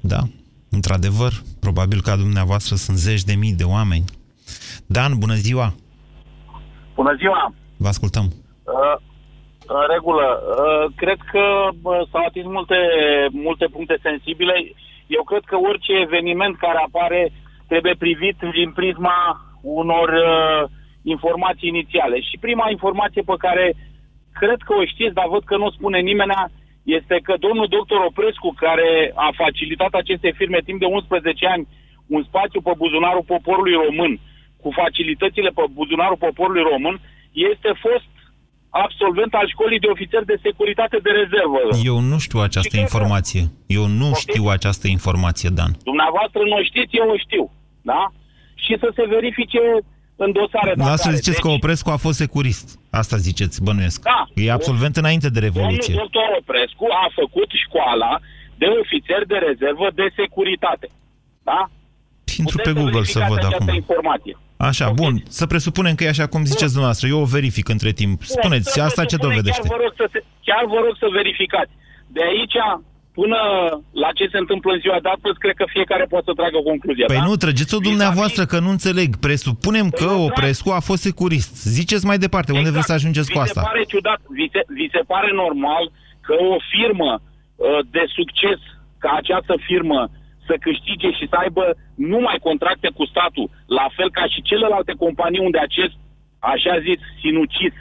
Da, 0.02 0.21
într-adevăr, 0.69 1.32
probabil 1.60 2.02
ca 2.02 2.15
dumneavoastră 2.15 2.75
sunt 2.75 2.97
zeci 2.97 3.23
de 3.23 3.34
mii 3.34 3.54
de 3.54 3.63
oameni. 3.63 4.04
Dan, 4.86 5.17
bună 5.17 5.34
ziua! 5.34 5.73
Bună 6.95 7.15
ziua! 7.15 7.54
Vă 7.78 7.88
ascultăm! 7.88 8.25
Uh, 8.63 9.08
în 9.77 9.86
regulă. 9.93 10.27
Uh, 10.41 10.86
cred 10.95 11.19
că 11.32 11.43
uh, 11.71 12.01
s-au 12.12 12.23
atins 12.27 12.45
multe, 12.45 12.79
multe 13.32 13.65
puncte 13.65 13.97
sensibile. 14.01 14.55
Eu 15.08 15.23
cred 15.23 15.43
că 15.45 15.55
orice 15.69 15.93
eveniment 15.93 16.58
care 16.58 16.77
apare 16.77 17.32
trebuie 17.67 17.95
privit 18.05 18.38
din 18.58 18.71
prisma 18.71 19.19
unor 19.62 20.10
uh, 20.10 20.69
informații 21.03 21.67
inițiale. 21.67 22.19
Și 22.21 22.38
prima 22.39 22.69
informație 22.69 23.21
pe 23.21 23.36
care 23.38 23.75
cred 24.34 24.60
că 24.65 24.73
o 24.73 24.86
știți, 24.86 25.13
dar 25.13 25.27
văd 25.27 25.43
că 25.43 25.58
nu 25.58 25.65
o 25.65 25.75
spune 25.77 25.99
nimeni, 25.99 26.34
este 26.84 27.19
că 27.23 27.34
domnul 27.39 27.67
doctor 27.67 27.99
Oprescu, 27.99 28.53
care 28.58 29.12
a 29.15 29.29
facilitat 29.36 29.93
aceste 29.93 30.29
firme 30.39 30.60
timp 30.65 30.79
de 30.79 30.86
11 30.86 31.47
ani 31.47 31.67
un 32.08 32.23
spațiu 32.23 32.62
pe 32.62 32.71
buzunarul 32.77 33.29
poporului 33.34 33.73
român, 33.86 34.19
cu 34.62 34.69
facilitățile 34.82 35.49
pe 35.49 35.63
buzunarul 35.71 36.23
poporului 36.25 36.69
român, 36.71 36.99
este 37.32 37.71
fost 37.86 38.10
absolvent 38.69 39.34
al 39.34 39.47
școlii 39.47 39.79
de 39.79 39.88
ofițer 39.88 40.23
de 40.23 40.39
securitate 40.41 40.97
de 41.05 41.10
rezervă. 41.10 41.60
Eu 41.84 41.99
nu 41.99 42.17
știu 42.17 42.39
această 42.39 42.77
informație. 42.77 43.43
Eu 43.67 43.86
nu 43.88 44.10
știu 44.13 44.45
această 44.47 44.88
informație, 44.88 45.49
Dan. 45.49 45.71
Dumneavoastră 45.84 46.39
nu 46.53 46.63
știți, 46.63 46.95
eu 46.95 47.10
o 47.10 47.17
știu. 47.17 47.51
Da? 47.82 48.12
Și 48.55 48.77
să 48.79 48.91
se 48.95 49.03
verifice 49.15 49.62
în 50.15 50.32
dosare. 50.32 50.73
Da, 50.75 50.95
să 50.95 51.10
ziceți 51.12 51.39
deci... 51.39 51.45
că 51.45 51.47
Oprescu 51.47 51.89
a 51.89 51.95
fost 52.05 52.17
securist. 52.17 52.79
Asta 52.89 53.15
ziceți, 53.17 53.63
bănuiesc. 53.63 54.01
Da. 54.03 54.27
E 54.43 54.51
absolvent 54.51 54.95
o... 54.95 54.99
înainte 54.99 55.29
de 55.29 55.39
Revoluție. 55.39 55.93
Domnul 55.93 56.10
doctor 56.12 56.38
Oprescu 56.39 56.86
a 57.03 57.08
făcut 57.19 57.49
școala 57.65 58.19
de 58.62 58.67
ofițer 58.82 59.21
de 59.25 59.38
rezervă 59.47 59.88
de 59.95 60.05
securitate. 60.15 60.88
Da? 61.43 61.69
Intru 62.38 62.58
pe 62.58 62.73
Google 62.73 63.03
să 63.03 63.25
văd 63.29 63.43
acum. 63.43 63.73
informație. 63.73 64.38
Așa, 64.67 64.85
okay. 64.89 64.99
bun. 65.01 65.13
Să 65.39 65.45
presupunem 65.53 65.95
că 65.95 66.03
e 66.03 66.15
așa 66.15 66.27
cum 66.33 66.41
ziceți 66.51 66.73
dumneavoastră. 66.75 67.07
Eu 67.07 67.19
o 67.21 67.31
verific 67.37 67.67
între 67.75 67.91
timp. 68.01 68.17
Spuneți, 68.37 68.69
bun, 68.75 68.85
asta 68.87 69.05
ce 69.11 69.17
dovedește? 69.27 69.61
Chiar 69.67 69.77
vă, 69.77 69.83
rog 69.83 69.93
să 70.01 70.05
se, 70.13 70.19
chiar 70.47 70.63
vă 70.73 70.79
rog 70.85 70.95
să 71.01 71.07
verificați. 71.19 71.73
De 72.15 72.23
aici 72.31 72.57
până 73.19 73.39
la 74.03 74.09
ce 74.17 74.25
se 74.33 74.39
întâmplă 74.43 74.69
în 74.73 74.79
ziua 74.85 74.99
de 75.05 75.09
astăzi, 75.15 75.41
cred 75.43 75.55
că 75.59 75.65
fiecare 75.75 76.05
poate 76.13 76.25
să 76.29 76.33
tragă 76.39 76.59
concluzia. 76.71 77.05
Păi 77.13 77.21
da? 77.21 77.27
nu, 77.27 77.35
trăgeți-o 77.45 77.85
dumneavoastră, 77.89 78.43
că 78.51 78.57
nu 78.65 78.69
înțeleg. 78.75 79.09
Presupunem 79.27 79.87
păi 79.89 79.99
că 79.99 80.09
Oprescu 80.29 80.69
a 80.79 80.81
fost 80.89 81.01
securist. 81.09 81.53
Ziceți 81.77 82.05
mai 82.09 82.17
departe, 82.25 82.49
exact. 82.49 82.59
unde 82.61 82.71
vreți 82.75 82.89
să 82.91 82.97
ajungeți 82.99 83.29
vi 83.29 83.33
cu 83.33 83.39
asta? 83.45 83.61
Vi 83.61 83.65
se 83.65 83.71
pare 83.71 83.83
ciudat, 83.93 84.19
vi 84.39 84.47
se, 84.53 84.61
vi 84.79 84.87
se 84.95 85.01
pare 85.13 85.29
normal 85.43 85.83
că 86.27 86.33
o 86.53 86.55
firmă 86.73 87.11
uh, 87.21 87.79
de 87.95 88.03
succes 88.17 88.59
ca 89.03 89.11
această 89.21 89.53
firmă 89.67 89.99
să 90.49 90.55
câștige 90.65 91.09
și 91.17 91.25
să 91.31 91.35
aibă 91.43 91.63
numai 92.12 92.38
contracte 92.47 92.89
cu 92.97 93.03
statul, 93.12 93.47
la 93.77 93.88
fel 93.95 94.09
ca 94.17 94.25
și 94.33 94.47
celelalte 94.49 94.93
companii 95.03 95.45
unde 95.47 95.59
acest, 95.67 95.95
așa 96.53 96.73
zis, 96.88 96.99
sinucis, 97.21 97.73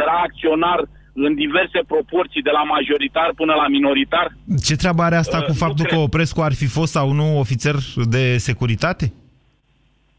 era 0.00 0.16
acționar 0.26 0.80
în 1.14 1.34
diverse 1.34 1.80
proporții, 1.86 2.42
de 2.42 2.50
la 2.58 2.62
majoritar 2.62 3.32
până 3.40 3.54
la 3.54 3.66
minoritar. 3.68 4.26
Ce 4.66 4.76
treabă 4.76 5.02
are 5.02 5.16
asta 5.16 5.38
uh, 5.38 5.44
cu 5.44 5.52
faptul 5.52 5.86
că 5.86 5.96
Oprescu 5.96 6.40
ar 6.40 6.54
fi 6.54 6.66
fost 6.66 6.92
sau 6.92 7.12
nu 7.12 7.38
ofițer 7.38 7.76
de 8.08 8.36
securitate? 8.36 9.12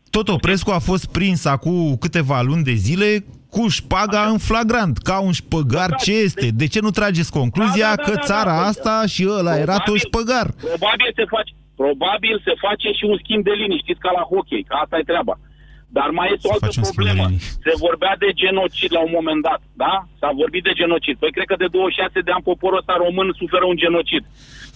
Tot 0.10 0.28
Oprescu 0.28 0.72
a 0.72 0.80
fost 0.80 1.12
prins 1.12 1.46
acum 1.46 1.98
câteva 2.00 2.42
luni 2.42 2.64
de 2.64 2.74
zile 2.74 3.26
cu 3.50 3.68
șpaga 3.68 4.22
Așa. 4.22 4.30
în 4.30 4.38
flagrant, 4.38 4.98
ca 4.98 5.20
un 5.20 5.32
șpăgar 5.32 5.90
da, 5.90 5.96
ce 5.96 6.14
este. 6.14 6.48
De 6.54 6.68
ce 6.68 6.80
nu 6.80 6.90
trageți 6.90 7.32
concluzia 7.32 7.90
da, 7.90 7.96
da, 7.96 8.04
da, 8.04 8.10
că 8.10 8.14
da, 8.16 8.22
țara 8.22 8.56
da, 8.56 8.62
da, 8.62 8.68
asta 8.68 9.04
și 9.08 9.24
ăla 9.28 9.36
probabil, 9.38 9.62
era 9.62 9.78
tot 9.78 9.98
șpăgar? 9.98 10.48
Probabil 10.52 11.12
se 11.16 11.26
face, 11.30 11.54
Probabil 11.82 12.36
se 12.46 12.54
face 12.66 12.88
și 12.98 13.04
un 13.12 13.18
schimb 13.24 13.44
de 13.44 13.56
linii, 13.62 13.84
știți, 13.84 14.04
ca 14.06 14.12
la 14.20 14.24
hockey, 14.32 14.64
că 14.68 14.74
asta 14.84 14.98
e 14.98 15.12
treaba. 15.12 15.36
Dar 15.98 16.10
mai 16.20 16.28
este 16.34 16.48
o 16.48 16.54
altă 16.56 16.70
problemă. 16.88 17.24
Se 17.66 17.74
vorbea 17.86 18.14
de 18.24 18.30
genocid 18.42 18.92
la 18.98 19.02
un 19.08 19.14
moment 19.18 19.42
dat, 19.48 19.62
da? 19.84 19.94
S-a 20.20 20.32
vorbit 20.42 20.64
de 20.68 20.74
genocid. 20.80 21.16
Păi 21.22 21.36
cred 21.36 21.48
că 21.52 21.58
de 21.64 21.70
26 21.72 22.28
de 22.28 22.32
ani 22.36 22.48
poporul 22.52 22.82
ăsta 22.82 22.94
român 23.06 23.28
suferă 23.42 23.66
un 23.72 23.78
genocid. 23.84 24.24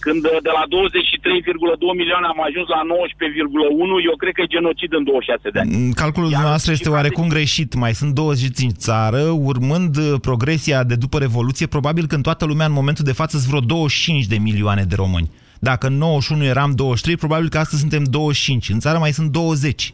Când 0.04 0.22
uh, 0.24 0.36
de 0.46 0.52
la 0.58 0.64
23,2 0.66 2.00
milioane 2.00 2.26
am 2.32 2.40
ajuns 2.48 2.66
la 2.76 2.80
19,1, 2.90 4.06
eu 4.08 4.14
cred 4.22 4.32
că 4.34 4.42
e 4.42 4.54
genocid 4.56 4.90
în 4.98 5.04
26 5.04 5.50
de 5.54 5.58
ani. 5.60 5.70
Mm, 5.76 5.92
calculul 6.02 6.28
dumneavoastră 6.32 6.70
este 6.72 6.94
oarecum 6.96 7.26
de... 7.28 7.34
greșit. 7.34 7.70
Mai 7.84 7.92
sunt 8.00 8.12
20 8.14 8.58
în 8.68 8.74
țară, 8.86 9.22
urmând 9.50 9.92
uh, 9.96 10.08
progresia 10.28 10.78
de 10.90 10.96
după 11.04 11.16
Revoluție, 11.26 11.66
probabil 11.76 12.04
că 12.06 12.14
în 12.18 12.26
toată 12.28 12.44
lumea 12.50 12.68
în 12.70 12.78
momentul 12.80 13.04
de 13.10 13.18
față 13.20 13.34
sunt 13.36 13.48
vreo 13.52 13.60
25 13.60 14.24
de 14.32 14.38
milioane 14.48 14.84
de 14.90 14.96
români. 15.02 15.28
Dacă 15.58 15.86
în 15.86 15.96
91 15.96 16.44
eram 16.44 16.74
23, 16.74 17.16
probabil 17.16 17.48
că 17.48 17.58
astăzi 17.58 17.80
suntem 17.80 18.04
25. 18.04 18.68
În 18.68 18.80
țară 18.80 18.98
mai 18.98 19.12
sunt 19.12 19.30
20. 19.30 19.92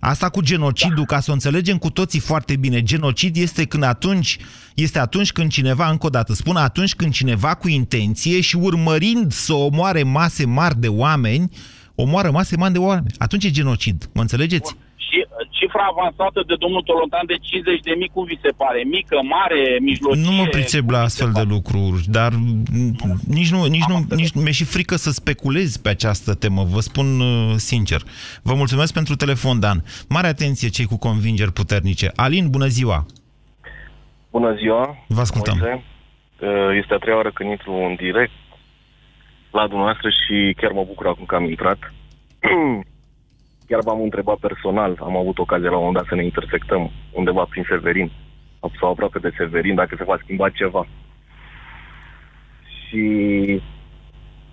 Asta 0.00 0.28
cu 0.28 0.40
genocidul, 0.40 1.04
da. 1.08 1.14
ca 1.14 1.20
să 1.20 1.30
o 1.30 1.32
înțelegem 1.32 1.78
cu 1.78 1.90
toții 1.90 2.20
foarte 2.20 2.56
bine, 2.56 2.82
genocid 2.82 3.36
este 3.36 3.64
când 3.64 3.82
atunci, 3.82 4.38
este 4.74 4.98
atunci 4.98 5.32
când 5.32 5.50
cineva, 5.50 5.90
încă 5.90 6.06
o 6.06 6.08
dată 6.08 6.34
spun, 6.34 6.56
atunci 6.56 6.94
când 6.94 7.12
cineva 7.12 7.54
cu 7.54 7.68
intenție 7.68 8.40
și 8.40 8.56
urmărind 8.56 9.32
să 9.32 9.52
omoare 9.52 10.02
mase 10.02 10.46
mari 10.46 10.80
de 10.80 10.88
oameni, 10.88 11.48
omoară 11.94 12.30
mase 12.30 12.56
mari 12.56 12.72
de 12.72 12.78
oameni. 12.78 13.14
Atunci 13.18 13.44
e 13.44 13.50
genocid. 13.50 14.08
Mă 14.12 14.20
înțelegeți? 14.20 14.76
Bun 15.64 15.72
și 15.72 15.80
uh, 15.80 15.84
cifra 15.84 15.84
avansată 15.94 16.42
de 16.46 16.54
domnul 16.58 16.82
Tolontan 16.82 17.26
de 17.26 17.36
50 17.40 17.80
de 17.80 17.94
mii, 17.96 18.10
cum 18.14 18.24
vi 18.24 18.38
se 18.42 18.50
pare? 18.56 18.82
Mică, 18.82 19.16
mare, 19.22 19.78
mijlocie? 19.80 20.24
Nu 20.24 20.32
mă 20.32 20.46
pricep 20.46 20.90
la 20.90 21.00
astfel 21.00 21.30
de 21.34 21.44
lucruri, 21.54 22.02
dar 22.18 22.32
nici 23.28 23.50
nu, 23.50 23.64
nici 23.64 23.88
nu, 23.88 23.96
nici 24.16 24.32
mi-e 24.32 24.52
și 24.52 24.64
frică 24.64 24.96
să 24.96 25.10
speculez 25.10 25.76
pe 25.76 25.88
această 25.88 26.34
temă, 26.34 26.62
vă 26.74 26.80
spun 26.80 27.20
uh, 27.20 27.54
sincer. 27.56 28.00
Vă 28.42 28.54
mulțumesc 28.54 28.92
pentru 28.92 29.14
telefon, 29.14 29.60
Dan. 29.60 29.78
Mare 30.08 30.26
atenție 30.26 30.68
cei 30.68 30.86
cu 30.86 30.98
convingeri 30.98 31.52
puternice. 31.52 32.06
Alin, 32.16 32.50
bună 32.50 32.66
ziua! 32.66 33.06
Bună 34.30 34.54
ziua! 34.54 35.04
Vă 35.08 35.20
ascultăm! 35.20 35.58
Moise. 35.58 35.84
Uh, 36.40 36.78
este 36.80 36.94
a 36.94 36.98
treia 36.98 37.16
oară 37.16 37.30
când 37.34 37.50
intru 37.50 37.72
în 37.72 37.94
direct 37.94 38.32
la 39.50 39.66
dumneavoastră 39.66 40.08
și 40.08 40.54
chiar 40.56 40.72
mă 40.72 40.84
bucur 40.86 41.06
acum 41.06 41.24
că 41.24 41.34
am 41.34 41.44
intrat. 41.44 41.78
Chiar 43.74 43.86
v-am 43.86 44.02
întrebat 44.02 44.36
personal, 44.36 44.98
am 45.00 45.16
avut 45.16 45.38
ocazia 45.38 45.70
la 45.70 45.76
un 45.76 45.84
moment 45.84 45.96
dat 45.96 46.06
să 46.08 46.14
ne 46.14 46.24
intersectăm 46.24 46.90
undeva 47.10 47.44
prin 47.50 47.64
Severin, 47.68 48.12
sau 48.80 48.90
aproape 48.90 49.18
de 49.18 49.30
Severin, 49.36 49.74
dacă 49.74 49.94
se 49.98 50.04
va 50.04 50.18
schimba 50.22 50.48
ceva. 50.48 50.86
Și 52.64 53.02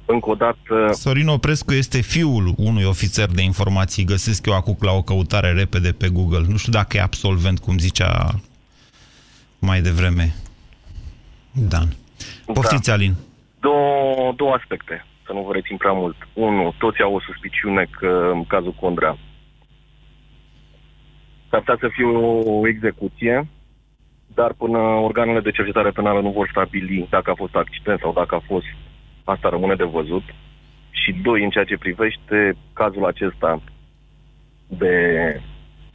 încă 0.05 0.29
o 0.29 0.35
dată... 0.35 0.91
Sorin 0.91 1.27
Oprescu 1.27 1.73
este 1.73 2.01
fiul 2.01 2.53
unui 2.57 2.83
ofițer 2.83 3.29
de 3.29 3.41
informații. 3.41 4.03
Găsesc 4.03 4.45
eu 4.45 4.53
acum 4.53 4.77
la 4.79 4.91
o 4.91 5.01
căutare 5.01 5.51
repede 5.51 5.91
pe 5.91 6.09
Google. 6.09 6.45
Nu 6.47 6.57
știu 6.57 6.71
dacă 6.71 6.97
e 6.97 7.01
absolvent, 7.01 7.59
cum 7.59 7.77
zicea 7.77 8.29
mai 9.59 9.81
devreme 9.81 10.35
Dan. 11.51 11.87
Poftiți, 12.45 12.87
da. 12.87 12.93
Alin. 12.93 13.15
Două, 13.59 14.33
două 14.35 14.53
aspecte, 14.53 15.05
să 15.31 15.37
nu 15.37 15.43
vă 15.43 15.53
rețin 15.53 15.77
prea 15.77 15.91
mult. 15.91 16.17
Unu, 16.33 16.73
toți 16.77 17.01
au 17.01 17.13
o 17.13 17.21
suspiciune 17.21 17.87
că 17.99 18.29
în 18.33 18.43
cazul 18.45 18.75
Condrea 18.79 19.17
s-ar 21.49 21.59
putea 21.59 21.77
să 21.79 21.87
fie 21.95 22.05
o 22.05 22.67
execuție, 22.67 23.47
dar 24.33 24.53
până 24.53 24.77
organele 24.77 25.39
de 25.39 25.51
cercetare 25.51 25.89
penală 25.89 26.21
nu 26.21 26.31
vor 26.31 26.47
stabili 26.51 27.07
dacă 27.09 27.29
a 27.29 27.41
fost 27.43 27.55
accident 27.55 27.99
sau 27.99 28.13
dacă 28.13 28.35
a 28.35 28.43
fost, 28.51 28.65
asta 29.23 29.49
rămâne 29.49 29.75
de 29.75 29.83
văzut. 29.83 30.23
Și 30.89 31.11
doi, 31.23 31.43
în 31.43 31.49
ceea 31.49 31.63
ce 31.63 31.77
privește 31.77 32.55
cazul 32.73 33.05
acesta 33.05 33.61
de 34.67 34.95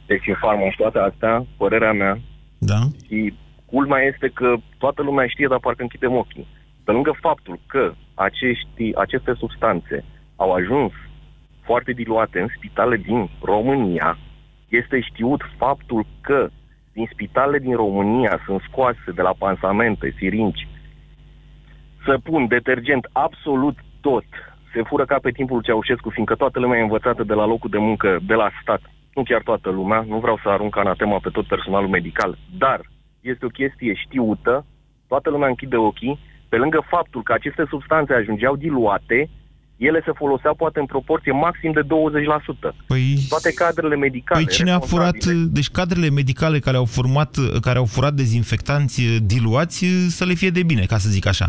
Exinfarma 0.05 0.69
și 0.69 0.77
toate 0.77 0.99
astea, 0.99 1.45
părerea 1.57 1.93
mea, 1.93 2.19
da. 2.57 2.79
și 3.07 3.33
culmea 3.65 4.01
este 4.01 4.27
că 4.33 4.55
toată 4.77 5.01
lumea 5.01 5.27
știe, 5.27 5.47
dar 5.49 5.59
parcă 5.59 5.81
închidem 5.81 6.13
ochii. 6.15 6.47
Pe 6.87 6.93
lângă 6.93 7.11
faptul 7.19 7.59
că 7.67 7.93
acești, 8.13 8.95
aceste 8.95 9.33
substanțe 9.33 10.03
au 10.35 10.51
ajuns 10.51 10.91
foarte 11.61 11.91
diluate 11.91 12.39
în 12.39 12.47
spitale 12.57 12.97
din 12.97 13.29
România, 13.41 14.17
este 14.67 14.99
știut 14.99 15.41
faptul 15.57 16.05
că 16.21 16.49
din 16.93 17.09
spitalele 17.11 17.59
din 17.59 17.75
România 17.75 18.39
sunt 18.45 18.61
scoase 18.61 19.11
de 19.15 19.21
la 19.21 19.33
pansamente, 19.37 20.13
sirinci, 20.17 20.67
săpun, 22.05 22.47
detergent, 22.47 23.09
absolut 23.11 23.77
tot. 24.01 24.25
Se 24.73 24.81
fură 24.81 25.05
ca 25.05 25.17
pe 25.21 25.31
timpul 25.31 25.61
Ceaușescu, 25.61 26.09
fiindcă 26.09 26.35
toată 26.35 26.59
lumea 26.59 26.79
e 26.79 26.81
învățată 26.81 27.23
de 27.23 27.33
la 27.33 27.45
locul 27.45 27.69
de 27.69 27.77
muncă, 27.77 28.19
de 28.21 28.33
la 28.33 28.49
stat. 28.61 28.81
Nu 29.13 29.23
chiar 29.23 29.41
toată 29.41 29.69
lumea, 29.69 30.05
nu 30.07 30.19
vreau 30.19 30.39
să 30.43 30.49
arunc 30.49 30.77
anatema 30.77 31.19
pe 31.19 31.29
tot 31.29 31.47
personalul 31.47 31.89
medical, 31.89 32.37
dar 32.57 32.81
este 33.21 33.45
o 33.45 33.55
chestie 33.59 33.93
știută, 33.93 34.65
toată 35.07 35.29
lumea 35.29 35.47
închide 35.47 35.75
ochii, 35.75 36.19
pe 36.49 36.55
lângă 36.57 36.85
faptul 36.89 37.23
că 37.23 37.33
aceste 37.33 37.63
substanțe 37.69 38.13
ajungeau 38.13 38.55
diluate, 38.55 39.29
ele 39.77 40.01
se 40.05 40.11
foloseau 40.15 40.55
poate 40.55 40.79
în 40.79 40.85
proporție 40.85 41.31
maxim 41.31 41.71
de 41.71 41.81
20%. 41.81 42.75
Păi, 42.87 43.17
Toate 43.29 43.53
cadrele 43.53 43.95
medicale. 43.95 44.43
păi 44.43 44.53
cine 44.53 44.71
a 44.71 44.79
furat, 44.79 45.13
responsabile- 45.13 45.49
deci 45.53 45.69
cadrele 45.69 46.09
medicale 46.09 46.59
care 46.59 46.77
au, 46.77 46.85
format, 46.85 47.35
care 47.61 47.77
au 47.77 47.85
furat 47.85 48.13
dezinfectanți 48.13 49.01
diluați 49.25 49.85
să 50.17 50.25
le 50.25 50.33
fie 50.33 50.49
de 50.49 50.63
bine, 50.63 50.83
ca 50.85 50.97
să 50.97 51.09
zic 51.09 51.25
așa. 51.27 51.47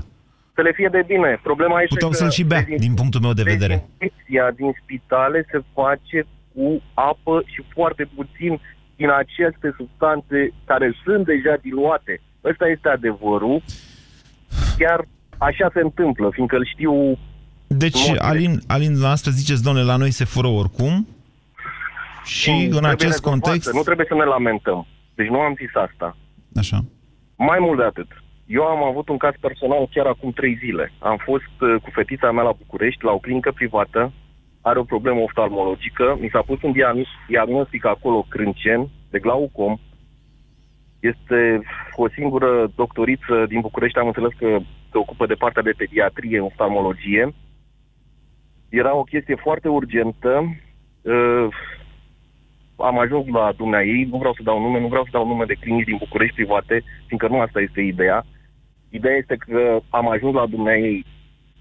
Să 0.55 0.63
le 0.63 0.73
fie 0.75 0.89
de 0.93 1.05
bine. 1.07 1.41
Problema 1.43 1.77
este 1.81 1.95
Puteau 1.95 2.11
că 2.11 2.17
să-l 2.17 2.31
și 2.31 2.45
bea, 2.45 2.63
din 2.79 2.95
punctul 2.95 3.21
meu 3.21 3.33
de 3.33 3.43
vedere. 3.43 3.75
dezinfecția 3.75 4.51
din 4.57 4.71
spitale 4.83 5.47
se 5.51 5.59
face 5.75 6.27
cu 6.55 6.83
apă 6.95 7.43
și 7.47 7.63
foarte 7.75 8.09
puțin 8.15 8.61
din 8.97 9.11
aceste 9.11 9.75
substanțe 9.77 10.53
care 10.65 10.95
sunt 11.05 11.25
deja 11.27 11.55
diluate. 11.63 12.21
Ăsta 12.45 12.67
este 12.69 12.89
adevărul. 12.89 13.63
Chiar 14.79 15.09
așa 15.39 15.71
se 15.75 15.81
întâmplă, 15.81 16.31
fiindcă 16.33 16.57
îl 16.57 16.67
știu 16.73 17.19
Deci, 17.67 18.13
Alin, 18.19 18.61
Alin, 18.67 19.01
la 19.01 19.11
asta 19.11 19.31
ziceți, 19.31 19.63
domnule, 19.63 19.85
la 19.85 19.97
noi 19.97 20.11
se 20.11 20.25
fură 20.25 20.47
oricum 20.47 21.07
și 22.25 22.51
în 22.51 22.57
Trebuie 22.57 22.91
acest 22.91 23.03
rezolvată, 23.03 23.29
context... 23.31 23.73
Nu 23.73 23.83
trebuie 23.83 24.07
să 24.09 24.15
ne 24.15 24.25
lamentăm. 24.25 24.87
Deci 25.15 25.29
nu 25.29 25.41
am 25.41 25.55
zis 25.57 25.75
asta. 25.75 26.17
Așa. 26.57 26.79
Mai 27.37 27.59
mult 27.61 27.79
de 27.79 27.85
atât. 27.85 28.11
Eu 28.47 28.63
am 28.63 28.83
avut 28.83 29.09
un 29.09 29.17
caz 29.17 29.35
personal 29.41 29.89
chiar 29.91 30.07
acum 30.07 30.33
trei 30.33 30.55
zile. 30.65 30.93
Am 30.99 31.17
fost 31.25 31.55
uh, 31.61 31.75
cu 31.83 31.91
fetița 31.91 32.31
mea 32.31 32.43
la 32.43 32.59
București, 32.59 33.05
la 33.05 33.13
o 33.13 33.19
clinică 33.19 33.51
privată, 33.53 34.13
are 34.61 34.79
o 34.79 34.91
problemă 34.95 35.21
oftalmologică, 35.21 36.17
mi 36.21 36.29
s-a 36.33 36.43
pus 36.47 36.63
un 36.63 36.73
diagnos- 36.73 37.19
diagnostic 37.29 37.85
acolo 37.85 38.27
crâncen 38.29 38.89
de 39.11 39.19
glaucom. 39.19 39.79
Este 41.01 41.63
o 41.97 42.09
singură 42.09 42.71
doctoriță 42.75 43.47
din 43.49 43.61
București, 43.61 43.99
am 43.99 44.07
înțeles 44.07 44.33
că 44.39 44.59
se 44.91 44.99
ocupă 44.99 45.27
de 45.27 45.35
partea 45.35 45.63
de 45.63 45.75
pediatrie, 45.77 46.41
oftalmologie. 46.41 47.35
Era 48.69 48.95
o 48.95 49.03
chestie 49.03 49.35
foarte 49.35 49.69
urgentă. 49.69 50.57
Uh, 51.03 51.49
am 52.77 52.99
ajuns 52.99 53.27
la 53.27 53.53
dumnea 53.57 53.85
ei, 53.85 54.05
nu 54.11 54.19
vreau 54.19 54.35
să 54.35 54.43
dau 54.43 54.61
nume, 54.61 54.81
nu 54.81 54.89
vreau 54.89 55.05
să 55.05 55.11
dau 55.13 55.27
nume 55.27 55.45
de 55.45 55.55
clinici 55.61 55.85
din 55.85 55.97
București 55.99 56.35
private, 56.35 56.83
fiindcă 57.07 57.29
nu 57.29 57.41
asta 57.41 57.61
este 57.61 57.81
ideea. 57.81 58.25
Ideea 58.91 59.17
este 59.17 59.37
că 59.37 59.81
am 59.89 60.09
ajuns 60.09 60.35
la 60.35 60.47
dumnea 60.47 60.77
ei 60.77 61.05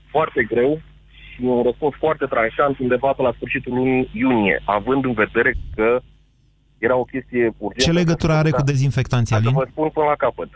foarte 0.09 0.43
greu 0.43 0.81
și 1.09 1.43
un 1.43 1.63
răspuns 1.63 1.95
foarte 1.95 2.25
tranșant 2.25 2.79
undeva 2.79 3.11
pe 3.13 3.21
la 3.21 3.31
sfârșitul 3.35 3.73
lunii 3.73 4.09
iunie, 4.13 4.61
având 4.65 5.05
în 5.05 5.13
vedere 5.13 5.53
că 5.75 5.99
era 6.77 6.95
o 6.95 7.03
chestie 7.03 7.53
urgentă. 7.57 7.83
Ce 7.91 7.91
legătură 7.91 8.33
are 8.33 8.49
cu 8.49 8.57
Da. 8.57 8.63
dezinfectanții, 8.71 9.33
Hai 9.35 9.43
să 9.43 9.49
Alin? 9.49 9.59
vă 9.59 9.67
spun 9.71 9.89
până 9.89 10.05
la 10.05 10.15
capăt. 10.15 10.49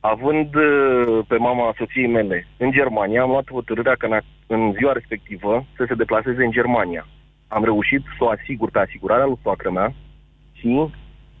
Având 0.00 0.54
uh, 0.54 1.24
pe 1.28 1.36
mama 1.36 1.74
soției 1.78 2.06
mele 2.06 2.46
în 2.56 2.70
Germania, 2.70 3.22
am 3.22 3.30
luat 3.30 3.50
hotărârea 3.50 3.94
că 3.98 4.06
în, 4.06 4.18
în 4.46 4.72
ziua 4.78 4.92
respectivă 4.92 5.64
să 5.76 5.84
se 5.88 5.94
deplaseze 5.94 6.44
în 6.44 6.50
Germania. 6.50 7.06
Am 7.48 7.64
reușit 7.64 8.02
să 8.18 8.24
o 8.24 8.28
asigur 8.28 8.70
pe 8.70 8.78
asigurarea 8.78 9.24
lui 9.26 9.38
soacră 9.42 9.70
mea 9.70 9.94
și 10.52 10.86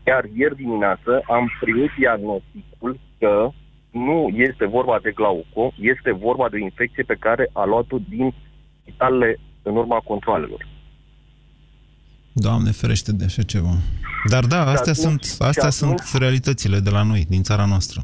chiar 0.04 0.24
ieri 0.36 0.56
dimineață 0.56 1.22
am 1.26 1.50
primit 1.60 1.90
diagnosticul 1.98 2.98
că 3.18 3.50
nu 3.90 4.28
este 4.32 4.66
vorba 4.66 4.98
de 5.02 5.10
glauco, 5.10 5.72
este 5.80 6.12
vorba 6.12 6.48
de 6.48 6.56
o 6.56 6.64
infecție 6.68 7.02
pe 7.02 7.16
care 7.18 7.50
a 7.52 7.64
luat-o 7.64 7.96
din 8.08 8.34
spitalele 8.80 9.38
în 9.62 9.76
urma 9.76 9.98
controalelor. 10.04 10.66
Doamne 12.40 12.70
ferește 12.70 13.12
de 13.12 13.24
așa 13.24 13.42
ceva. 13.42 13.74
Dar 14.28 14.44
da, 14.44 14.62
Și 14.62 14.68
astea, 14.68 14.92
atunci- 14.92 15.24
sunt, 15.24 15.40
astea 15.48 15.70
și 15.70 15.82
atunci- 15.82 16.00
sunt 16.00 16.22
realitățile 16.22 16.78
de 16.78 16.90
la 16.90 17.02
noi, 17.02 17.24
din 17.28 17.42
țara 17.42 17.64
noastră. 17.64 18.02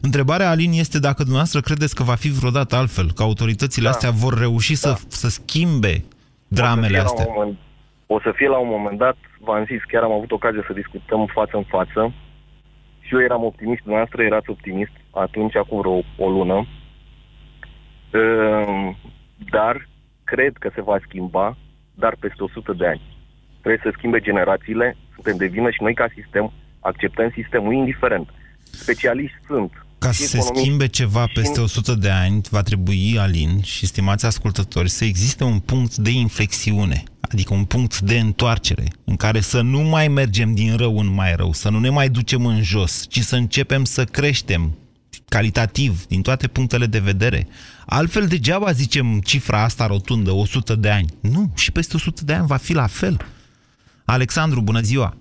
Întrebarea, 0.00 0.50
Alin, 0.50 0.72
este 0.72 0.98
dacă 0.98 1.18
dumneavoastră 1.18 1.60
credeți 1.60 1.94
că 1.94 2.02
va 2.02 2.14
fi 2.14 2.28
vreodată 2.30 2.76
altfel, 2.76 3.12
că 3.12 3.22
autoritățile 3.22 3.84
Da. 3.84 3.90
astea 3.90 4.10
vor 4.10 4.38
reuși 4.38 4.74
să, 4.74 4.98
să 5.08 5.28
schimbe 5.28 6.04
dramele 6.48 6.98
o 6.98 7.00
să 7.00 7.06
fie 7.06 7.08
astea. 7.08 7.24
La 7.24 7.30
un 7.30 7.36
moment, 7.38 7.58
o 8.06 8.20
să 8.20 8.32
fie 8.34 8.48
la 8.48 8.58
un 8.58 8.68
moment 8.70 8.98
dat, 8.98 9.16
v-am 9.40 9.64
zis, 9.70 9.80
chiar 9.92 10.02
am 10.02 10.12
avut 10.12 10.30
ocazia 10.30 10.64
să 10.66 10.72
discutăm 10.72 11.26
față 11.34 11.56
în 11.56 11.64
față 11.64 12.12
și 13.00 13.14
eu 13.14 13.20
eram 13.22 13.44
optimist, 13.44 13.80
dumneavoastră 13.82 14.22
erați 14.22 14.50
optimist 14.50 14.92
atunci, 15.10 15.56
acum 15.56 15.78
vreo 15.80 16.02
o 16.26 16.28
lună. 16.30 16.66
Ehm, 18.10 18.96
Dar 19.50 19.88
cred 20.24 20.52
că 20.58 20.70
se 20.74 20.82
va 20.82 20.96
schimba, 21.06 21.56
dar 21.94 22.16
peste 22.20 22.42
100 22.42 22.72
de 22.72 22.86
ani. 22.86 23.02
Trebuie 23.68 23.92
să 23.92 23.98
schimbe 23.98 24.20
generațiile, 24.20 24.96
suntem 25.14 25.36
de 25.36 25.46
vină 25.46 25.70
și 25.70 25.82
noi 25.82 25.94
ca 25.94 26.06
sistem 26.14 26.52
acceptăm 26.80 27.32
sistemul 27.34 27.72
indiferent. 27.72 28.28
Specialiști 28.70 29.36
sunt. 29.46 29.72
Ca 29.98 30.12
și 30.12 30.20
să 30.20 30.26
se 30.26 30.36
economiști, 30.36 30.64
schimbe 30.64 30.86
ceva 30.86 31.26
și- 31.26 31.32
peste 31.32 31.60
100 31.60 31.94
de 31.94 32.08
ani, 32.10 32.40
va 32.50 32.62
trebui, 32.62 33.18
Alin 33.18 33.62
și 33.62 33.86
stimați 33.86 34.26
ascultători, 34.26 34.88
să 34.88 35.04
existe 35.04 35.44
un 35.44 35.58
punct 35.58 35.96
de 35.96 36.10
inflexiune, 36.10 37.02
adică 37.20 37.54
un 37.54 37.64
punct 37.64 38.00
de 38.00 38.18
întoarcere, 38.18 38.84
în 39.04 39.16
care 39.16 39.40
să 39.40 39.60
nu 39.60 39.80
mai 39.80 40.08
mergem 40.08 40.54
din 40.54 40.76
rău 40.76 40.98
în 40.98 41.14
mai 41.14 41.34
rău, 41.36 41.52
să 41.52 41.68
nu 41.68 41.78
ne 41.78 41.88
mai 41.88 42.08
ducem 42.08 42.46
în 42.46 42.62
jos, 42.62 43.06
ci 43.08 43.20
să 43.20 43.36
începem 43.36 43.84
să 43.84 44.04
creștem 44.04 44.76
calitativ, 45.28 46.06
din 46.06 46.22
toate 46.22 46.48
punctele 46.48 46.86
de 46.86 46.98
vedere. 46.98 47.48
Altfel, 47.86 48.26
degeaba 48.26 48.72
zicem 48.72 49.20
cifra 49.20 49.62
asta 49.62 49.86
rotundă, 49.86 50.30
100 50.32 50.74
de 50.74 50.88
ani. 50.90 51.06
Nu, 51.20 51.52
și 51.56 51.72
peste 51.72 51.96
100 51.96 52.24
de 52.24 52.32
ani 52.32 52.46
va 52.46 52.56
fi 52.56 52.72
la 52.72 52.86
fel. 52.86 53.16
Alexandru, 54.16 54.60
bună 54.60 54.80
ziua! 54.80 55.12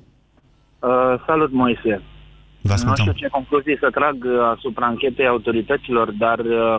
Uh, 0.80 1.14
salut, 1.26 1.52
Moise. 1.52 2.02
Vă 2.62 2.74
Nu 2.74 2.74
ascultăm. 2.74 3.06
știu 3.06 3.14
ce 3.14 3.28
concluzii 3.28 3.78
să 3.80 3.90
trag 3.90 4.18
uh, 4.24 4.32
asupra 4.56 4.86
anchetei 4.86 5.28
autorităților, 5.28 6.12
dar 6.12 6.40
uh, 6.40 6.76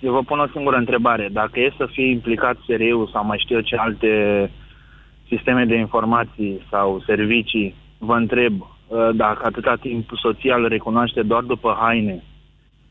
eu 0.00 0.12
vă 0.12 0.22
pun 0.22 0.38
o 0.38 0.46
singură 0.52 0.76
întrebare. 0.76 1.28
Dacă 1.32 1.60
e 1.60 1.74
să 1.76 1.86
fie 1.92 2.10
implicat 2.10 2.56
SRU 2.66 3.10
sau 3.12 3.24
mai 3.24 3.38
știu 3.38 3.56
eu 3.56 3.62
ce 3.62 3.76
alte 3.76 4.10
sisteme 5.28 5.64
de 5.64 5.76
informații 5.76 6.66
sau 6.70 7.02
servicii, 7.06 7.74
vă 7.98 8.14
întreb 8.14 8.52
uh, 8.60 9.08
dacă 9.14 9.40
atâta 9.46 9.74
timp 9.80 10.10
soția 10.22 10.54
îl 10.56 10.68
recunoaște 10.68 11.22
doar 11.22 11.42
după 11.42 11.76
haine, 11.80 12.22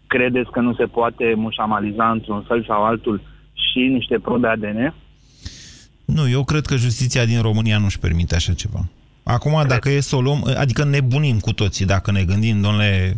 credeți 0.07 0.51
că 0.51 0.59
nu 0.59 0.73
se 0.73 0.85
poate 0.85 1.33
mușamaliza 1.35 2.09
într-un 2.11 2.41
fel 2.41 2.63
sau 2.63 2.83
altul 2.83 3.21
și 3.53 3.79
niște 3.79 4.19
probe 4.19 4.47
ADN? 4.47 4.93
Nu, 6.05 6.29
eu 6.29 6.43
cred 6.43 6.65
că 6.65 6.75
justiția 6.75 7.25
din 7.25 7.41
România 7.41 7.77
nu-și 7.77 7.99
permite 7.99 8.35
așa 8.35 8.53
ceva. 8.53 8.85
Acum, 9.23 9.63
dacă 9.67 9.89
e 9.89 9.99
să 9.99 10.15
o 10.15 10.21
luăm, 10.21 10.55
adică 10.57 10.83
nebunim 10.83 11.39
cu 11.39 11.53
toții, 11.53 11.85
dacă 11.85 12.11
ne 12.11 12.23
gândim, 12.23 12.61
domnule, 12.61 13.15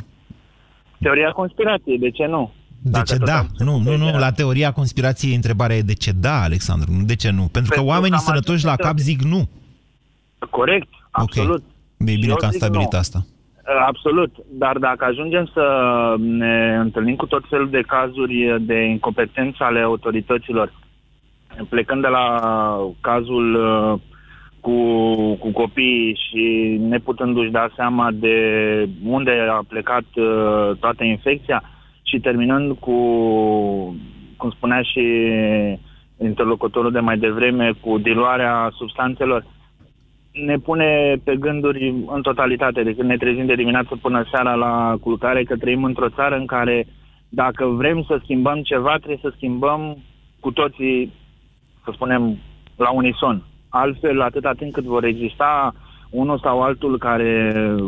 Teoria 0.99 1.31
conspirației, 1.31 1.99
de 1.99 2.09
ce 2.09 2.25
nu? 2.25 2.51
de 2.81 3.01
ce 3.05 3.15
da? 3.17 3.45
Nu, 3.57 3.77
nu, 3.77 3.97
nu, 3.97 4.17
la 4.17 4.31
teoria 4.31 4.71
conspirației 4.71 5.35
întrebarea 5.35 5.75
e 5.75 5.81
de 5.81 5.93
ce 5.93 6.11
da, 6.11 6.41
Alexandru, 6.41 6.91
nu 6.91 7.03
de 7.03 7.15
ce 7.15 7.31
nu. 7.31 7.47
Pentru 7.51 7.71
că 7.71 7.75
Pentru 7.75 7.85
oamenii 7.85 8.09
că 8.09 8.15
am 8.15 8.23
sănătoși 8.23 8.65
la 8.65 8.75
cap 8.75 8.97
zic 8.97 9.21
nu. 9.21 9.49
Corect, 10.49 10.87
absolut. 11.11 11.63
E 11.97 12.03
bine 12.03 12.27
Eu 12.27 12.35
că 12.35 12.45
am 12.45 12.51
zic 12.51 12.61
stabilit 12.61 12.91
nu. 12.91 12.97
asta. 12.99 13.25
Absolut, 13.87 14.35
dar 14.51 14.77
dacă 14.77 15.05
ajungem 15.05 15.49
să 15.53 15.65
ne 16.19 16.75
întâlnim 16.75 17.15
cu 17.15 17.25
tot 17.25 17.43
felul 17.49 17.69
de 17.69 17.81
cazuri 17.81 18.57
de 18.61 18.83
incompetență 18.83 19.63
ale 19.63 19.79
autorităților, 19.79 20.73
plecând 21.69 22.01
de 22.01 22.07
la 22.07 22.39
cazul 23.01 23.55
uh, 23.55 23.99
cu, 24.59 24.75
cu 25.35 25.51
copiii 25.51 26.19
și 26.29 26.77
neputându-și 26.79 27.51
da 27.51 27.67
seama 27.75 28.09
de 28.11 28.35
unde 29.03 29.31
a 29.49 29.61
plecat 29.67 30.03
uh, 30.15 30.71
toată 30.79 31.03
infecția 31.03 31.63
și 32.01 32.19
terminând 32.19 32.77
cu, 32.77 32.97
cum 34.37 34.49
spunea 34.49 34.81
și 34.81 35.03
interlocutorul 36.21 36.91
de 36.91 36.99
mai 36.99 37.17
devreme, 37.17 37.71
cu 37.81 37.97
diluarea 37.97 38.69
substanțelor, 38.77 39.45
ne 40.45 40.57
pune 40.57 41.15
pe 41.23 41.35
gânduri 41.35 41.93
în 42.07 42.21
totalitate, 42.21 42.83
de 42.83 42.93
când 42.93 43.09
ne 43.09 43.17
trezim 43.17 43.45
de 43.45 43.55
dimineață 43.55 43.97
până 44.01 44.25
seara 44.31 44.53
la 44.53 44.95
culcare, 45.01 45.43
că 45.43 45.57
trăim 45.57 45.83
într-o 45.83 46.09
țară 46.09 46.35
în 46.35 46.45
care 46.45 46.87
dacă 47.29 47.65
vrem 47.65 48.03
să 48.07 48.19
schimbăm 48.23 48.61
ceva, 48.61 48.95
trebuie 48.95 49.19
să 49.21 49.31
schimbăm 49.35 49.97
cu 50.39 50.51
toții, 50.51 51.13
să 51.87 51.93
spunem, 51.93 52.37
la 52.75 52.89
unison. 52.89 53.43
Altfel, 53.69 54.21
atâta 54.21 54.51
timp 54.57 54.73
cât 54.73 54.83
vor 54.83 55.03
exista 55.03 55.73
unul 56.09 56.39
sau 56.39 56.61
altul 56.61 56.97
care 56.97 57.31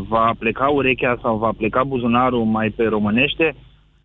va 0.08 0.32
pleca 0.40 0.68
urechea 0.68 1.18
sau 1.22 1.38
va 1.38 1.52
pleca 1.58 1.84
buzunarul 1.84 2.44
mai 2.44 2.70
pe 2.70 2.84
românește, 2.84 3.56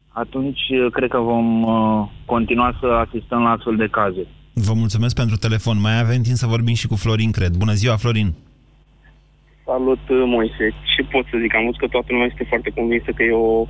atunci 0.08 0.60
cred 0.92 1.10
că 1.10 1.18
vom 1.18 1.62
uh, 1.62 2.06
continua 2.24 2.76
să 2.80 2.86
asistăm 2.86 3.42
la 3.42 3.50
astfel 3.50 3.76
de 3.76 3.88
cazuri. 3.90 4.28
Vă 4.54 4.72
mulțumesc 4.74 5.14
pentru 5.14 5.36
telefon. 5.36 5.80
Mai 5.80 6.00
avem 6.00 6.22
timp 6.22 6.36
să 6.36 6.46
vorbim 6.46 6.74
și 6.74 6.86
cu 6.86 6.96
Florin, 6.96 7.30
cred. 7.30 7.52
Bună 7.56 7.72
ziua, 7.72 7.96
Florin! 7.96 8.34
Salut, 9.64 10.04
Moise. 10.34 10.66
Ce 10.96 11.02
pot 11.02 11.24
să 11.30 11.36
zic? 11.42 11.54
Am 11.54 11.64
văzut 11.64 11.80
că 11.80 11.86
toată 11.86 12.06
lumea 12.10 12.26
este 12.30 12.44
foarte 12.48 12.70
convinsă 12.70 13.10
că 13.16 13.22
e 13.22 13.32
o 13.32 13.66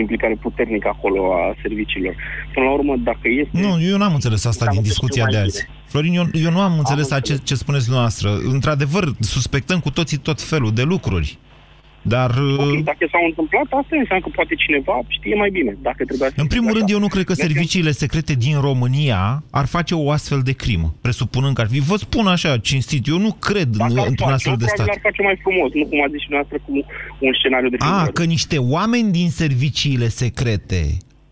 implicare 0.00 0.36
puternică 0.40 0.88
acolo 0.88 1.32
a 1.32 1.54
serviciilor. 1.62 2.14
Până 2.54 2.66
la 2.66 2.72
urmă, 2.72 2.96
dacă 2.96 3.28
este... 3.40 3.60
Nu, 3.60 3.82
eu 3.82 3.96
n-am 3.96 4.14
înțeles 4.14 4.44
asta 4.44 4.66
din 4.66 4.82
discuția 4.82 5.24
de 5.30 5.36
azi. 5.36 5.62
Bine. 5.64 5.74
Florin, 5.86 6.14
eu, 6.14 6.26
eu 6.32 6.50
nu 6.50 6.60
am 6.60 6.78
înțeles 6.78 7.10
am 7.10 7.20
ce, 7.20 7.36
ce 7.42 7.54
spuneți 7.54 7.84
dumneavoastră. 7.84 8.38
Într-adevăr, 8.44 9.04
suspectăm 9.20 9.80
cu 9.80 9.90
toții 9.90 10.16
tot 10.16 10.42
felul 10.42 10.72
de 10.72 10.82
lucruri. 10.82 11.38
Dar... 12.08 12.30
Okay, 12.30 12.82
dacă 12.84 13.04
s-au 13.12 13.24
întâmplat, 13.30 13.66
asta 13.80 13.94
înseamnă 14.02 14.24
că 14.24 14.30
poate 14.34 14.54
cineva 14.54 14.94
știe 15.08 15.34
mai 15.34 15.50
bine. 15.50 15.76
Dacă 15.88 16.04
trebuia 16.04 16.28
să 16.28 16.34
în 16.36 16.46
primul 16.46 16.72
rând, 16.72 16.88
eu 16.90 16.98
nu 16.98 17.06
cred 17.06 17.24
că 17.24 17.32
serviciile 17.32 17.90
secrete 17.90 18.34
din 18.34 18.60
România 18.60 19.42
ar 19.50 19.66
face 19.66 19.94
o 19.94 20.10
astfel 20.10 20.40
de 20.44 20.52
crimă, 20.52 20.94
presupunând 21.00 21.54
că 21.54 21.60
ar 21.60 21.68
fi. 21.68 21.80
Vă 21.80 21.96
spun 21.96 22.26
așa, 22.26 22.58
cinstit, 22.58 23.06
eu 23.06 23.18
nu 23.18 23.32
cred 23.32 23.68
în, 23.78 23.98
într-un 24.06 24.32
astfel 24.32 24.56
de 24.58 24.66
stat. 24.66 24.88
ar 24.88 24.98
face 25.02 25.22
mai 25.22 25.38
frumos, 25.42 25.70
nu 25.72 25.86
cum 25.86 26.02
a 26.02 26.08
zis 26.10 26.20
și 26.20 26.30
noastră, 26.30 26.56
cu 26.64 26.72
un 27.18 27.32
scenariu 27.38 27.68
de 27.68 27.76
A, 27.78 28.08
că 28.12 28.24
niște 28.24 28.58
oameni 28.58 29.12
din 29.12 29.30
serviciile 29.30 30.08
secrete 30.08 30.82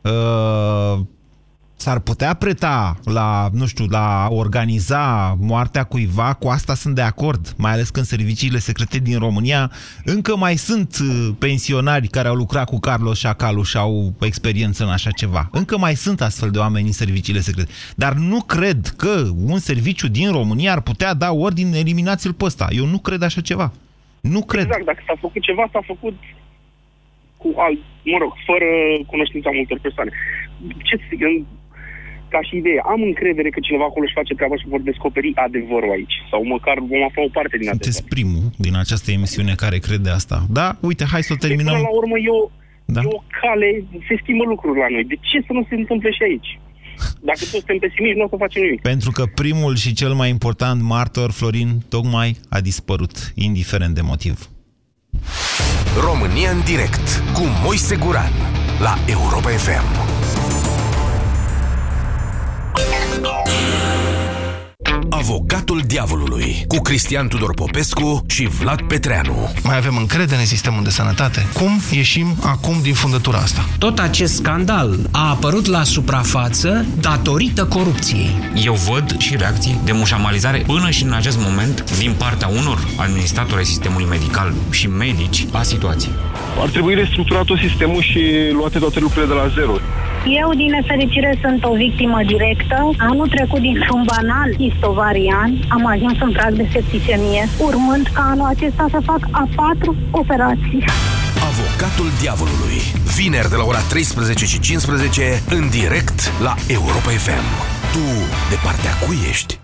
uh, 0.02 1.00
s-ar 1.85 2.01
putea 2.01 2.35
preta 2.35 2.97
la, 3.05 3.49
nu 3.53 3.66
știu, 3.66 3.87
la 3.91 4.26
organiza 4.30 5.37
moartea 5.41 5.85
cuiva, 5.85 6.35
cu 6.35 6.49
asta 6.49 6.74
sunt 6.74 6.95
de 6.95 7.01
acord, 7.01 7.55
mai 7.57 7.72
ales 7.72 7.91
că 7.91 7.99
în 7.99 8.05
serviciile 8.05 8.59
secrete 8.59 8.99
din 8.99 9.18
România 9.18 9.70
încă 10.05 10.37
mai 10.37 10.57
sunt 10.57 10.97
uh, 11.01 11.28
pensionari 11.39 12.09
care 12.09 12.28
au 12.28 12.35
lucrat 12.35 12.66
cu 12.68 12.78
Carlos 12.78 13.18
Șacalu 13.18 13.62
și 13.62 13.76
au 13.76 14.12
experiență 14.20 14.85
în 14.85 14.91
așa 14.91 15.11
ceva. 15.11 15.49
Încă 15.51 15.78
mai 15.78 15.95
sunt 15.95 16.20
astfel 16.20 16.51
de 16.51 16.59
oameni 16.59 16.87
în 16.87 16.93
serviciile 16.93 17.41
secrete. 17.41 17.70
Dar 17.97 18.12
nu 18.12 18.41
cred 18.43 18.80
că 18.97 19.14
un 19.53 19.59
serviciu 19.59 20.09
din 20.09 20.30
România 20.32 20.72
ar 20.72 20.80
putea 20.80 21.14
da 21.14 21.32
ordine 21.32 21.78
eliminați-l 21.78 22.32
pe 22.32 22.45
ăsta. 22.45 22.66
Eu 22.70 22.87
nu 22.87 22.99
cred 22.99 23.22
așa 23.22 23.41
ceva. 23.41 23.72
Nu 24.20 24.41
cred. 24.45 24.64
Exact, 24.64 24.85
dacă 24.85 25.03
s-a 25.07 25.16
făcut 25.20 25.43
ceva, 25.43 25.68
s-a 25.72 25.82
făcut 25.87 26.16
cu 27.37 27.49
alt, 27.57 27.80
mă 28.12 28.18
rog, 28.20 28.32
fără 28.47 28.68
cunoștința 29.07 29.51
multor 29.53 29.78
persoane. 29.87 30.11
Ce 30.82 30.97
să 30.97 31.05
zic, 31.09 31.20
ca 32.35 32.41
și 32.49 32.55
idee, 32.61 32.80
am 32.95 33.01
încredere 33.11 33.49
că 33.55 33.61
cineva 33.66 33.87
acolo 33.89 34.05
își 34.07 34.18
face 34.20 34.32
treaba 34.39 34.57
și 34.61 34.70
vor 34.72 34.80
descoperi 34.91 35.30
adevărul 35.47 35.91
aici. 35.97 36.16
Sau 36.30 36.41
măcar 36.55 36.76
vom 36.93 37.03
afla 37.09 37.22
o 37.28 37.35
parte 37.39 37.57
din 37.61 37.68
adevăr. 37.68 37.85
Sunteți 37.85 38.09
primul 38.14 38.45
din 38.66 38.74
această 38.85 39.09
emisiune 39.18 39.53
care 39.64 39.78
crede 39.87 40.11
asta. 40.18 40.39
Da, 40.59 40.68
uite, 40.89 41.05
hai 41.12 41.22
să 41.28 41.32
o 41.37 41.41
terminăm. 41.47 41.74
Deci, 41.74 41.82
până 41.82 41.89
la 41.91 41.99
urmă, 42.01 42.16
eu, 42.32 42.39
da. 42.95 43.01
e 43.05 43.09
o 43.18 43.22
cale, 43.41 43.68
se 44.09 44.14
schimbă 44.22 44.45
lucruri 44.53 44.78
la 44.85 44.89
noi. 44.95 45.05
De 45.12 45.16
ce 45.28 45.37
să 45.47 45.53
nu 45.59 45.62
se 45.68 45.74
întâmple 45.80 46.11
și 46.18 46.22
aici? 46.28 46.51
Dacă 47.28 47.39
toți 47.39 47.57
suntem 47.59 47.78
pesimiști, 47.78 48.18
nu 48.18 48.24
o 48.24 48.28
să 48.32 48.37
facem 48.45 48.62
nimic. 48.62 48.80
Pentru 48.93 49.11
că 49.16 49.24
primul 49.43 49.74
și 49.82 49.91
cel 50.01 50.12
mai 50.20 50.28
important 50.37 50.78
martor, 50.82 51.30
Florin, 51.39 51.70
tocmai 51.95 52.28
a 52.57 52.61
dispărut, 52.61 53.14
indiferent 53.35 53.95
de 53.95 54.05
motiv. 54.11 54.37
România 56.09 56.51
în 56.51 56.61
direct 56.72 57.07
cu 57.37 57.45
Moise 57.64 57.97
Guran 57.97 58.32
la 58.87 58.95
Europa 59.16 59.51
FM. 59.66 60.23
Avocatul 65.26 65.80
diavolului 65.86 66.64
cu 66.68 66.76
Cristian 66.76 67.28
Tudor 67.28 67.54
Popescu 67.54 68.24
și 68.26 68.46
Vlad 68.46 68.80
Petreanu. 68.82 69.52
Mai 69.62 69.76
avem 69.76 69.96
încredere 69.96 70.40
în 70.40 70.46
sistemul 70.46 70.82
de 70.82 70.90
sănătate? 70.90 71.46
Cum 71.54 71.80
ieșim 71.92 72.36
acum 72.42 72.74
din 72.82 72.94
fundătura 72.94 73.38
asta? 73.38 73.68
Tot 73.78 73.98
acest 73.98 74.34
scandal 74.34 74.98
a 75.10 75.28
apărut 75.28 75.66
la 75.66 75.82
suprafață 75.82 76.86
datorită 77.00 77.64
corupției. 77.64 78.30
Eu 78.64 78.74
văd 78.74 79.18
și 79.18 79.36
reacții 79.36 79.80
de 79.84 79.92
mușamalizare 79.92 80.62
până 80.66 80.90
și 80.90 81.02
în 81.02 81.12
acest 81.12 81.38
moment 81.38 81.98
din 81.98 82.14
partea 82.18 82.48
unor 82.48 82.78
administratori 82.96 83.58
ai 83.58 83.64
sistemului 83.64 84.06
medical 84.06 84.54
și 84.70 84.88
medici 84.88 85.46
la 85.52 85.62
situație. 85.62 86.10
Ar 86.60 86.68
trebui 86.68 86.94
restructurat 86.94 87.44
tot 87.44 87.58
sistemul 87.58 88.02
și 88.02 88.50
luate 88.52 88.78
toate 88.78 89.00
lucrurile 89.00 89.34
de 89.34 89.40
la 89.40 89.48
zero. 89.48 89.78
Eu, 90.26 90.54
din 90.54 90.70
nefericire, 90.70 91.38
sunt 91.42 91.64
o 91.64 91.74
victimă 91.74 92.20
directă. 92.26 92.90
Anul 92.98 93.28
trecut, 93.28 93.60
dintr-un 93.60 94.02
banal 94.12 94.50
istovarian, 94.58 95.50
am 95.68 95.86
ajuns 95.86 96.20
în 96.20 96.32
prag 96.32 96.52
de 96.54 96.68
septicemie, 96.72 97.48
urmând 97.58 98.06
ca 98.14 98.22
anul 98.22 98.46
acesta 98.46 98.86
să 98.90 98.98
fac 99.04 99.20
a 99.30 99.48
patru 99.54 99.96
operații. 100.10 100.84
Avocatul 101.50 102.08
Diavolului. 102.20 102.78
Vineri 103.16 103.48
de 103.48 103.56
la 103.56 103.64
ora 103.64 103.80
13 103.88 104.44
și 104.44 104.60
15 104.60 105.42
în 105.50 105.68
direct 105.68 106.18
la 106.42 106.54
Europa 106.68 107.10
FM. 107.24 107.46
Tu, 107.92 108.06
de 108.50 108.58
partea 108.62 108.92
cui 109.06 109.18
ești? 109.30 109.63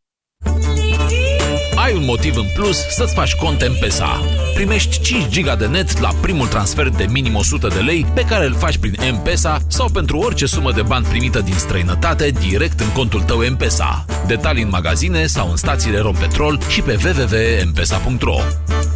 Ai 1.83 1.93
un 1.95 2.05
motiv 2.05 2.37
în 2.37 2.47
plus 2.53 2.77
să-ți 2.89 3.13
faci 3.13 3.35
cont 3.35 3.67
M-Pesa. 3.67 4.21
Primești 4.53 4.99
5 5.01 5.27
giga 5.27 5.55
de 5.55 5.65
net 5.65 5.99
la 5.99 6.09
primul 6.21 6.47
transfer 6.47 6.89
de 6.89 7.05
minim 7.09 7.35
100 7.35 7.67
de 7.67 7.79
lei 7.79 8.05
pe 8.13 8.21
care 8.21 8.45
îl 8.45 8.53
faci 8.53 8.77
prin 8.77 8.95
M-Pesa 9.11 9.57
sau 9.67 9.89
pentru 9.89 10.17
orice 10.17 10.45
sumă 10.45 10.71
de 10.71 10.81
bani 10.81 11.05
primită 11.05 11.39
din 11.39 11.53
străinătate 11.53 12.29
direct 12.29 12.79
în 12.79 12.91
contul 12.91 13.21
tău 13.21 13.37
M-Pesa. 13.37 14.05
Detalii 14.27 14.63
în 14.63 14.69
magazine 14.69 15.25
sau 15.25 15.49
în 15.49 15.55
stațiile 15.55 15.99
Rompetrol 15.99 16.59
și 16.67 16.81
pe 16.81 16.99
www.mpesa.ro 17.03 18.37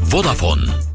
Vodafone 0.02 0.95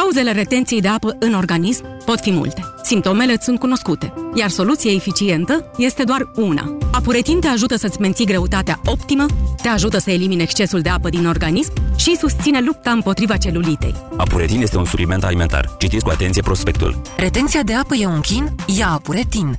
Cauzele 0.00 0.32
retenției 0.32 0.80
de 0.80 0.88
apă 0.88 1.16
în 1.18 1.34
organism 1.34 1.84
pot 2.04 2.20
fi 2.20 2.30
multe. 2.30 2.64
Simptomele 2.82 3.36
sunt 3.40 3.58
cunoscute, 3.58 4.12
iar 4.34 4.50
soluția 4.50 4.92
eficientă 4.92 5.70
este 5.76 6.02
doar 6.04 6.30
una. 6.34 6.76
Apuretin 6.92 7.40
te 7.40 7.46
ajută 7.46 7.76
să-ți 7.76 8.00
menții 8.00 8.24
greutatea 8.26 8.80
optimă, 8.84 9.26
te 9.62 9.68
ajută 9.68 9.98
să 9.98 10.10
elimine 10.10 10.42
excesul 10.42 10.80
de 10.80 10.88
apă 10.88 11.08
din 11.08 11.26
organism 11.26 11.72
și 11.96 12.16
susține 12.16 12.60
lupta 12.60 12.90
împotriva 12.90 13.36
celulitei. 13.36 13.94
Apuretin 14.16 14.60
este 14.60 14.76
un 14.76 14.84
supliment 14.84 15.24
alimentar. 15.24 15.76
Citiți 15.78 16.04
cu 16.04 16.10
atenție 16.10 16.42
prospectul. 16.42 17.00
Retenția 17.16 17.62
de 17.62 17.74
apă 17.74 17.94
e 17.94 18.06
un 18.06 18.20
chin? 18.20 18.54
Ia 18.66 18.88
Apuretin! 18.88 19.58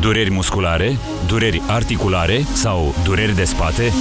Dureri 0.00 0.30
musculare, 0.30 0.96
dureri 1.26 1.62
articulare 1.66 2.44
sau 2.52 2.94
dureri 3.04 3.36
de 3.36 3.44
spate? 3.44 3.92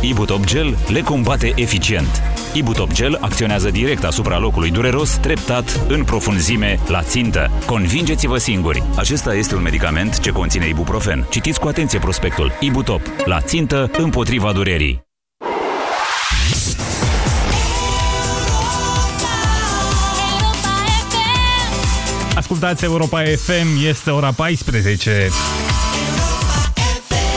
Ibutop 0.00 0.44
Gel 0.44 0.76
le 0.88 1.00
combate 1.00 1.52
eficient. 1.56 2.22
Ibutop 2.56 2.92
Gel 2.92 3.18
acționează 3.20 3.70
direct 3.70 4.04
asupra 4.04 4.38
locului 4.38 4.70
dureros, 4.70 5.16
treptat, 5.16 5.80
în 5.88 6.04
profunzime, 6.04 6.78
la 6.86 7.02
țintă. 7.02 7.50
Convingeți-vă 7.66 8.38
singuri! 8.38 8.82
Acesta 8.96 9.34
este 9.34 9.54
un 9.54 9.62
medicament 9.62 10.20
ce 10.20 10.30
conține 10.30 10.68
ibuprofen. 10.68 11.26
Citiți 11.30 11.60
cu 11.60 11.68
atenție 11.68 11.98
prospectul. 11.98 12.52
Ibutop. 12.60 13.00
La 13.24 13.40
țintă, 13.40 13.90
împotriva 13.98 14.52
durerii. 14.52 15.04
Ascultați 22.34 22.84
Europa 22.84 23.22
FM, 23.22 23.86
este 23.88 24.10
ora 24.10 24.32
14. 24.32 25.28